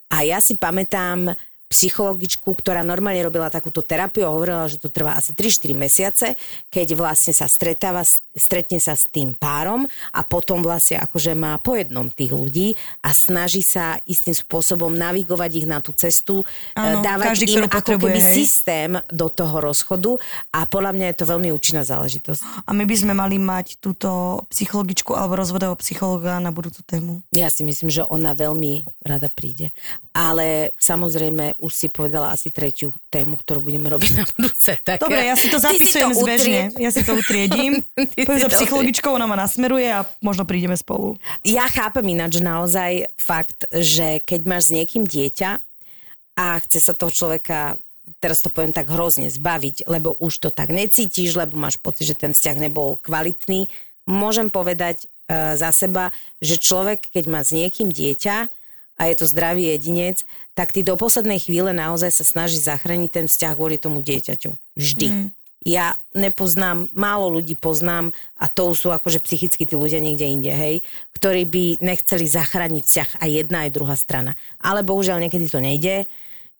A 0.10 0.26
ja 0.26 0.42
si 0.42 0.58
pamätám 0.58 1.38
psychologičku, 1.74 2.46
ktorá 2.54 2.86
normálne 2.86 3.26
robila 3.26 3.50
takúto 3.50 3.82
terapiu 3.82 4.30
a 4.30 4.34
hovorila, 4.34 4.70
že 4.70 4.78
to 4.78 4.94
trvá 4.94 5.18
asi 5.18 5.34
3-4 5.34 5.74
mesiace, 5.74 6.28
keď 6.70 6.94
vlastne 6.94 7.34
sa 7.34 7.50
stretáva, 7.50 8.06
stretne 8.38 8.78
sa 8.78 8.94
s 8.94 9.10
tým 9.10 9.34
párom 9.34 9.90
a 10.14 10.22
potom 10.22 10.62
vlastne 10.62 11.02
akože 11.02 11.34
má 11.34 11.58
po 11.58 11.74
jednom 11.74 12.14
tých 12.14 12.30
ľudí 12.30 12.68
a 13.02 13.10
snaží 13.10 13.66
sa 13.66 13.98
istým 14.06 14.38
spôsobom 14.38 14.94
navigovať 14.94 15.52
ich 15.58 15.68
na 15.68 15.82
tú 15.82 15.98
cestu, 15.98 16.46
Áno, 16.78 17.02
e, 17.02 17.06
dávať 17.06 17.28
každý, 17.34 17.46
im 17.58 17.66
ako 17.66 17.98
keby 17.98 18.22
hej. 18.22 18.34
systém 18.38 18.92
do 19.10 19.28
toho 19.34 19.58
rozchodu 19.58 20.22
a 20.54 20.70
podľa 20.70 20.92
mňa 20.94 21.06
je 21.10 21.18
to 21.18 21.26
veľmi 21.26 21.50
účinná 21.50 21.82
záležitosť. 21.82 22.70
A 22.70 22.70
my 22.70 22.86
by 22.86 22.96
sme 22.96 23.14
mali 23.18 23.42
mať 23.42 23.82
túto 23.82 24.42
psychologičku 24.54 25.18
alebo 25.18 25.40
rozvodového 25.40 25.78
psychologa 25.82 26.38
na 26.38 26.54
budúcu 26.54 26.86
tému. 26.86 27.26
Ja 27.34 27.50
si 27.50 27.66
myslím, 27.66 27.90
že 27.90 28.06
ona 28.06 28.38
veľmi 28.38 28.86
rada 29.02 29.32
príde. 29.32 29.74
Ale 30.14 30.76
samozrejme, 30.78 31.58
už 31.64 31.72
si 31.72 31.88
povedala 31.88 32.36
asi 32.36 32.52
tretiu 32.52 32.92
tému, 33.08 33.40
ktorú 33.40 33.64
budeme 33.64 33.88
robiť 33.88 34.12
na 34.20 34.28
budúce. 34.28 34.76
Tak 34.84 35.00
Dobre, 35.00 35.24
ja 35.24 35.40
si 35.40 35.48
to 35.48 35.64
Ty 35.64 35.80
si 35.80 35.88
zapisujem 35.88 36.12
to 36.12 36.20
zbežne. 36.20 36.62
Ja 36.76 36.92
si 36.92 37.02
to 37.08 37.16
utriedím. 37.16 37.80
Poviem 38.28 38.44
za 38.44 38.52
psychologičkou, 38.52 39.16
ona 39.16 39.24
ma 39.24 39.40
nasmeruje 39.40 39.88
a 39.88 40.04
možno 40.20 40.44
prídeme 40.44 40.76
spolu. 40.76 41.16
Ja 41.48 41.72
chápem 41.72 42.04
ináč 42.12 42.44
naozaj 42.44 43.08
fakt, 43.16 43.64
že 43.72 44.20
keď 44.28 44.42
máš 44.44 44.64
s 44.68 44.76
niekým 44.76 45.08
dieťa 45.08 45.64
a 46.36 46.46
chce 46.60 46.84
sa 46.84 46.92
toho 46.92 47.16
človeka 47.16 47.80
teraz 48.20 48.44
to 48.44 48.52
poviem 48.52 48.76
tak 48.76 48.92
hrozne, 48.92 49.32
zbaviť, 49.32 49.88
lebo 49.88 50.16
už 50.20 50.48
to 50.48 50.50
tak 50.52 50.72
necítiš, 50.72 51.40
lebo 51.40 51.56
máš 51.56 51.80
pocit, 51.80 52.08
že 52.08 52.20
ten 52.20 52.36
vzťah 52.36 52.58
nebol 52.60 53.00
kvalitný. 53.00 53.72
Môžem 54.04 54.52
povedať 54.52 55.08
e, 55.08 55.56
za 55.56 55.72
seba, 55.72 56.12
že 56.44 56.60
človek, 56.60 57.12
keď 57.12 57.24
má 57.32 57.40
s 57.44 57.56
niekým 57.56 57.88
dieťa 57.92 58.52
a 59.00 59.02
je 59.08 59.16
to 59.16 59.26
zdravý 59.26 59.72
jedinec, 59.72 60.28
tak 60.54 60.70
ty 60.70 60.86
do 60.86 60.94
poslednej 60.94 61.42
chvíle 61.42 61.74
naozaj 61.74 62.14
sa 62.14 62.26
snaží 62.26 62.62
zachrániť 62.62 63.10
ten 63.10 63.26
vzťah 63.26 63.54
kvôli 63.58 63.82
tomu 63.82 64.06
dieťaťu. 64.06 64.54
Vždy. 64.78 65.08
Mm. 65.10 65.28
Ja 65.64 65.96
nepoznám, 66.12 66.92
málo 66.92 67.32
ľudí 67.40 67.56
poznám 67.56 68.12
a 68.36 68.52
to 68.52 68.76
sú 68.76 68.92
akože 68.92 69.24
psychicky 69.24 69.64
tí 69.64 69.80
ľudia 69.80 70.04
niekde 70.04 70.28
inde, 70.28 70.52
hej, 70.52 70.76
ktorí 71.16 71.48
by 71.48 71.64
nechceli 71.80 72.28
zachrániť 72.28 72.84
vzťah 72.84 73.10
aj 73.24 73.30
jedna, 73.32 73.58
aj 73.64 73.72
druhá 73.72 73.96
strana. 73.96 74.36
Ale 74.60 74.84
bohužiaľ 74.84 75.24
niekedy 75.24 75.48
to 75.48 75.64
nejde. 75.64 76.04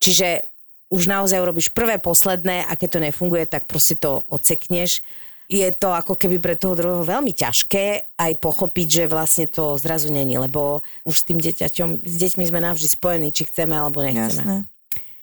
Čiže 0.00 0.48
už 0.88 1.04
naozaj 1.04 1.36
urobíš 1.36 1.68
prvé, 1.68 2.00
posledné 2.00 2.64
a 2.64 2.72
keď 2.78 2.88
to 2.96 3.04
nefunguje, 3.04 3.44
tak 3.44 3.68
proste 3.68 4.00
to 4.00 4.24
odsekneš. 4.32 5.04
Je 5.44 5.68
to 5.76 5.92
ako 5.92 6.16
keby 6.16 6.40
pre 6.40 6.56
toho 6.56 6.72
druhého 6.72 7.04
veľmi 7.04 7.36
ťažké 7.36 8.16
aj 8.16 8.32
pochopiť, 8.40 8.86
že 8.88 9.04
vlastne 9.04 9.44
to 9.44 9.76
zrazu 9.76 10.08
není, 10.08 10.40
lebo 10.40 10.80
už 11.04 11.20
s 11.20 11.26
tým 11.28 11.36
dieťaťom, 11.36 12.00
s 12.00 12.14
deťmi 12.16 12.44
sme 12.48 12.64
navždy 12.64 12.88
spojení, 12.88 13.28
či 13.28 13.44
chceme 13.48 13.76
alebo 13.76 14.00
nechceme. 14.00 14.40
Jasné. 14.40 14.56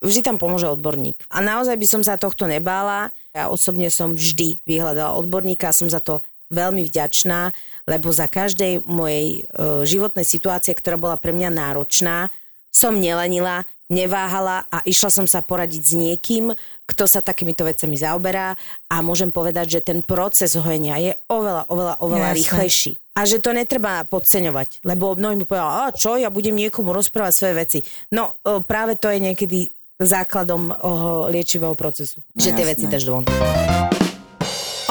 Vždy 0.01 0.21
tam 0.25 0.41
pomôže 0.41 0.65
odborník. 0.65 1.17
A 1.29 1.45
naozaj 1.45 1.77
by 1.77 1.87
som 1.89 2.01
sa 2.01 2.17
tohto 2.17 2.49
nebála. 2.49 3.13
Ja 3.37 3.53
osobne 3.53 3.93
som 3.93 4.17
vždy 4.17 4.61
vyhľadala 4.65 5.13
odborníka 5.17 5.69
a 5.69 5.77
som 5.77 5.89
za 5.89 6.01
to 6.01 6.25
veľmi 6.51 6.83
vďačná, 6.89 7.55
lebo 7.87 8.11
za 8.11 8.27
každej 8.27 8.83
mojej 8.83 9.41
e, 9.41 9.57
životnej 9.87 10.27
situácie, 10.27 10.75
ktorá 10.75 10.99
bola 10.99 11.15
pre 11.15 11.31
mňa 11.31 11.49
náročná, 11.53 12.27
som 12.73 12.99
nelenila, 12.99 13.63
neváhala 13.91 14.63
a 14.71 14.79
išla 14.87 15.11
som 15.11 15.27
sa 15.27 15.43
poradiť 15.43 15.83
s 15.83 15.93
niekým, 15.93 16.55
kto 16.87 17.03
sa 17.03 17.19
takýmito 17.19 17.67
vecami 17.67 17.99
zaoberá 17.99 18.55
a 18.87 18.95
môžem 19.03 19.29
povedať, 19.29 19.77
že 19.77 19.79
ten 19.83 19.99
proces 19.99 20.55
hojenia 20.55 20.95
je 21.03 21.11
oveľa, 21.27 21.67
oveľa, 21.67 21.93
oveľa 21.99 22.27
Jasné. 22.31 22.39
rýchlejší. 22.39 22.91
A 23.11 23.27
že 23.27 23.43
to 23.43 23.51
netreba 23.51 24.07
podceňovať, 24.07 24.87
lebo 24.87 25.19
mnohí 25.19 25.35
mi 25.35 25.43
povedali, 25.43 25.91
a 25.91 25.91
čo, 25.91 26.15
ja 26.15 26.31
budem 26.31 26.55
niekomu 26.55 26.95
rozprávať 26.95 27.33
svoje 27.35 27.53
veci. 27.59 27.79
No 28.15 28.39
e, 28.47 28.63
práve 28.63 28.95
to 28.95 29.11
je 29.11 29.19
niekedy 29.19 29.59
základom 29.99 30.71
oho 30.71 31.29
liečivého 31.29 31.75
procesu, 31.75 32.23
No 32.33 32.39
že 32.39 32.55
tie 32.55 32.65
veci 32.65 32.87
dáš 32.87 33.05
von. 33.05 33.27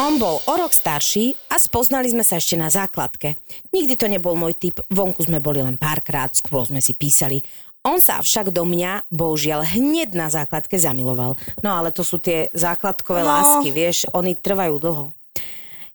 On 0.01 0.17
bol 0.17 0.41
o 0.43 0.55
rok 0.57 0.73
starší 0.73 1.37
a 1.53 1.61
spoznali 1.61 2.09
sme 2.09 2.25
sa 2.25 2.41
ešte 2.41 2.57
na 2.57 2.73
základke. 2.73 3.37
Nikdy 3.71 3.95
to 4.01 4.07
nebol 4.09 4.33
môj 4.33 4.57
typ, 4.57 4.81
vonku 4.89 5.23
sme 5.23 5.45
boli 5.45 5.61
len 5.61 5.77
párkrát, 5.77 6.33
skôr 6.33 6.65
sme 6.65 6.81
si 6.81 6.97
písali. 6.97 7.45
On 7.81 7.97
sa 7.97 8.21
však 8.21 8.53
do 8.53 8.69
mňa, 8.69 9.09
bohužiaľ, 9.09 9.65
hneď 9.65 10.13
na 10.13 10.29
základke 10.29 10.77
zamiloval. 10.77 11.41
No 11.65 11.71
ale 11.73 11.89
to 11.89 12.05
sú 12.05 12.21
tie 12.21 12.53
základkové 12.53 13.25
No. 13.25 13.33
lásky, 13.33 13.73
vieš, 13.73 14.05
oni 14.13 14.37
trvajú 14.37 14.77
dlho. 14.77 15.05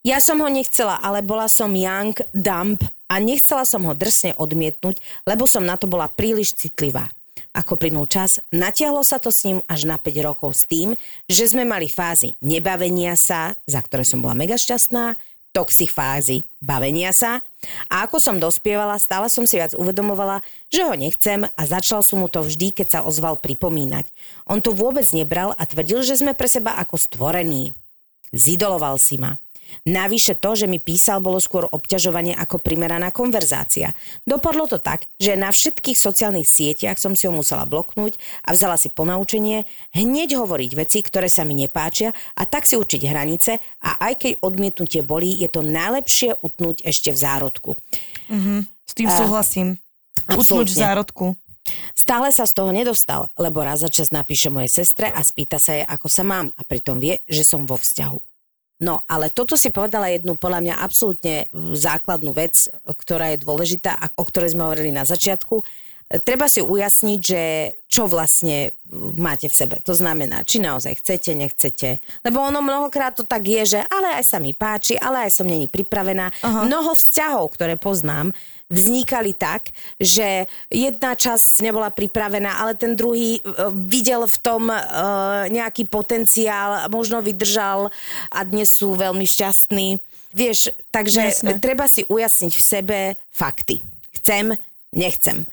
Ja 0.01 0.17
som 0.21 0.41
ho 0.41 0.49
nechcela, 0.49 0.97
ale 1.01 1.21
bola 1.21 1.45
som 1.49 1.69
young, 1.73 2.13
dump 2.33 2.85
a 3.05 3.21
nechcela 3.21 3.65
som 3.65 3.85
ho 3.85 3.93
drsne 3.93 4.33
odmietnúť, 4.37 4.97
lebo 5.29 5.45
som 5.45 5.61
na 5.61 5.77
to 5.77 5.85
bola 5.85 6.09
príliš 6.09 6.57
citlivá. 6.57 7.09
Ako 7.55 7.77
plynul 7.79 8.09
čas, 8.09 8.41
natiahlo 8.51 8.99
sa 9.05 9.21
to 9.21 9.31
s 9.31 9.45
ním 9.47 9.61
až 9.69 9.87
na 9.87 9.95
5 9.95 10.11
rokov 10.27 10.57
s 10.57 10.67
tým, 10.67 10.97
že 11.29 11.47
sme 11.47 11.63
mali 11.63 11.87
fázy 11.87 12.33
nebavenia 12.43 13.13
sa, 13.15 13.55
za 13.63 13.79
ktoré 13.79 14.03
som 14.03 14.19
bola 14.19 14.35
mega 14.35 14.57
šťastná, 14.59 15.15
toxic 15.55 15.87
fázy 15.87 16.43
bavenia 16.59 17.15
sa 17.15 17.39
a 17.87 18.03
ako 18.03 18.17
som 18.17 18.41
dospievala, 18.41 18.97
stále 18.97 19.29
som 19.29 19.47
si 19.47 19.61
viac 19.61 19.77
uvedomovala, 19.77 20.41
že 20.73 20.83
ho 20.83 20.93
nechcem 20.97 21.45
a 21.45 21.61
začal 21.63 22.01
som 22.01 22.19
mu 22.21 22.27
to 22.27 22.41
vždy, 22.41 22.73
keď 22.73 22.87
sa 22.87 22.99
ozval 23.05 23.37
pripomínať. 23.39 24.09
On 24.49 24.59
to 24.59 24.73
vôbec 24.73 25.05
nebral 25.13 25.53
a 25.55 25.63
tvrdil, 25.63 26.01
že 26.01 26.19
sme 26.19 26.33
pre 26.33 26.49
seba 26.49 26.75
ako 26.81 26.97
stvorení. 26.97 27.77
Zidoloval 28.35 28.97
si 28.99 29.21
ma. 29.21 29.39
Navyše 29.85 30.37
to, 30.37 30.57
že 30.57 30.65
mi 30.65 30.81
písal, 30.81 31.21
bolo 31.21 31.37
skôr 31.37 31.69
obťažovanie 31.69 32.33
ako 32.33 32.57
primeraná 32.57 33.13
konverzácia. 33.13 33.93
Dopadlo 34.25 34.65
to 34.65 34.81
tak, 34.81 35.05
že 35.21 35.37
na 35.37 35.53
všetkých 35.53 35.97
sociálnych 35.97 36.49
sieťach 36.49 36.97
som 36.97 37.13
si 37.13 37.29
ho 37.29 37.33
musela 37.33 37.69
bloknúť 37.69 38.17
a 38.45 38.53
vzala 38.55 38.79
si 38.81 38.89
ponaučenie 38.89 39.65
hneď 39.93 40.37
hovoriť 40.37 40.71
veci, 40.73 40.99
ktoré 41.05 41.29
sa 41.29 41.45
mi 41.45 41.53
nepáčia 41.53 42.15
a 42.33 42.43
tak 42.49 42.65
si 42.65 42.77
určiť 42.77 43.01
hranice 43.05 43.61
a 43.81 44.01
aj 44.09 44.13
keď 44.21 44.31
odmietnutie 44.41 45.01
bolí, 45.05 45.37
je 45.37 45.49
to 45.51 45.61
najlepšie 45.61 46.41
utnúť 46.41 46.81
ešte 46.85 47.13
v 47.13 47.17
zárodku. 47.17 47.71
S 48.85 48.93
tým 48.93 49.09
súhlasím. 49.09 49.69
Usnúť 50.25 50.33
v 50.33 50.39
absolútne. 50.39 50.81
zárodku. 50.81 51.25
Stále 51.97 52.29
sa 52.29 52.45
z 52.45 52.53
toho 52.53 52.69
nedostal, 52.69 53.33
lebo 53.41 53.65
raz 53.65 53.81
za 53.81 53.89
čas 53.89 54.13
napíše 54.13 54.53
mojej 54.53 54.69
sestre 54.69 55.09
a 55.09 55.21
spýta 55.25 55.57
sa 55.57 55.73
jej, 55.73 55.85
ako 55.85 56.07
sa 56.09 56.21
mám 56.21 56.53
a 56.53 56.61
pritom 56.61 57.01
vie, 57.01 57.17
že 57.25 57.41
som 57.41 57.65
vo 57.65 57.77
vzťahu. 57.77 58.34
No, 58.75 59.07
ale 59.07 59.31
toto 59.31 59.55
si 59.55 59.71
povedala 59.71 60.11
jednu 60.11 60.35
podľa 60.35 60.59
mňa 60.59 60.75
absolútne 60.83 61.47
základnú 61.55 62.35
vec, 62.35 62.67
ktorá 62.83 63.31
je 63.31 63.39
dôležitá 63.39 63.95
a 63.95 64.11
o 64.19 64.27
ktorej 64.27 64.51
sme 64.51 64.67
hovorili 64.67 64.91
na 64.91 65.07
začiatku. 65.07 65.63
Treba 66.21 66.45
si 66.45 66.61
ujasniť, 66.61 67.19
že 67.19 67.43
čo 67.89 68.05
vlastne 68.11 68.75
máte 69.17 69.49
v 69.49 69.55
sebe. 69.55 69.75
To 69.83 69.95
znamená, 69.95 70.45
či 70.45 70.61
naozaj 70.61 71.01
chcete, 71.01 71.31
nechcete. 71.33 72.03
Lebo 72.21 72.43
ono 72.43 72.61
mnohokrát 72.61 73.17
to 73.17 73.25
tak 73.25 73.47
je, 73.47 73.77
že 73.77 73.79
ale 73.87 74.19
aj 74.21 74.35
sa 74.35 74.37
mi 74.37 74.53
páči, 74.53 74.95
ale 74.99 75.27
aj 75.27 75.41
som 75.41 75.47
není 75.47 75.65
pripravená. 75.65 76.29
Aha. 76.43 76.67
Mnoho 76.67 76.93
vzťahov, 76.93 77.55
ktoré 77.55 77.75
poznám, 77.79 78.31
vznikali 78.65 79.37
tak, 79.37 79.69
že 80.01 80.49
jedna 80.73 81.13
časť 81.13 81.61
nebola 81.61 81.93
pripravená, 81.93 82.57
ale 82.57 82.73
ten 82.73 82.97
druhý 82.97 83.37
e, 83.37 83.41
videl 83.85 84.25
v 84.25 84.37
tom 84.41 84.73
uh, 84.73 85.45
nejaký 85.53 85.85
potenciál, 85.85 86.89
možno 86.89 87.21
vydržal 87.21 87.93
a 88.33 88.39
dnes 88.41 88.73
sú 88.73 88.97
veľmi 88.97 89.21
šťastní. 89.21 90.01
Vieš, 90.35 90.73
takže 90.89 91.31
Jasne. 91.31 91.61
treba 91.61 91.85
si 91.85 92.03
ujasniť 92.09 92.53
v 92.57 92.63
sebe 92.63 92.99
fakty. 93.29 93.79
Chcem, 94.19 94.57
nechcem. 94.91 95.45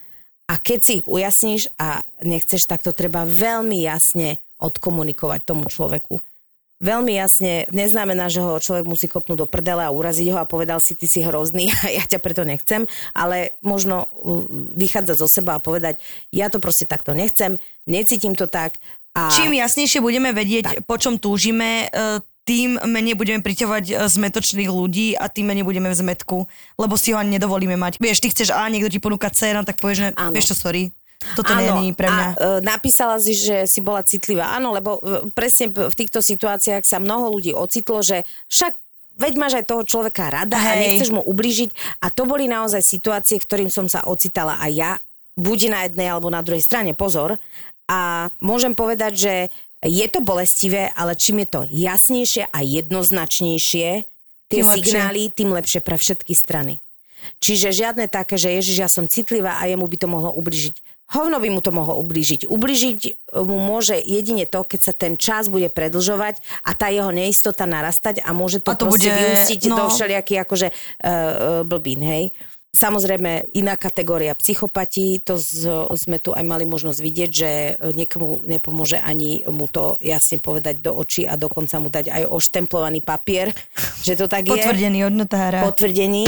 A 0.52 0.60
keď 0.60 0.78
si 0.84 0.92
ich 1.00 1.06
ujasníš 1.08 1.72
a 1.80 2.04
nechceš, 2.20 2.68
tak 2.68 2.84
to 2.84 2.92
treba 2.92 3.24
veľmi 3.24 3.88
jasne 3.88 4.36
odkomunikovať 4.60 5.48
tomu 5.48 5.64
človeku. 5.64 6.20
Veľmi 6.82 7.14
jasne, 7.14 7.70
neznamená, 7.70 8.26
že 8.26 8.42
ho 8.42 8.58
človek 8.58 8.84
musí 8.84 9.06
kopnúť 9.06 9.38
do 9.38 9.48
prdele 9.48 9.86
a 9.86 9.94
uraziť 9.94 10.34
ho 10.34 10.38
a 10.42 10.50
povedal 10.50 10.82
si, 10.82 10.98
ty 10.98 11.06
si 11.06 11.22
hrozný 11.22 11.70
a 11.86 11.94
ja 11.94 12.04
ťa 12.04 12.18
preto 12.20 12.42
nechcem, 12.44 12.84
ale 13.16 13.56
možno 13.64 14.10
uh, 14.10 14.44
vychádzať 14.76 15.16
zo 15.16 15.30
seba 15.30 15.56
a 15.56 15.62
povedať, 15.62 16.02
ja 16.34 16.52
to 16.52 16.58
proste 16.58 16.84
takto 16.84 17.14
nechcem, 17.14 17.56
necítim 17.86 18.34
to 18.34 18.50
tak. 18.50 18.76
A... 19.14 19.30
Čím 19.30 19.56
jasnejšie 19.56 20.04
budeme 20.04 20.34
vedieť, 20.34 20.64
tak. 20.68 20.76
po 20.84 20.98
čom 20.98 21.22
túžime, 21.22 21.86
uh, 21.94 22.18
tým 22.42 22.74
menej 22.82 23.14
budeme 23.14 23.38
priťahovať 23.38 23.84
e, 23.86 23.94
zmetočných 24.10 24.70
ľudí 24.70 25.14
a 25.14 25.30
tým 25.30 25.54
menej 25.54 25.62
budeme 25.62 25.90
v 25.90 25.96
zmetku, 25.96 26.38
lebo 26.74 26.94
si 26.98 27.14
ho 27.14 27.18
ani 27.18 27.38
nedovolíme 27.38 27.78
mať. 27.78 28.02
Vieš, 28.02 28.18
ty 28.18 28.28
chceš 28.34 28.50
A, 28.50 28.66
niekto 28.66 28.90
ti 28.90 28.98
ponúka 28.98 29.30
C, 29.30 29.54
no 29.54 29.62
tak 29.62 29.78
povieš, 29.78 29.98
že 29.98 30.08
Áno. 30.18 30.34
vieš 30.34 30.54
čo, 30.54 30.66
sorry. 30.68 30.90
Toto 31.38 31.54
nie 31.54 31.70
je 31.70 31.94
pre 31.94 32.10
mňa. 32.10 32.26
A, 32.26 32.34
e, 32.34 32.48
napísala 32.66 33.14
si, 33.22 33.38
že 33.38 33.70
si 33.70 33.78
bola 33.78 34.02
citlivá. 34.02 34.58
Áno, 34.58 34.74
lebo 34.74 34.98
e, 34.98 35.30
presne 35.30 35.70
v 35.70 35.94
týchto 35.94 36.18
situáciách 36.18 36.82
sa 36.82 36.98
mnoho 36.98 37.30
ľudí 37.30 37.54
ocitlo, 37.54 38.02
že 38.02 38.26
však 38.50 38.74
veď 39.22 39.32
máš 39.38 39.54
aj 39.62 39.64
toho 39.70 39.82
človeka 39.86 40.34
rada 40.34 40.58
Hej. 40.58 40.66
a 40.66 40.72
nechceš 40.82 41.10
mu 41.14 41.22
ubližiť. 41.22 42.02
A 42.02 42.10
to 42.10 42.26
boli 42.26 42.50
naozaj 42.50 42.82
situácie, 42.82 43.38
v 43.38 43.46
ktorým 43.46 43.70
som 43.70 43.86
sa 43.86 44.02
ocitala 44.02 44.58
aj 44.58 44.72
ja, 44.74 44.92
buď 45.38 45.58
na 45.70 45.80
jednej 45.86 46.10
alebo 46.10 46.26
na 46.26 46.42
druhej 46.42 46.64
strane, 46.64 46.90
pozor. 46.90 47.38
A 47.86 48.30
môžem 48.42 48.74
povedať, 48.74 49.12
že 49.14 49.34
je 49.82 50.06
to 50.06 50.22
bolestivé, 50.22 50.94
ale 50.94 51.18
čím 51.18 51.42
je 51.42 51.48
to 51.50 51.60
jasnejšie 51.66 52.46
a 52.46 52.58
jednoznačnejšie, 52.62 53.88
tie 54.46 54.62
tým 54.62 54.66
signály, 54.66 55.26
lepšie. 55.26 55.36
tým 55.36 55.50
lepšie 55.50 55.80
pre 55.82 55.96
všetky 55.98 56.32
strany. 56.38 56.78
Čiže 57.38 57.74
žiadne 57.74 58.06
také, 58.10 58.34
že 58.38 58.50
Ježiš, 58.50 58.76
ja 58.78 58.90
som 58.90 59.06
citlivá 59.06 59.58
a 59.58 59.66
jemu 59.66 59.86
by 59.86 59.96
to 59.98 60.08
mohlo 60.10 60.30
ubližiť. 60.34 60.74
Hovno 61.12 61.36
by 61.44 61.48
mu 61.52 61.60
to 61.60 61.76
mohlo 61.76 62.00
ubližiť. 62.00 62.48
Ubližiť 62.48 63.00
mu 63.44 63.60
môže 63.60 64.00
jedine 64.00 64.48
to, 64.48 64.64
keď 64.64 64.80
sa 64.80 64.92
ten 64.96 65.20
čas 65.20 65.52
bude 65.52 65.68
predlžovať 65.68 66.40
a 66.64 66.72
tá 66.72 66.88
jeho 66.88 67.12
neistota 67.12 67.68
narastať 67.68 68.24
a 68.24 68.32
môže 68.32 68.64
to, 68.64 68.72
a 68.72 68.78
to 68.80 68.88
proste 68.88 69.12
bude, 69.12 69.20
vyústiť 69.20 69.60
no... 69.68 69.76
do 69.76 69.84
všelijakých 69.92 70.40
akože 70.40 70.68
uh, 70.72 70.74
uh, 70.74 71.12
blbín, 71.68 72.00
hej. 72.00 72.32
Samozrejme, 72.72 73.52
iná 73.52 73.76
kategória 73.76 74.32
psychopati, 74.32 75.20
to 75.20 75.36
z, 75.36 75.68
sme 75.92 76.16
tu 76.16 76.32
aj 76.32 76.40
mali 76.40 76.64
možnosť 76.64 76.98
vidieť, 77.04 77.30
že 77.30 77.50
niekomu 77.92 78.48
nepomôže 78.48 78.96
ani 78.96 79.44
mu 79.44 79.68
to 79.68 80.00
jasne 80.00 80.40
povedať 80.40 80.80
do 80.80 80.96
očí 80.96 81.28
a 81.28 81.36
dokonca 81.36 81.76
mu 81.76 81.92
dať 81.92 82.08
aj 82.08 82.32
oštemplovaný 82.32 83.04
papier, 83.04 83.52
že 84.08 84.16
to 84.16 84.24
tak 84.24 84.48
Potvrdený 84.48 84.56
je. 84.56 84.64
Potvrdený 84.64 84.98
od 85.04 85.14
notára. 85.20 85.60
Potvrdený. 85.68 86.24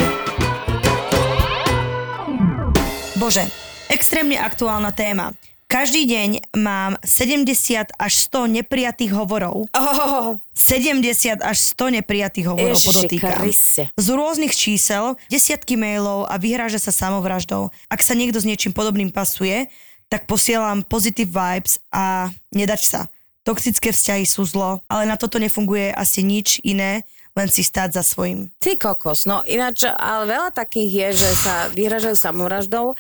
Bože, 3.16 3.49
extrémne 3.88 4.36
aktuálna 4.36 4.92
téma. 4.92 5.32
Každý 5.75 6.07
deň 6.07 6.55
mám 6.55 6.95
70 7.03 7.51
až 7.99 8.12
100 8.31 8.62
neprijatých 8.62 9.11
hovorov. 9.11 9.66
Oh. 9.75 10.39
70 10.55 11.43
až 11.43 11.57
100 11.75 11.99
neprijatých 11.99 12.47
hovorov 12.47 12.79
Eši, 12.79 12.87
podotýkam. 12.87 13.35
Kriste. 13.43 13.83
Z 13.99 14.07
rôznych 14.14 14.55
čísel, 14.55 15.18
desiatky 15.27 15.75
mailov 15.75 16.31
a 16.31 16.39
vyhráža 16.39 16.79
sa 16.79 16.95
samovraždou. 16.95 17.75
Ak 17.91 18.07
sa 18.07 18.14
niekto 18.14 18.39
s 18.39 18.47
niečím 18.47 18.70
podobným 18.70 19.11
pasuje, 19.11 19.66
tak 20.07 20.31
posielam 20.31 20.87
positive 20.87 21.35
vibes 21.35 21.83
a 21.91 22.31
nedač 22.55 22.87
sa. 22.87 23.11
Toxické 23.43 23.91
vzťahy 23.91 24.31
sú 24.31 24.47
zlo, 24.47 24.79
ale 24.87 25.11
na 25.11 25.18
toto 25.18 25.43
nefunguje 25.43 25.91
asi 25.91 26.22
nič 26.22 26.62
iné, 26.62 27.03
len 27.35 27.49
si 27.51 27.66
stáť 27.66 27.99
za 27.99 28.03
svojím. 28.07 28.55
Ty 28.62 28.78
kokos, 28.78 29.26
no 29.26 29.43
ináč, 29.43 29.91
ale 29.91 30.30
veľa 30.30 30.55
takých 30.55 30.91
je, 30.91 31.09
že 31.26 31.30
sa 31.35 31.66
vyhražajú 31.74 32.14
samovraždou 32.14 32.95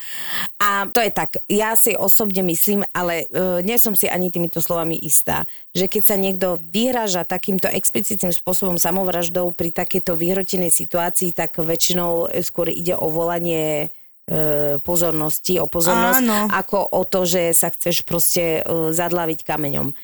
a 0.58 0.90
to 0.90 0.98
je 0.98 1.10
tak, 1.14 1.38
ja 1.46 1.78
si 1.78 1.94
osobne 1.94 2.42
myslím, 2.42 2.82
ale 2.90 3.30
uh, 3.30 3.62
nie 3.62 3.78
som 3.78 3.94
si 3.94 4.10
ani 4.10 4.34
týmito 4.34 4.58
slovami 4.58 4.98
istá, 4.98 5.46
že 5.70 5.86
keď 5.86 6.02
sa 6.02 6.16
niekto 6.18 6.58
vyhraža 6.58 7.22
takýmto 7.22 7.70
explicitným 7.70 8.34
spôsobom 8.34 8.74
samovraždou 8.74 9.54
pri 9.54 9.70
takejto 9.70 10.18
vyhrotenej 10.18 10.74
situácii, 10.74 11.30
tak 11.30 11.62
väčšinou 11.62 12.34
skôr 12.42 12.74
ide 12.74 12.98
o 12.98 13.06
volanie 13.06 13.94
e, 14.26 14.78
pozornosti, 14.82 15.62
o 15.62 15.70
pozornosť, 15.70 16.22
Áno. 16.26 16.50
ako 16.50 16.78
o 16.90 17.02
to, 17.06 17.22
že 17.22 17.54
sa 17.54 17.70
chceš 17.70 18.02
proste 18.02 18.60
e, 18.60 18.90
zadlaviť 18.90 19.46
kameňom 19.46 19.94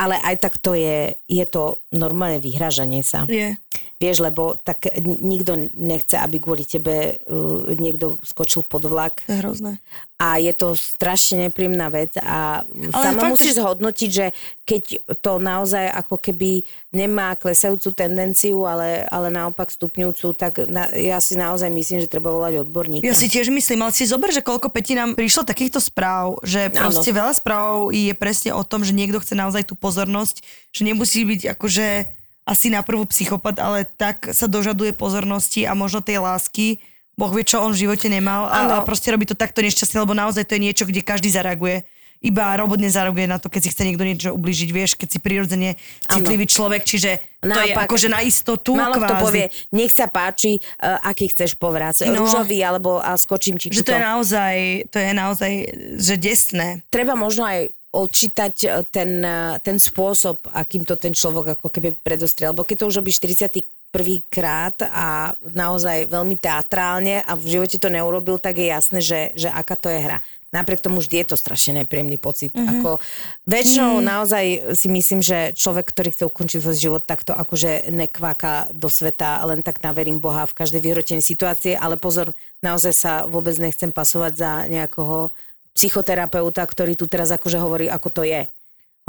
ale 0.00 0.16
aj 0.24 0.36
tak 0.40 0.56
to 0.56 0.72
je, 0.72 1.12
je 1.28 1.44
to 1.44 1.84
normálne 1.92 2.40
vyhražanie 2.40 3.04
sa. 3.04 3.28
Je. 3.28 3.60
Vieš, 4.00 4.24
lebo 4.24 4.56
tak 4.56 4.88
nikto 5.04 5.68
nechce, 5.76 6.16
aby 6.16 6.40
kvôli 6.40 6.64
tebe 6.64 7.20
uh, 7.28 7.68
niekto 7.76 8.16
skočil 8.24 8.64
pod 8.64 8.88
vlak. 8.88 9.20
To 9.28 9.36
je 9.36 9.40
hrozné. 9.44 9.72
A 10.16 10.40
je 10.40 10.52
to 10.56 10.72
strašne 10.72 11.48
nepríjemná 11.48 11.92
vec 11.92 12.16
a 12.16 12.64
Ale 12.64 12.92
sama 12.92 13.28
fakt, 13.28 13.32
musíš 13.36 13.60
zhodnotiť, 13.60 14.10
že 14.12 14.32
keď 14.64 14.82
to 15.20 15.36
naozaj 15.36 15.84
ako 15.92 16.16
keby 16.16 16.64
nemá 16.96 17.36
klesajúcu 17.36 17.92
tendenciu, 17.92 18.64
ale, 18.64 19.04
ale 19.08 19.28
naopak 19.28 19.68
stupňujúcu, 19.68 20.32
tak 20.32 20.64
na, 20.64 20.88
ja 20.96 21.20
si 21.20 21.36
naozaj 21.36 21.68
myslím, 21.68 22.00
že 22.00 22.08
treba 22.08 22.32
volať 22.32 22.64
odborníka. 22.64 23.04
Ja 23.04 23.12
si 23.12 23.28
tiež 23.28 23.52
myslím, 23.52 23.84
ale 23.84 23.92
si 23.92 24.08
zober, 24.08 24.32
že 24.32 24.40
koľko 24.40 24.72
petí 24.72 24.96
nám 24.96 25.12
prišlo 25.12 25.44
takýchto 25.44 25.76
správ, 25.80 26.40
že 26.40 26.72
proste 26.72 27.12
ano. 27.12 27.18
veľa 27.20 27.32
správ 27.36 27.72
je 27.92 28.12
presne 28.16 28.56
o 28.56 28.64
tom, 28.64 28.80
že 28.80 28.96
niekto 28.96 29.20
chce 29.20 29.36
naozaj 29.36 29.68
tú 29.68 29.76
pozornosť, 29.76 30.40
že 30.72 30.88
nemusí 30.88 31.24
byť 31.24 31.52
akože 31.52 32.19
asi 32.50 32.66
na 32.66 32.82
prvú 32.82 33.06
psychopat, 33.06 33.62
ale 33.62 33.86
tak 33.86 34.34
sa 34.34 34.50
dožaduje 34.50 34.90
pozornosti 34.90 35.62
a 35.62 35.78
možno 35.78 36.02
tej 36.02 36.18
lásky. 36.18 36.82
Boh 37.14 37.30
vie, 37.30 37.46
čo 37.46 37.62
on 37.62 37.70
v 37.70 37.86
živote 37.86 38.10
nemal 38.10 38.50
a, 38.50 38.82
a 38.82 38.82
proste 38.82 39.14
robí 39.14 39.22
to 39.28 39.38
takto 39.38 39.62
nešťastne, 39.62 40.02
lebo 40.02 40.18
naozaj 40.18 40.50
to 40.50 40.58
je 40.58 40.64
niečo, 40.66 40.82
kde 40.82 41.06
každý 41.06 41.30
zareaguje. 41.30 41.86
Iba 42.20 42.52
robot 42.52 42.76
nezareaguje 42.84 43.24
na 43.24 43.40
to, 43.40 43.48
keď 43.48 43.60
si 43.64 43.72
chce 43.72 43.82
niekto 43.88 44.04
niečo 44.04 44.28
ubližiť, 44.36 44.68
vieš, 44.76 44.92
keď 44.92 45.08
si 45.08 45.18
prirodzene 45.24 45.80
citlivý 46.04 46.44
ano. 46.44 46.52
človek, 46.52 46.82
čiže 46.84 47.10
to 47.40 47.48
Naopak, 47.48 47.64
je 47.64 47.72
akože 47.88 48.08
na 48.12 48.20
istotu 48.20 48.76
Málo 48.76 49.00
kto 49.00 49.14
povie, 49.24 49.48
nech 49.72 49.88
sa 49.88 50.04
páči, 50.04 50.60
uh, 50.60 51.00
aký 51.00 51.32
chceš 51.32 51.56
povraz, 51.56 52.04
no, 52.04 52.12
rúžový 52.20 52.60
alebo 52.60 53.00
a 53.00 53.16
skočím 53.16 53.56
ti 53.56 53.72
Že 53.72 53.88
to 53.88 53.96
je 53.96 54.04
naozaj, 54.04 54.56
to 54.92 54.96
je 55.00 55.10
naozaj, 55.16 55.52
že 55.96 56.14
desné. 56.20 56.84
Treba 56.92 57.16
možno 57.16 57.48
aj 57.48 57.72
odčítať 57.90 58.54
e, 58.64 58.68
ten, 58.90 59.10
e, 59.22 59.58
ten 59.62 59.76
spôsob, 59.76 60.46
akým 60.54 60.86
to 60.86 60.94
ten 60.94 61.14
človek 61.14 61.58
ako 61.58 61.68
keby 61.68 61.94
predostriel. 61.98 62.54
Lebo 62.54 62.62
keď 62.62 62.86
to 62.86 62.88
už 62.90 62.98
robíš 63.02 63.18
40 63.18 63.66
prvýkrát 63.90 64.78
a 64.86 65.34
naozaj 65.42 66.06
veľmi 66.06 66.38
teatrálne 66.38 67.26
a 67.26 67.34
v 67.34 67.58
živote 67.58 67.76
to 67.82 67.90
neurobil, 67.90 68.38
tak 68.38 68.62
je 68.62 68.70
jasné, 68.70 68.98
že, 69.02 69.34
že 69.34 69.50
aká 69.50 69.74
to 69.74 69.90
je 69.90 69.98
hra. 69.98 70.22
Napriek 70.50 70.82
tomu 70.82 70.98
vždy 70.98 71.22
je 71.22 71.26
to 71.30 71.36
strašne 71.38 71.78
nepríjemný 71.78 72.18
pocit. 72.18 72.50
Mm-hmm. 72.50 72.82
Ako, 72.82 72.98
väčšinou 73.46 74.02
mm. 74.02 74.06
naozaj 74.06 74.44
si 74.74 74.90
myslím, 74.90 75.22
že 75.22 75.54
človek, 75.54 75.94
ktorý 75.94 76.10
chce 76.10 76.24
ukončiť 76.26 76.58
svoj 76.58 76.78
život, 76.78 77.02
takto 77.06 77.30
akože 77.30 77.90
nekváka 77.94 78.66
do 78.74 78.90
sveta, 78.90 79.46
len 79.46 79.62
tak 79.62 79.78
naverím 79.78 80.18
Boha 80.18 80.50
v 80.50 80.56
každej 80.58 80.82
vyhrotenej 80.82 81.22
situácii, 81.22 81.78
ale 81.78 81.94
pozor, 81.94 82.34
naozaj 82.66 82.94
sa 82.94 83.12
vôbec 83.30 83.54
nechcem 83.62 83.94
pasovať 83.94 84.32
za 84.34 84.52
nejakého 84.66 85.30
psychoterapeuta, 85.74 86.66
ktorý 86.66 86.94
tu 86.96 87.06
teraz 87.06 87.30
akože 87.30 87.58
hovorí, 87.58 87.86
ako 87.90 88.08
to 88.10 88.22
je. 88.26 88.46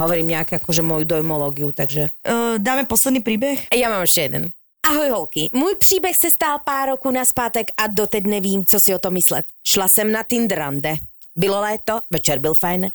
Hovorím 0.00 0.34
nejaké 0.34 0.58
akože 0.58 0.82
moju 0.82 1.04
dojmológiu, 1.04 1.70
takže... 1.70 2.10
Uh, 2.26 2.58
dáme 2.58 2.88
posledný 2.88 3.22
príbeh? 3.22 3.70
Ja 3.70 3.92
mám 3.92 4.02
ešte 4.02 4.26
jeden. 4.26 4.44
Ahoj 4.82 5.08
holky, 5.08 5.50
můj 5.52 5.76
příběh 5.78 6.16
se 6.16 6.30
stál 6.30 6.58
pár 6.58 6.88
roku 6.88 7.10
naspátek 7.10 7.66
a 7.76 7.86
doteď 7.86 8.24
nevím, 8.26 8.66
co 8.66 8.80
si 8.80 8.94
o 8.94 8.98
to 8.98 9.10
myslet. 9.10 9.46
Šla 9.66 9.88
jsem 9.88 10.12
na 10.12 10.22
Tinderande. 10.22 10.96
Bylo 11.36 11.60
léto, 11.60 12.00
večer 12.10 12.38
byl 12.38 12.54
fajn. 12.54 12.90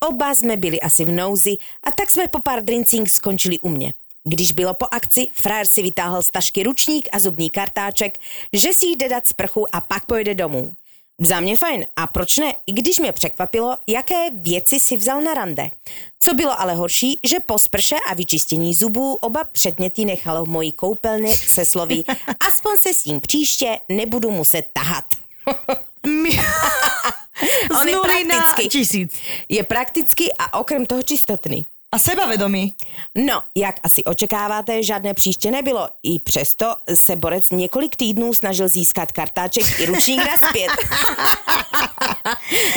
Oba 0.00 0.34
jsme 0.34 0.56
byli 0.56 0.80
asi 0.80 1.04
v 1.04 1.10
nouzi 1.10 1.56
a 1.84 1.90
tak 1.92 2.10
jsme 2.10 2.28
po 2.28 2.38
pár 2.38 2.64
drincing 2.64 3.10
skončili 3.10 3.58
u 3.58 3.68
mě. 3.68 3.92
Když 4.24 4.52
bylo 4.52 4.74
po 4.74 4.86
akci, 4.90 5.26
frajer 5.32 5.66
si 5.66 5.82
vytáhl 5.82 6.22
z 6.22 6.30
tašky 6.30 6.62
ručník 6.62 7.08
a 7.12 7.18
zubní 7.18 7.50
kartáček, 7.50 8.18
že 8.52 8.72
si 8.72 8.86
jde 8.86 9.08
dát 9.08 9.26
sprchu 9.26 9.74
a 9.74 9.80
pak 9.80 10.04
pojede 10.04 10.34
domů. 10.34 10.72
Za 11.20 11.40
mě 11.40 11.56
fajn. 11.56 11.86
A 11.96 12.06
proč 12.06 12.38
ne? 12.38 12.54
I 12.66 12.72
když 12.72 12.98
mě 12.98 13.12
překvapilo, 13.12 13.76
jaké 13.86 14.30
věci 14.32 14.80
si 14.80 14.96
vzal 14.96 15.22
na 15.22 15.34
rande. 15.34 15.70
Co 16.20 16.34
bylo 16.34 16.60
ale 16.60 16.74
horší, 16.74 17.18
že 17.24 17.40
po 17.40 17.58
sprše 17.58 17.96
a 18.10 18.14
vyčištění 18.14 18.74
zubů 18.74 19.14
oba 19.14 19.44
předměty 19.44 20.04
nechal 20.04 20.44
v 20.44 20.48
mojí 20.48 20.72
koupelně 20.72 21.36
se 21.36 21.64
slovy 21.64 22.04
aspoň 22.48 22.76
se 22.80 22.94
s 22.94 23.02
tím 23.02 23.20
příště 23.20 23.78
nebudu 23.88 24.30
muset 24.30 24.62
tahat. 24.72 25.04
On 27.80 27.88
je 27.88 27.96
praktický. 28.02 28.68
tisíc. 28.68 29.14
Je 29.48 29.62
praktický 29.62 30.32
a 30.38 30.58
okrem 30.60 30.86
toho 30.86 31.02
čistotný. 31.02 31.64
A 31.92 31.98
sebavedomý. 31.98 32.74
No, 33.14 33.42
jak 33.54 33.74
asi 33.82 34.04
očekáváte, 34.04 34.82
žádné 34.82 35.14
příště 35.14 35.50
nebylo. 35.50 35.88
I 36.02 36.18
přesto 36.18 36.74
se 36.94 37.16
borec 37.16 37.50
několik 37.50 37.96
týdnů 37.96 38.34
snažil 38.34 38.68
získat 38.68 39.12
kartáček 39.12 39.80
i 39.80 39.86
ručník 39.86 40.18
naspět. 40.18 40.70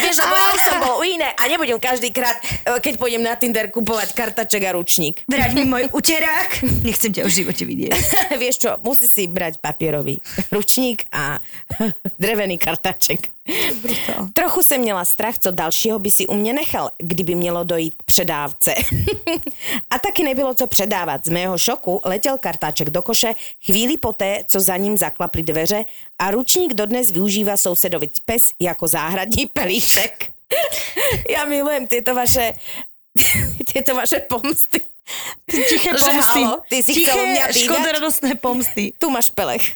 Vieš, 0.01 0.17
lebo 0.17 0.33
ja 0.33 0.47
už 0.53 0.61
som 0.65 0.77
bol 0.81 0.97
u 0.97 1.03
iné 1.05 1.29
a 1.33 1.45
nebudem 1.45 1.77
každýkrát, 1.77 2.37
eh, 2.41 2.79
keď 2.81 2.93
pôjdem 2.97 3.21
na 3.21 3.37
Tinder, 3.37 3.69
kupovať 3.69 4.13
kartaček 4.17 4.63
a 4.65 4.71
ručník. 4.73 5.21
Vrať 5.29 5.51
mi 5.53 5.65
môj 5.69 5.93
uterák. 5.93 6.65
Nechcem 6.81 7.13
ťa 7.13 7.29
v 7.29 7.31
živote 7.31 7.63
vidieť. 7.65 7.93
Vieš 8.41 8.55
čo, 8.65 8.69
musí 8.81 9.05
si 9.05 9.29
brať 9.29 9.61
papierový 9.61 10.21
ručník 10.49 11.05
a 11.13 11.37
drevený 12.21 12.57
kartaček. 12.57 13.29
Brutál. 13.81 14.27
Trochu 14.33 14.63
jsem 14.63 14.81
měla 14.81 15.05
strach, 15.05 15.37
co 15.37 15.51
dalšího 15.51 15.99
by 15.99 16.11
si 16.11 16.27
u 16.27 16.33
mě 16.33 16.53
nechal, 16.53 16.89
kdyby 16.97 17.35
mělo 17.35 17.63
dojít 17.63 17.93
k 17.95 18.03
předávce. 18.03 18.73
a 19.89 19.99
taky 19.99 20.23
nebylo 20.23 20.53
co 20.53 20.67
předávat. 20.67 21.25
Z 21.25 21.29
mého 21.29 21.57
šoku 21.57 22.01
letěl 22.05 22.37
kartáček 22.37 22.89
do 22.89 23.01
koše 23.01 23.33
chvíli 23.65 23.97
poté, 23.97 24.43
co 24.47 24.59
za 24.59 24.77
ním 24.77 24.97
zaklaply 24.97 25.43
dveře 25.43 25.85
a 26.19 26.31
ručník 26.31 26.73
dodnes 26.73 27.11
využívá 27.11 27.57
sousedovic 27.57 28.19
pes 28.19 28.51
jako 28.59 28.87
záhradní 28.87 29.45
pelíšek. 29.53 30.29
Já 31.29 31.45
milujem 31.45 31.87
tieto 31.87 32.15
vaše, 32.15 32.53
tieto 33.73 33.95
vaše 33.95 34.19
pomsty. 34.19 34.81
Tiché 35.51 35.89
Že 35.97 36.05
pomsty. 36.05 36.39
halo, 36.39 36.61
ty 36.69 36.83
si 36.83 36.91
mňa 36.93 36.95
Tiché, 36.95 37.33
bývať? 37.33 37.55
škodoradostné 37.57 38.31
pomsty. 38.35 38.93
Tu 38.99 39.09
máš 39.09 39.29
pelech. 39.35 39.75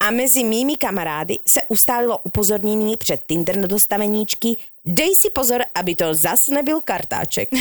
A 0.00 0.10
mezi 0.10 0.44
mými 0.44 0.76
kamarády 0.76 1.38
se 1.46 1.60
ustálilo 1.68 2.18
upozornění 2.18 2.96
před 2.96 3.20
Tinder 3.26 3.56
na 3.56 3.66
dostaveníčky 3.66 4.56
dej 4.86 5.14
si 5.16 5.30
pozor, 5.30 5.64
aby 5.74 5.94
to 5.94 6.14
zas 6.14 6.48
nebyl 6.48 6.80
kartáček. 6.80 7.48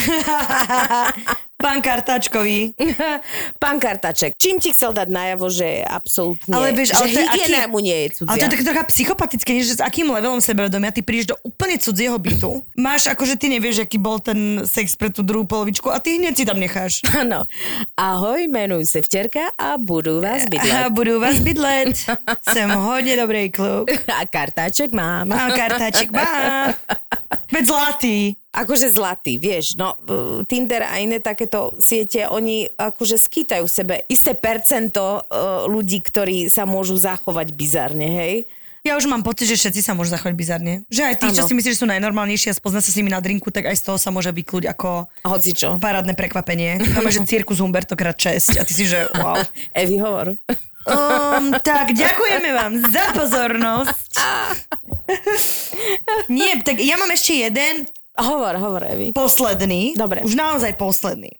Pán 1.65 1.81
Kartáčkový. 1.81 2.77
Pán 3.63 3.81
kartáček, 3.81 4.37
čím 4.37 4.61
ti 4.61 4.69
chcel 4.69 4.93
dať 4.93 5.09
najavo, 5.09 5.49
že 5.49 5.81
absolútne, 5.81 6.53
Ale 6.53 6.69
vieš, 6.71 6.93
že 6.93 6.95
ale 6.95 7.07
je 7.07 7.13
hygiena 7.17 7.59
aký- 7.65 7.71
mu 7.73 7.79
nie 7.81 7.97
je 7.97 8.07
cudzia. 8.13 8.29
Ale 8.29 8.37
to 8.37 8.45
je 8.45 8.53
tak 8.53 8.61
trocha 8.61 8.83
psychopatické, 8.85 9.49
nie, 9.49 9.65
že 9.65 9.73
s 9.73 9.81
akým 9.81 10.05
levelom 10.05 10.37
sebavedomia 10.37 10.93
ty 10.93 11.01
prídeš 11.01 11.33
do 11.33 11.37
úplne 11.41 11.81
cudzieho 11.81 12.13
bytu. 12.15 12.61
Máš 12.77 13.09
akože 13.09 13.33
ty 13.33 13.49
nevieš, 13.49 13.81
aký 13.81 13.97
bol 13.97 14.21
ten 14.21 14.61
sex 14.63 14.93
pre 14.93 15.09
tú 15.09 15.25
druhú 15.25 15.41
polovičku 15.43 15.89
a 15.89 15.97
ty 15.97 16.21
hneď 16.21 16.33
si 16.37 16.45
tam 16.45 16.61
necháš. 16.61 17.01
Áno. 17.17 17.49
Ahoj, 17.97 18.45
menuj 18.45 18.85
se 18.85 19.01
Včerka 19.01 19.49
a 19.57 19.81
budu 19.81 20.21
vás 20.21 20.45
A 20.45 20.49
bydlet. 20.51 20.93
budú 20.93 21.17
vás 21.17 21.41
bydlet. 21.41 21.97
Som 22.53 22.69
hodne 22.77 23.17
dobrý 23.17 23.49
kluk. 23.49 23.89
A 24.05 24.21
kartáček 24.29 24.93
mám. 24.93 25.33
A 25.33 25.49
kartáček 25.49 26.13
má. 26.13 26.69
Veď 27.49 27.63
zlatý. 27.69 28.17
Akože 28.55 28.87
zlatý, 28.95 29.35
vieš, 29.35 29.75
no 29.75 29.99
Tinder 30.47 30.87
a 30.87 30.95
iné 31.03 31.19
takéto 31.19 31.75
siete, 31.75 32.23
oni 32.23 32.71
akože 32.71 33.19
skýtajú 33.19 33.67
v 33.67 33.75
sebe 33.83 33.95
isté 34.07 34.31
percento 34.31 35.27
uh, 35.27 35.67
ľudí, 35.67 35.99
ktorí 35.99 36.47
sa 36.47 36.63
môžu 36.63 36.95
zachovať 36.95 37.51
bizarne, 37.51 38.07
hej? 38.07 38.35
Ja 38.85 38.93
už 38.93 39.09
mám 39.09 39.25
pocit, 39.25 39.49
že 39.49 39.57
všetci 39.57 39.81
sa 39.81 39.97
môžu 39.97 40.13
zachovať 40.13 40.37
bizarne. 40.37 40.85
Že 40.93 41.01
aj 41.09 41.15
tí, 41.17 41.27
čo 41.33 41.41
Áno. 41.41 41.49
si 41.49 41.53
myslíš, 41.57 41.73
že 41.73 41.81
sú 41.81 41.89
najnormálnejší 41.89 42.53
a 42.53 42.55
spozna 42.55 42.85
sa 42.85 42.93
s 42.93 42.97
nimi 43.01 43.09
na 43.09 43.17
drinku, 43.17 43.49
tak 43.49 43.65
aj 43.65 43.81
z 43.81 43.83
toho 43.89 43.97
sa 43.97 44.13
môže 44.13 44.29
vykľúť 44.29 44.69
ako 44.77 45.09
Hoci 45.25 45.57
čo. 45.57 45.81
parádne 45.81 46.13
prekvapenie. 46.13 46.77
Máme, 46.93 47.09
že 47.09 47.25
cirkus 47.25 47.57
Humberto 47.57 47.97
krát 47.97 48.13
6 48.13 48.61
a 48.61 48.63
ty 48.63 48.73
si, 48.77 48.85
že 48.85 49.09
wow. 49.17 49.41
Evi, 49.81 49.97
hovor. 49.97 50.37
Um, 50.85 51.49
tak, 51.65 51.97
ďakujeme 51.97 52.49
vám 52.53 52.73
za 52.85 53.05
pozornosť. 53.17 54.13
Nie, 56.29 56.61
tak 56.61 56.77
ja 56.77 57.01
mám 57.01 57.09
ešte 57.09 57.41
jeden 57.41 57.89
Hovor, 58.15 58.55
hovor, 58.55 58.85
Evi. 58.85 59.11
posledný. 59.11 59.97
Dobre. 59.97 60.21
Už 60.23 60.37
naozaj 60.37 60.77
posledný. 60.79 61.35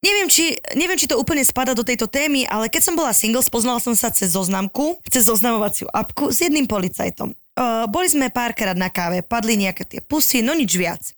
Neviem 0.00 0.32
či, 0.32 0.56
neviem, 0.80 0.96
či 0.96 1.04
to 1.04 1.20
úplne 1.20 1.44
spada 1.44 1.76
do 1.76 1.84
tejto 1.84 2.08
témy, 2.08 2.48
ale 2.48 2.72
keď 2.72 2.88
som 2.88 2.96
bola 2.96 3.12
single, 3.12 3.44
spoznala 3.44 3.84
som 3.84 3.92
sa 3.92 4.08
cez 4.08 4.32
zoznamku, 4.32 4.96
cez 5.04 5.28
zoznamovaciu 5.28 5.92
apku 5.92 6.32
s 6.32 6.40
jedným 6.40 6.64
policajtom. 6.64 7.36
Uh, 7.52 7.84
boli 7.84 8.08
sme 8.08 8.32
párkrát 8.32 8.72
na 8.72 8.88
káve, 8.88 9.20
padli 9.20 9.60
nejaké 9.60 9.84
tie 9.84 10.00
pusy, 10.00 10.40
no 10.40 10.56
nič 10.56 10.72
viac. 10.72 11.12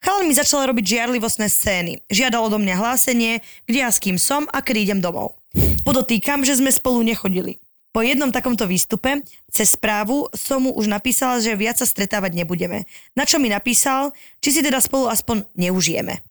Chalan 0.00 0.24
mi 0.24 0.32
začal 0.32 0.64
robiť 0.64 0.96
žiarlivostné 0.96 1.46
scény. 1.46 1.92
Žiadal 2.08 2.48
odo 2.48 2.56
mňa 2.56 2.74
hlásenie, 2.80 3.44
kde 3.68 3.80
a 3.84 3.92
s 3.92 4.00
kým 4.00 4.16
som 4.16 4.48
a 4.48 4.64
kedy 4.64 4.88
idem 4.88 5.00
domov. 5.04 5.36
Podotýkam, 5.84 6.40
že 6.42 6.56
sme 6.56 6.72
spolu 6.72 7.04
nechodili. 7.04 7.60
Po 7.92 8.00
jednom 8.00 8.32
takomto 8.32 8.64
výstupe 8.64 9.20
cez 9.52 9.76
správu 9.76 10.32
som 10.32 10.64
mu 10.64 10.72
už 10.72 10.88
napísala, 10.88 11.36
že 11.44 11.52
viac 11.52 11.76
sa 11.76 11.84
stretávať 11.84 12.32
nebudeme. 12.32 12.88
Na 13.12 13.28
čo 13.28 13.36
mi 13.36 13.52
napísal, 13.52 14.16
či 14.40 14.56
si 14.56 14.60
teda 14.64 14.80
spolu 14.80 15.12
aspoň 15.12 15.44
neužijeme. 15.60 16.24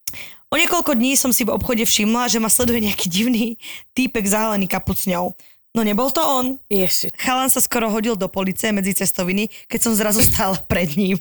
O 0.52 0.60
niekoľko 0.60 1.00
dní 1.00 1.16
som 1.16 1.32
si 1.32 1.48
v 1.48 1.56
obchode 1.56 1.88
všimla, 1.88 2.28
že 2.28 2.44
ma 2.44 2.52
sleduje 2.52 2.84
nejaký 2.84 3.08
divný 3.08 3.56
týpek 3.96 4.28
zahalený 4.28 4.68
kapucňou. 4.68 5.32
No 5.72 5.82
nebol 5.88 6.12
to 6.12 6.20
on. 6.20 6.60
Ješi. 6.68 7.16
Chalan 7.16 7.48
sa 7.48 7.64
skoro 7.64 7.88
hodil 7.88 8.20
do 8.20 8.28
policie 8.28 8.76
medzi 8.76 8.92
cestoviny, 8.92 9.48
keď 9.72 9.80
som 9.80 9.96
zrazu 9.96 10.20
stála 10.28 10.60
pred 10.68 10.92
ním. 11.00 11.16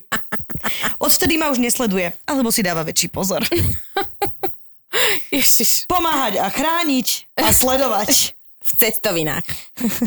Odvtedy 0.98 1.38
ma 1.38 1.54
už 1.54 1.62
nesleduje, 1.62 2.10
alebo 2.26 2.50
si 2.50 2.66
dáva 2.66 2.82
väčší 2.82 3.06
pozor. 3.06 3.46
Ježiš. 5.34 5.86
Pomáhať 5.86 6.42
a 6.42 6.50
chrániť 6.50 7.30
a 7.38 7.54
sledovať. 7.54 8.34
V 8.70 8.72
cestovinách. 8.78 9.42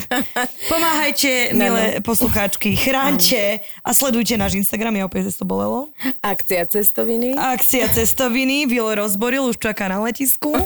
Pomáhajte, 0.72 1.52
No, 1.52 1.68
milé 1.68 2.00
poslucháčky, 2.00 2.80
chránte 2.80 3.60
a 3.84 3.92
sledujte 3.92 4.40
náš 4.40 4.56
Instagram, 4.56 4.96
ja 4.96 5.04
opäť 5.04 5.36
to 5.36 5.44
bolelo. 5.44 5.92
Akcia 6.24 6.64
cestoviny. 6.64 7.36
Akcia 7.36 7.92
cestoviny, 7.92 8.64
Vilo 8.64 8.96
rozboril, 8.96 9.52
už 9.52 9.60
čaká 9.60 9.92
na 9.92 10.00
letisku. 10.00 10.56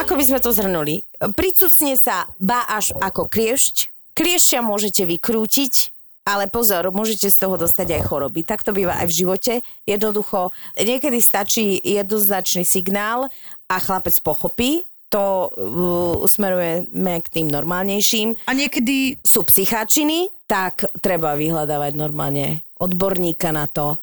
Ako 0.00 0.16
by 0.16 0.24
sme 0.24 0.40
to 0.40 0.50
zhrnuli? 0.50 1.04
Pricusne 1.36 2.00
sa 2.00 2.26
ba 2.40 2.64
až 2.66 2.96
ako 2.96 3.28
kliešť. 3.28 3.92
Kliešťa 4.12 4.58
môžete 4.60 5.08
vykrútiť, 5.08 5.91
ale 6.22 6.46
pozor, 6.46 6.94
môžete 6.94 7.28
z 7.28 7.36
toho 7.36 7.58
dostať 7.58 7.98
aj 7.98 8.02
choroby. 8.06 8.46
Tak 8.46 8.62
to 8.62 8.70
býva 8.70 8.98
aj 9.02 9.10
v 9.10 9.16
živote. 9.24 9.52
Jednoducho, 9.86 10.54
niekedy 10.78 11.18
stačí 11.18 11.82
jednoznačný 11.82 12.62
signál 12.62 13.26
a 13.66 13.76
chlapec 13.82 14.14
pochopí. 14.22 14.86
To 15.12 15.52
uh, 15.52 16.24
smerujeme 16.24 17.14
k 17.20 17.26
tým 17.28 17.46
normálnejším. 17.52 18.48
A 18.48 18.52
niekedy 18.56 19.20
Sú 19.20 19.44
psycháčiny, 19.44 20.32
tak 20.48 20.88
treba 21.04 21.36
vyhľadávať 21.36 21.92
normálne 21.98 22.64
odborníka 22.80 23.52
na 23.52 23.68
to 23.68 24.00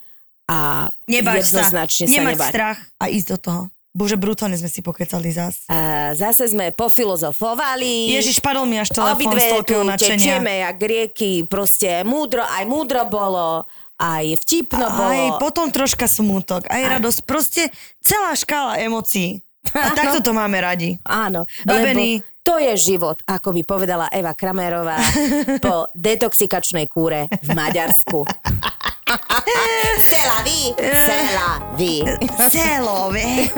a 0.49 0.89
nebáť 1.05 1.33
sa, 1.33 1.41
jednoznačne 1.41 2.05
sa, 2.09 2.13
nemať 2.13 2.35
nebáť. 2.37 2.51
strach 2.51 2.79
a 2.97 3.05
ísť 3.09 3.27
do 3.33 3.37
toho. 3.37 3.61
Bože, 3.99 4.15
brutálne 4.15 4.55
sme 4.55 4.71
si 4.71 4.79
pokecali 4.79 5.27
zas. 5.35 5.67
A 5.67 6.15
zase 6.15 6.47
sme 6.47 6.71
pofilozofovali. 6.71 8.15
Ježiš, 8.15 8.39
padol 8.39 8.63
mi 8.63 8.79
až 8.79 8.95
telefón 8.95 9.11
z 9.11 9.27
Obidve 9.27 9.43
toľkého 9.59 9.83
nadšenia. 9.83 10.15
tečieme 10.15 10.53
jak 10.63 10.77
rieky, 10.79 11.43
proste 11.43 12.07
múdro, 12.07 12.47
aj 12.47 12.63
múdro 12.63 13.03
bolo, 13.11 13.67
aj 13.99 14.39
vtipno 14.47 14.87
bolo. 14.87 15.11
Aj 15.11 15.43
potom 15.43 15.67
troška 15.67 16.07
smútok, 16.07 16.71
aj 16.71 16.81
radosť, 16.95 17.19
proste 17.27 17.67
celá 17.99 18.31
škála 18.31 18.79
emócií. 18.79 19.43
A 19.75 19.91
takto 19.99 20.23
to 20.23 20.31
máme 20.31 20.55
radi. 20.63 20.95
Áno, 21.03 21.43
Babený. 21.67 22.23
lebo 22.23 22.39
to 22.39 22.55
je 22.57 22.73
život, 22.79 23.19
ako 23.27 23.51
by 23.51 23.61
povedala 23.67 24.07
Eva 24.09 24.31
Kramerová 24.31 24.95
po 25.65 25.91
detoxikačnej 25.91 26.87
kúre 26.87 27.27
v 27.27 27.49
Maďarsku. 27.51 28.23
Cela 29.09 30.41
vy, 30.45 30.73
cela 30.77 31.49
vy. 31.73 32.03
Celové. 32.49 33.49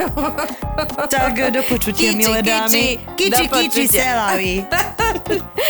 tak 1.08 1.50
do 1.52 1.62
počutia, 1.68 2.08
Kiči, 2.08 2.16
milé 2.16 2.40
dámy. 2.42 2.98
kiči, 3.16 3.30
Kiči, 3.36 3.48
kiči, 3.48 3.88
celavý. 3.88 4.64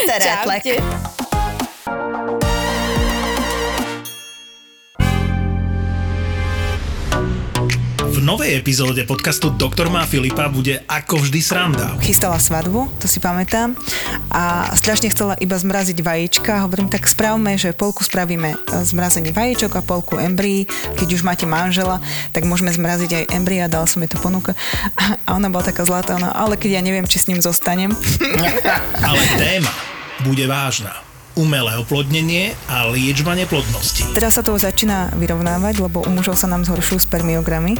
Teretlek. 0.06 0.62
Čaute. 0.78 2.61
V 8.12 8.20
novej 8.20 8.60
epizóde 8.60 9.08
podcastu 9.08 9.48
Doktor 9.48 9.88
má 9.88 10.04
Filipa 10.04 10.44
bude 10.52 10.84
ako 10.84 11.24
vždy 11.24 11.40
sranda. 11.40 11.96
Chystala 12.04 12.36
svadbu, 12.36 12.84
to 13.00 13.08
si 13.08 13.24
pamätám, 13.24 13.72
a 14.28 14.68
strašne 14.76 15.08
chcela 15.08 15.32
iba 15.40 15.56
zmraziť 15.56 15.96
vajíčka. 16.04 16.60
Hovorím, 16.68 16.92
tak 16.92 17.08
spravme, 17.08 17.56
že 17.56 17.72
polku 17.72 18.04
spravíme 18.04 18.60
zmrazenie 18.84 19.32
vajíčok 19.32 19.80
a 19.80 19.86
polku 19.86 20.20
embryí. 20.20 20.68
Keď 20.92 21.08
už 21.08 21.24
máte 21.24 21.48
manžela, 21.48 22.04
tak 22.36 22.44
môžeme 22.44 22.68
zmraziť 22.68 23.24
aj 23.24 23.24
embryí 23.32 23.64
a 23.64 23.72
dal 23.72 23.88
som 23.88 24.04
jej 24.04 24.12
to 24.12 24.20
ponuka. 24.20 24.52
A 25.24 25.40
ona 25.40 25.48
bola 25.48 25.64
taká 25.64 25.88
zlatá, 25.88 26.12
ona, 26.20 26.36
ale 26.36 26.60
keď 26.60 26.76
ja 26.76 26.82
neviem, 26.84 27.08
či 27.08 27.16
s 27.16 27.28
ním 27.32 27.40
zostanem. 27.40 27.96
Ale 29.08 29.22
téma 29.40 29.72
bude 30.20 30.44
vážna 30.44 31.11
umelé 31.34 31.76
oplodnenie 31.80 32.52
a 32.68 32.88
liečba 32.90 33.32
neplodnosti. 33.32 34.04
Teraz 34.12 34.36
sa 34.36 34.42
to 34.44 34.56
začína 34.56 35.12
vyrovnávať, 35.16 35.80
lebo 35.80 36.04
u 36.04 36.10
mužov 36.12 36.36
sa 36.36 36.50
nám 36.50 36.64
zhoršujú 36.68 37.04
spermiogramy, 37.04 37.78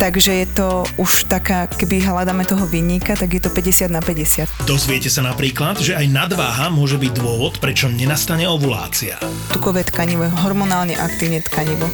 takže 0.00 0.32
je 0.44 0.46
to 0.52 0.68
už 0.96 1.28
taká, 1.28 1.68
keby 1.68 2.04
hľadáme 2.04 2.46
toho 2.48 2.64
vinníka, 2.64 3.16
tak 3.16 3.36
je 3.36 3.42
to 3.42 3.50
50 3.52 3.92
na 3.92 4.00
50. 4.00 4.68
Dozviete 4.68 5.08
sa 5.08 5.24
napríklad, 5.24 5.80
že 5.80 5.96
aj 5.96 6.06
nadváha 6.08 6.72
môže 6.72 6.96
byť 7.00 7.12
dôvod, 7.16 7.58
prečo 7.58 7.90
nenastane 7.90 8.48
ovulácia. 8.48 9.20
Tukové 9.52 9.84
tkanivo 9.84 10.28
je 10.28 10.36
hormonálne 10.44 10.94
aktívne 10.96 11.40
tkanivo, 11.40 11.88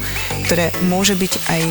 ktoré 0.46 0.74
môže 0.86 1.16
byť 1.16 1.32
aj 1.48 1.62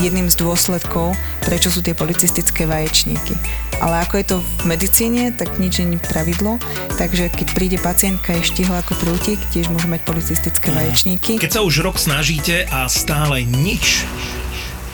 jedným 0.00 0.30
z 0.32 0.38
dôsledkov, 0.40 1.12
prečo 1.44 1.68
sú 1.68 1.84
tie 1.84 1.92
policistické 1.92 2.64
vaječníky. 2.64 3.36
Ale 3.82 4.06
ako 4.06 4.14
je 4.14 4.26
to 4.30 4.36
v 4.38 4.64
medicíne, 4.64 5.34
tak 5.34 5.58
nič 5.58 5.82
nie 5.82 5.98
pravidlo, 5.98 6.62
takže 6.94 7.34
keď 7.34 7.46
príde 7.50 7.78
pacientka 7.82 8.30
je 8.38 8.46
štihla 8.46 8.71
ako 8.74 8.94
prútik, 8.96 9.38
tiež 9.50 9.68
môže 9.68 9.86
mať 9.86 10.00
policistické 10.02 10.70
Mhm. 10.70 10.76
vaječníky. 10.76 11.32
Keď 11.36 11.50
sa 11.52 11.62
už 11.62 11.82
rok 11.82 11.96
snažíte 11.96 12.64
a 12.66 12.88
stále 12.88 13.42
nič, 13.42 14.04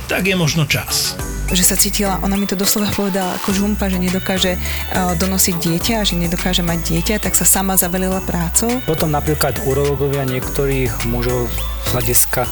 tak 0.07 0.25
je 0.25 0.35
možno 0.35 0.65
čas. 0.65 1.15
Že 1.53 1.65
sa 1.65 1.77
cítila, 1.77 2.21
ona 2.21 2.37
mi 2.37 2.45
to 2.45 2.57
doslova 2.59 2.93
povedala 2.93 3.37
ako 3.41 3.57
žumpa, 3.57 3.89
že 3.89 3.99
nedokáže 4.01 4.53
uh, 4.57 5.17
donosiť 5.17 5.55
dieťa 5.57 5.95
a 6.01 6.07
že 6.07 6.15
nedokáže 6.21 6.61
mať 6.61 6.79
dieťa, 6.93 7.15
tak 7.25 7.37
sa 7.37 7.49
sama 7.49 7.77
zavelila 7.81 8.21
prácou. 8.25 8.69
Potom 8.85 9.13
napríklad 9.13 9.57
urológovia 9.65 10.29
niektorých 10.29 11.09
mužov 11.09 11.49
z 11.89 11.89
hľadiska 11.97 12.45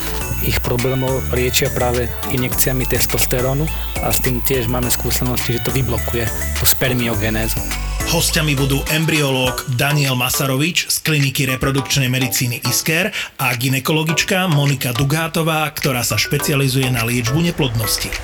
ich 0.44 0.58
problémov 0.64 1.20
liečia 1.32 1.68
práve 1.72 2.08
injekciami 2.32 2.88
testosterónu 2.88 3.68
a 4.00 4.08
s 4.12 4.20
tým 4.24 4.40
tiež 4.40 4.68
máme 4.72 4.88
skúsenosti, 4.88 5.56
že 5.56 5.64
to 5.64 5.70
vyblokuje 5.72 6.24
tú 6.56 6.64
spermiogenézu. 6.64 7.60
Hostiami 8.06 8.54
budú 8.54 8.86
embryológ 8.94 9.66
Daniel 9.74 10.14
Masarovič 10.14 10.86
z 10.86 10.96
kliniky 11.02 11.42
reprodukčnej 11.50 12.06
medicíny 12.06 12.62
Isker 12.62 13.10
a 13.34 13.50
ginekologička 13.50 14.46
Monika 14.46 14.94
Dugátová, 14.94 15.66
ktorá 15.74 16.06
sa 16.06 16.14
špecializuje 16.14 16.86
na 16.86 17.02
liečbu 17.02 17.42
neplodnosti. 17.50 18.14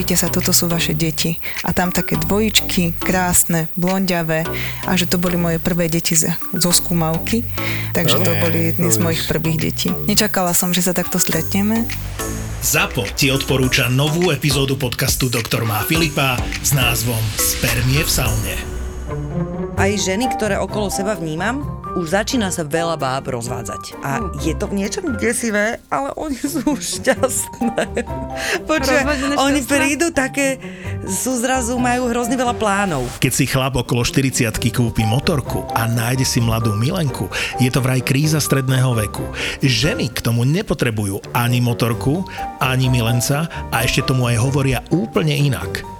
Pozrite 0.00 0.16
sa, 0.16 0.32
toto 0.32 0.56
sú 0.56 0.64
vaše 0.64 0.96
deti. 0.96 1.36
A 1.60 1.76
tam 1.76 1.92
také 1.92 2.16
dvojičky, 2.16 2.96
krásne, 2.96 3.68
blondiavé. 3.76 4.48
A 4.88 4.96
že 4.96 5.04
to 5.04 5.20
boli 5.20 5.36
moje 5.36 5.60
prvé 5.60 5.92
deti 5.92 6.16
z- 6.16 6.32
zo 6.56 6.72
skúmavky. 6.72 7.44
Takže 7.92 8.24
to 8.24 8.32
Nie, 8.32 8.40
boli 8.40 8.58
jedny 8.72 8.88
z 8.88 8.96
mojich 8.96 9.28
prvých 9.28 9.60
detí. 9.60 9.92
Nečakala 10.08 10.56
som, 10.56 10.72
že 10.72 10.80
sa 10.80 10.96
takto 10.96 11.20
stretneme. 11.20 11.84
ZAPO 12.64 13.12
ti 13.12 13.28
odporúča 13.28 13.92
novú 13.92 14.32
epizódu 14.32 14.80
podcastu 14.80 15.28
Doktor 15.28 15.68
má 15.68 15.84
Filipa 15.84 16.40
s 16.64 16.72
názvom 16.72 17.20
Spermie 17.36 18.00
v 18.00 18.08
saune. 18.08 18.79
Aj 19.80 19.90
ženy, 19.96 20.28
ktoré 20.36 20.60
okolo 20.60 20.92
seba 20.92 21.16
vnímam, 21.16 21.80
už 21.98 22.14
začína 22.14 22.54
sa 22.54 22.62
veľa 22.62 22.94
báb 22.94 23.34
rozvádzať. 23.34 23.98
A 24.06 24.22
je 24.38 24.54
to 24.54 24.70
v 24.70 24.78
niečom 24.78 25.18
desivé, 25.18 25.82
ale 25.90 26.14
oni 26.14 26.38
sú 26.38 26.62
šťastné. 26.78 28.06
Rozvedené 28.70 29.34
oni 29.34 29.60
prídu 29.66 30.14
také, 30.14 30.62
sú 31.02 31.34
zrazu, 31.42 31.74
majú 31.80 32.06
hrozne 32.12 32.38
veľa 32.38 32.54
plánov. 32.54 33.02
Keď 33.18 33.32
si 33.34 33.44
chlap 33.50 33.74
okolo 33.74 34.06
40 34.06 34.54
kúpi 34.70 35.02
motorku 35.02 35.66
a 35.74 35.90
nájde 35.90 36.22
si 36.22 36.38
mladú 36.38 36.76
milenku, 36.78 37.26
je 37.58 37.68
to 37.72 37.82
vraj 37.82 38.04
kríza 38.04 38.38
stredného 38.38 38.94
veku. 38.94 39.26
Ženy 39.64 40.14
k 40.14 40.22
tomu 40.22 40.46
nepotrebujú 40.46 41.34
ani 41.34 41.58
motorku, 41.58 42.22
ani 42.62 42.86
milenca 42.86 43.50
a 43.74 43.82
ešte 43.82 44.06
tomu 44.06 44.30
aj 44.30 44.36
hovoria 44.38 44.78
úplne 44.94 45.34
inak. 45.34 45.99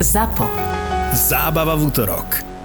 ZAPO. 0.00 0.48
Zábava 1.12 1.76
v 1.76 1.92
útorok. 1.92 2.59